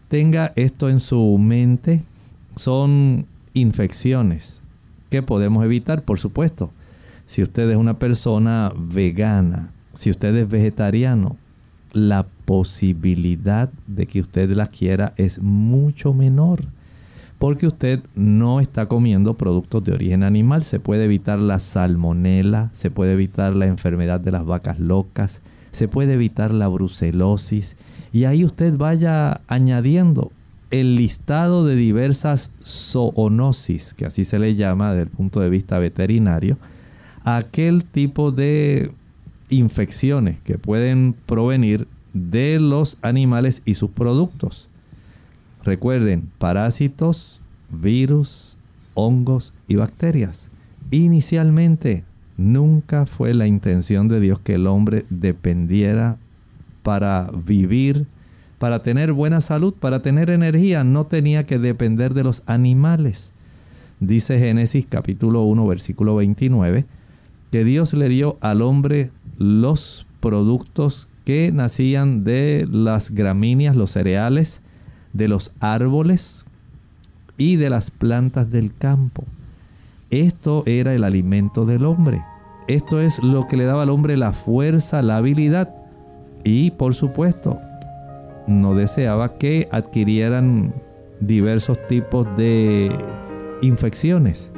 Tenga 0.09 0.53
esto 0.55 0.89
en 0.89 0.99
su 0.99 1.37
mente, 1.37 2.03
son 2.55 3.25
infecciones 3.53 4.61
que 5.09 5.21
podemos 5.21 5.63
evitar, 5.63 6.03
por 6.03 6.19
supuesto. 6.19 6.71
Si 7.25 7.43
usted 7.43 7.69
es 7.69 7.77
una 7.77 7.99
persona 7.99 8.71
vegana, 8.75 9.71
si 9.93 10.09
usted 10.09 10.35
es 10.35 10.49
vegetariano, 10.49 11.37
la 11.91 12.25
posibilidad 12.47 13.69
de 13.87 14.05
que 14.05 14.21
usted 14.21 14.49
la 14.51 14.67
quiera 14.67 15.13
es 15.17 15.41
mucho 15.41 16.13
menor. 16.13 16.63
Porque 17.39 17.67
usted 17.67 17.99
no 18.15 18.61
está 18.61 18.85
comiendo 18.85 19.33
productos 19.33 19.83
de 19.83 19.91
origen 19.91 20.23
animal. 20.23 20.63
Se 20.63 20.79
puede 20.79 21.03
evitar 21.03 21.39
la 21.39 21.59
salmonela, 21.59 22.71
se 22.73 22.89
puede 22.89 23.11
evitar 23.11 23.53
la 23.53 23.65
enfermedad 23.65 24.21
de 24.21 24.31
las 24.31 24.45
vacas 24.45 24.79
locas, 24.79 25.41
se 25.73 25.89
puede 25.89 26.13
evitar 26.13 26.53
la 26.53 26.69
brucelosis. 26.69 27.75
Y 28.13 28.23
ahí 28.23 28.45
usted 28.45 28.77
vaya 28.77 29.41
añadiendo 29.47 30.31
el 30.71 30.95
listado 30.95 31.65
de 31.65 31.75
diversas 31.75 32.53
zoonosis, 32.63 33.93
que 33.93 34.05
así 34.05 34.23
se 34.23 34.39
le 34.39 34.55
llama 34.55 34.91
desde 34.91 35.03
el 35.03 35.09
punto 35.09 35.41
de 35.41 35.49
vista 35.49 35.79
veterinario, 35.79 36.57
aquel 37.25 37.83
tipo 37.83 38.31
de 38.31 38.93
infecciones 39.49 40.39
que 40.45 40.57
pueden 40.57 41.13
provenir 41.25 41.89
de 42.17 42.59
los 42.59 42.97
animales 43.01 43.61
y 43.65 43.75
sus 43.75 43.91
productos. 43.91 44.69
Recuerden, 45.63 46.29
parásitos, 46.37 47.41
virus, 47.69 48.57
hongos 48.93 49.53
y 49.67 49.75
bacterias. 49.75 50.49
Inicialmente, 50.91 52.03
nunca 52.37 53.05
fue 53.05 53.33
la 53.33 53.47
intención 53.47 54.07
de 54.07 54.19
Dios 54.19 54.39
que 54.39 54.53
el 54.55 54.67
hombre 54.67 55.05
dependiera 55.09 56.17
para 56.83 57.29
vivir 57.45 58.07
para 58.57 58.81
tener 58.81 59.13
buena 59.13 59.41
salud, 59.41 59.73
para 59.73 60.01
tener 60.01 60.29
energía, 60.29 60.83
no 60.83 61.05
tenía 61.05 61.45
que 61.45 61.59
depender 61.59 62.13
de 62.13 62.23
los 62.23 62.43
animales. 62.47 63.31
Dice 63.99 64.39
Génesis 64.39 64.85
capítulo 64.87 65.43
1 65.43 65.67
versículo 65.67 66.15
29 66.15 66.85
que 67.51 67.63
Dios 67.63 67.93
le 67.93 68.09
dio 68.09 68.37
al 68.41 68.61
hombre 68.61 69.09
los 69.37 70.05
productos 70.19 71.09
que 71.27 71.51
nacían 71.51 72.23
de 72.23 72.65
las 72.71 73.11
gramíneas, 73.11 73.75
los 73.75 73.91
cereales, 73.91 74.61
de 75.11 75.27
los 75.27 75.51
árboles 75.59 76.45
y 77.37 77.57
de 77.57 77.69
las 77.69 77.91
plantas 77.91 78.49
del 78.49 78.73
campo. 78.73 79.25
Esto 80.09 80.63
era 80.65 80.93
el 80.93 81.03
alimento 81.03 81.65
del 81.65 81.83
hombre. 81.83 82.23
Esto 82.69 83.01
es 83.01 83.21
lo 83.21 83.45
que 83.45 83.57
le 83.57 83.65
daba 83.65 83.83
al 83.83 83.89
hombre 83.89 84.15
la 84.15 84.31
fuerza, 84.31 85.01
la 85.01 85.17
habilidad 85.17 85.75
y 86.45 86.71
por 86.71 86.95
supuesto 86.95 87.59
no 88.47 88.73
deseaba 88.73 89.37
que 89.37 89.67
adquirieran 89.69 90.73
diversos 91.19 91.77
tipos 91.89 92.25
de 92.37 92.89
infecciones 93.61 94.49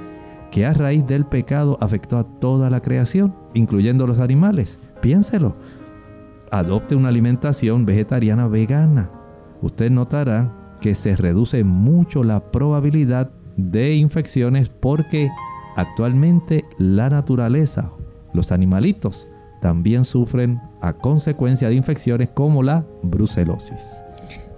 que 0.52 0.68
a 0.68 0.74
raíz 0.76 1.04
del 1.08 1.26
pecado 1.26 1.80
afectó 1.82 2.20
a 2.20 2.26
toda 2.26 2.70
la 2.70 2.80
creación, 2.80 3.34
incluyendo 3.56 4.06
los 4.06 4.20
animales. 4.20 4.78
Piénselo. 5.02 5.56
Adopte 6.52 6.96
una 6.96 7.10
alimentación 7.10 7.86
vegetariana 7.86 8.48
vegana. 8.48 9.12
Usted 9.62 9.92
notará 9.92 10.56
que 10.82 10.96
se 10.96 11.16
reduce 11.16 11.64
mucho 11.64 12.24
la 12.24 12.52
probabilidad 12.52 13.32
de 13.58 13.96
infecciones 13.96 14.70
porque 14.70 15.30
actualmente 15.76 16.64
la 16.78 17.10
naturaleza, 17.10 17.92
los 18.34 18.52
animalitos, 18.52 19.28
también 19.62 20.06
sufren 20.06 20.60
a 20.82 20.94
consecuencia 20.94 21.70
de 21.70 21.76
infecciones 21.76 22.30
como 22.30 22.64
la 22.64 22.86
brucelosis. 23.04 24.02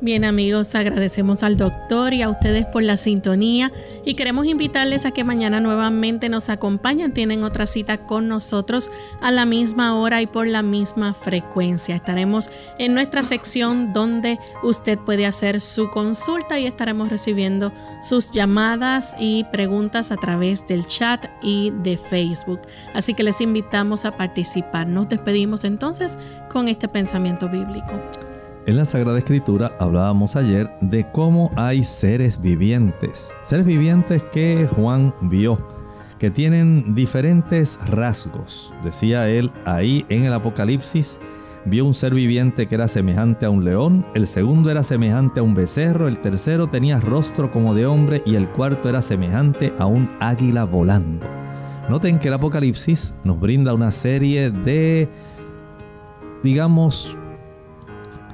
Bien 0.03 0.25
amigos, 0.25 0.73
agradecemos 0.73 1.43
al 1.43 1.57
doctor 1.57 2.11
y 2.15 2.23
a 2.23 2.29
ustedes 2.29 2.65
por 2.65 2.81
la 2.81 2.97
sintonía 2.97 3.71
y 4.03 4.15
queremos 4.15 4.47
invitarles 4.47 5.05
a 5.05 5.11
que 5.11 5.23
mañana 5.23 5.59
nuevamente 5.59 6.27
nos 6.27 6.49
acompañen. 6.49 7.13
Tienen 7.13 7.43
otra 7.43 7.67
cita 7.67 8.07
con 8.07 8.27
nosotros 8.27 8.89
a 9.21 9.29
la 9.29 9.45
misma 9.45 9.95
hora 9.99 10.19
y 10.19 10.25
por 10.25 10.47
la 10.47 10.63
misma 10.63 11.13
frecuencia. 11.13 11.95
Estaremos 11.95 12.49
en 12.79 12.95
nuestra 12.95 13.21
sección 13.21 13.93
donde 13.93 14.39
usted 14.63 14.97
puede 14.97 15.27
hacer 15.27 15.61
su 15.61 15.91
consulta 15.91 16.57
y 16.57 16.65
estaremos 16.65 17.09
recibiendo 17.09 17.71
sus 18.01 18.31
llamadas 18.31 19.13
y 19.19 19.43
preguntas 19.51 20.11
a 20.11 20.17
través 20.17 20.65
del 20.65 20.87
chat 20.87 21.27
y 21.43 21.69
de 21.83 21.97
Facebook. 21.97 22.61
Así 22.95 23.13
que 23.13 23.21
les 23.21 23.39
invitamos 23.39 24.05
a 24.05 24.17
participar. 24.17 24.87
Nos 24.87 25.09
despedimos 25.09 25.63
entonces 25.63 26.17
con 26.49 26.69
este 26.69 26.87
pensamiento 26.87 27.47
bíblico. 27.49 28.01
En 28.67 28.77
la 28.77 28.85
Sagrada 28.85 29.17
Escritura 29.17 29.71
hablábamos 29.79 30.35
ayer 30.35 30.69
de 30.81 31.09
cómo 31.11 31.51
hay 31.55 31.83
seres 31.83 32.39
vivientes, 32.39 33.33
seres 33.41 33.65
vivientes 33.65 34.21
que 34.31 34.69
Juan 34.75 35.15
vio, 35.21 35.57
que 36.19 36.29
tienen 36.29 36.93
diferentes 36.93 37.79
rasgos. 37.87 38.71
Decía 38.83 39.27
él 39.27 39.51
ahí 39.65 40.05
en 40.09 40.25
el 40.25 40.33
Apocalipsis, 40.33 41.17
vio 41.65 41.85
un 41.85 41.95
ser 41.95 42.13
viviente 42.13 42.67
que 42.67 42.75
era 42.75 42.87
semejante 42.87 43.47
a 43.47 43.49
un 43.49 43.65
león, 43.65 44.05
el 44.13 44.27
segundo 44.27 44.69
era 44.69 44.83
semejante 44.83 45.39
a 45.39 45.43
un 45.43 45.55
becerro, 45.55 46.07
el 46.07 46.19
tercero 46.19 46.67
tenía 46.67 46.99
rostro 46.99 47.51
como 47.51 47.73
de 47.73 47.87
hombre 47.87 48.21
y 48.27 48.35
el 48.35 48.47
cuarto 48.47 48.89
era 48.89 49.01
semejante 49.01 49.73
a 49.79 49.87
un 49.87 50.07
águila 50.19 50.65
volando. 50.65 51.25
Noten 51.89 52.19
que 52.19 52.27
el 52.27 52.35
Apocalipsis 52.35 53.15
nos 53.23 53.39
brinda 53.39 53.73
una 53.73 53.91
serie 53.91 54.51
de, 54.51 55.09
digamos, 56.43 57.17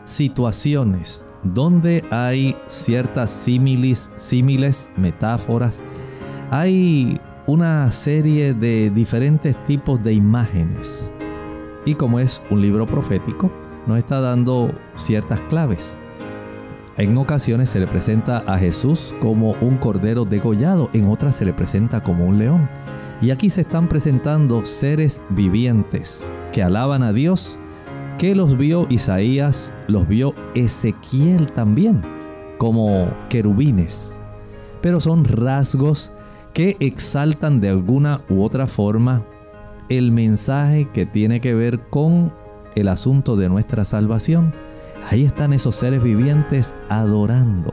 situaciones 0.07 1.27
donde 1.43 2.03
hay 2.09 2.55
ciertas 2.67 3.29
símiles, 3.29 4.11
símiles, 4.15 4.89
metáforas. 4.97 5.83
Hay 6.49 7.21
una 7.45 7.91
serie 7.91 8.53
de 8.53 8.89
diferentes 8.89 9.55
tipos 9.65 10.01
de 10.03 10.13
imágenes. 10.13 11.11
Y 11.85 11.93
como 11.93 12.19
es 12.19 12.41
un 12.49 12.61
libro 12.61 12.85
profético, 12.85 13.51
nos 13.85 13.99
está 13.99 14.19
dando 14.19 14.73
ciertas 14.95 15.41
claves. 15.43 15.97
En 16.97 17.17
ocasiones 17.17 17.69
se 17.69 17.79
le 17.79 17.87
presenta 17.87 18.39
a 18.39 18.57
Jesús 18.57 19.13
como 19.21 19.51
un 19.61 19.77
cordero 19.77 20.25
degollado, 20.25 20.89
en 20.93 21.07
otras 21.07 21.35
se 21.35 21.45
le 21.45 21.53
presenta 21.53 22.01
como 22.01 22.25
un 22.25 22.39
león. 22.39 22.67
Y 23.21 23.31
aquí 23.31 23.49
se 23.49 23.61
están 23.61 23.87
presentando 23.87 24.65
seres 24.65 25.21
vivientes 25.29 26.33
que 26.51 26.63
alaban 26.63 27.03
a 27.03 27.13
Dios, 27.13 27.59
que 28.17 28.33
los 28.33 28.57
vio 28.57 28.87
Isaías, 28.89 29.71
los 29.87 30.07
vio 30.07 30.33
Ezequiel 30.55 31.51
también, 31.51 32.01
como 32.57 33.07
querubines. 33.29 34.19
Pero 34.81 34.99
son 34.99 35.23
rasgos 35.23 36.11
que 36.53 36.77
exaltan 36.79 37.61
de 37.61 37.69
alguna 37.69 38.21
u 38.29 38.43
otra 38.43 38.65
forma 38.65 39.23
el 39.89 40.11
mensaje 40.11 40.89
que 40.93 41.05
tiene 41.05 41.39
que 41.39 41.53
ver 41.53 41.79
con 41.89 42.33
el 42.75 42.87
asunto 42.87 43.35
de 43.35 43.49
nuestra 43.49 43.85
salvación. 43.85 44.53
Ahí 45.11 45.23
están 45.23 45.53
esos 45.53 45.75
seres 45.75 46.01
vivientes 46.01 46.73
adorando. 46.89 47.71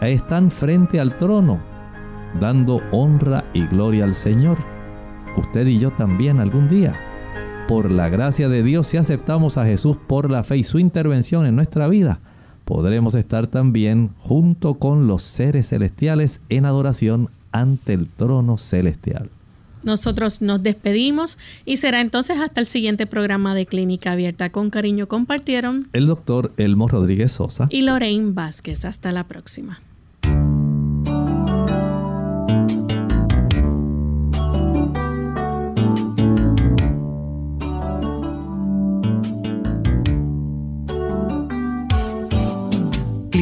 Ahí 0.00 0.12
están 0.12 0.50
frente 0.50 1.00
al 1.00 1.16
trono, 1.16 1.60
dando 2.40 2.80
honra 2.92 3.44
y 3.52 3.66
gloria 3.66 4.04
al 4.04 4.14
Señor. 4.14 4.58
Usted 5.36 5.66
y 5.66 5.78
yo 5.78 5.90
también 5.90 6.38
algún 6.38 6.68
día. 6.68 6.94
Por 7.68 7.90
la 7.90 8.10
gracia 8.10 8.50
de 8.50 8.62
Dios, 8.62 8.88
si 8.88 8.98
aceptamos 8.98 9.56
a 9.56 9.64
Jesús 9.64 9.96
por 10.06 10.30
la 10.30 10.44
fe 10.44 10.58
y 10.58 10.64
su 10.64 10.78
intervención 10.78 11.46
en 11.46 11.56
nuestra 11.56 11.88
vida, 11.88 12.20
podremos 12.66 13.14
estar 13.14 13.46
también 13.46 14.10
junto 14.18 14.74
con 14.74 15.06
los 15.06 15.22
seres 15.22 15.68
celestiales 15.68 16.42
en 16.50 16.66
adoración 16.66 17.30
ante 17.52 17.94
el 17.94 18.06
trono 18.06 18.58
celestial. 18.58 19.30
Nosotros 19.82 20.42
nos 20.42 20.62
despedimos 20.62 21.38
y 21.64 21.78
será 21.78 22.02
entonces 22.02 22.38
hasta 22.38 22.60
el 22.60 22.66
siguiente 22.66 23.06
programa 23.06 23.54
de 23.54 23.64
Clínica 23.64 24.12
Abierta. 24.12 24.50
Con 24.50 24.68
cariño 24.68 25.08
compartieron 25.08 25.88
el 25.94 26.06
doctor 26.06 26.52
Elmo 26.58 26.88
Rodríguez 26.88 27.32
Sosa 27.32 27.68
y 27.70 27.82
Lorraine 27.82 28.32
Vázquez. 28.32 28.84
Hasta 28.84 29.10
la 29.10 29.24
próxima. 29.24 29.80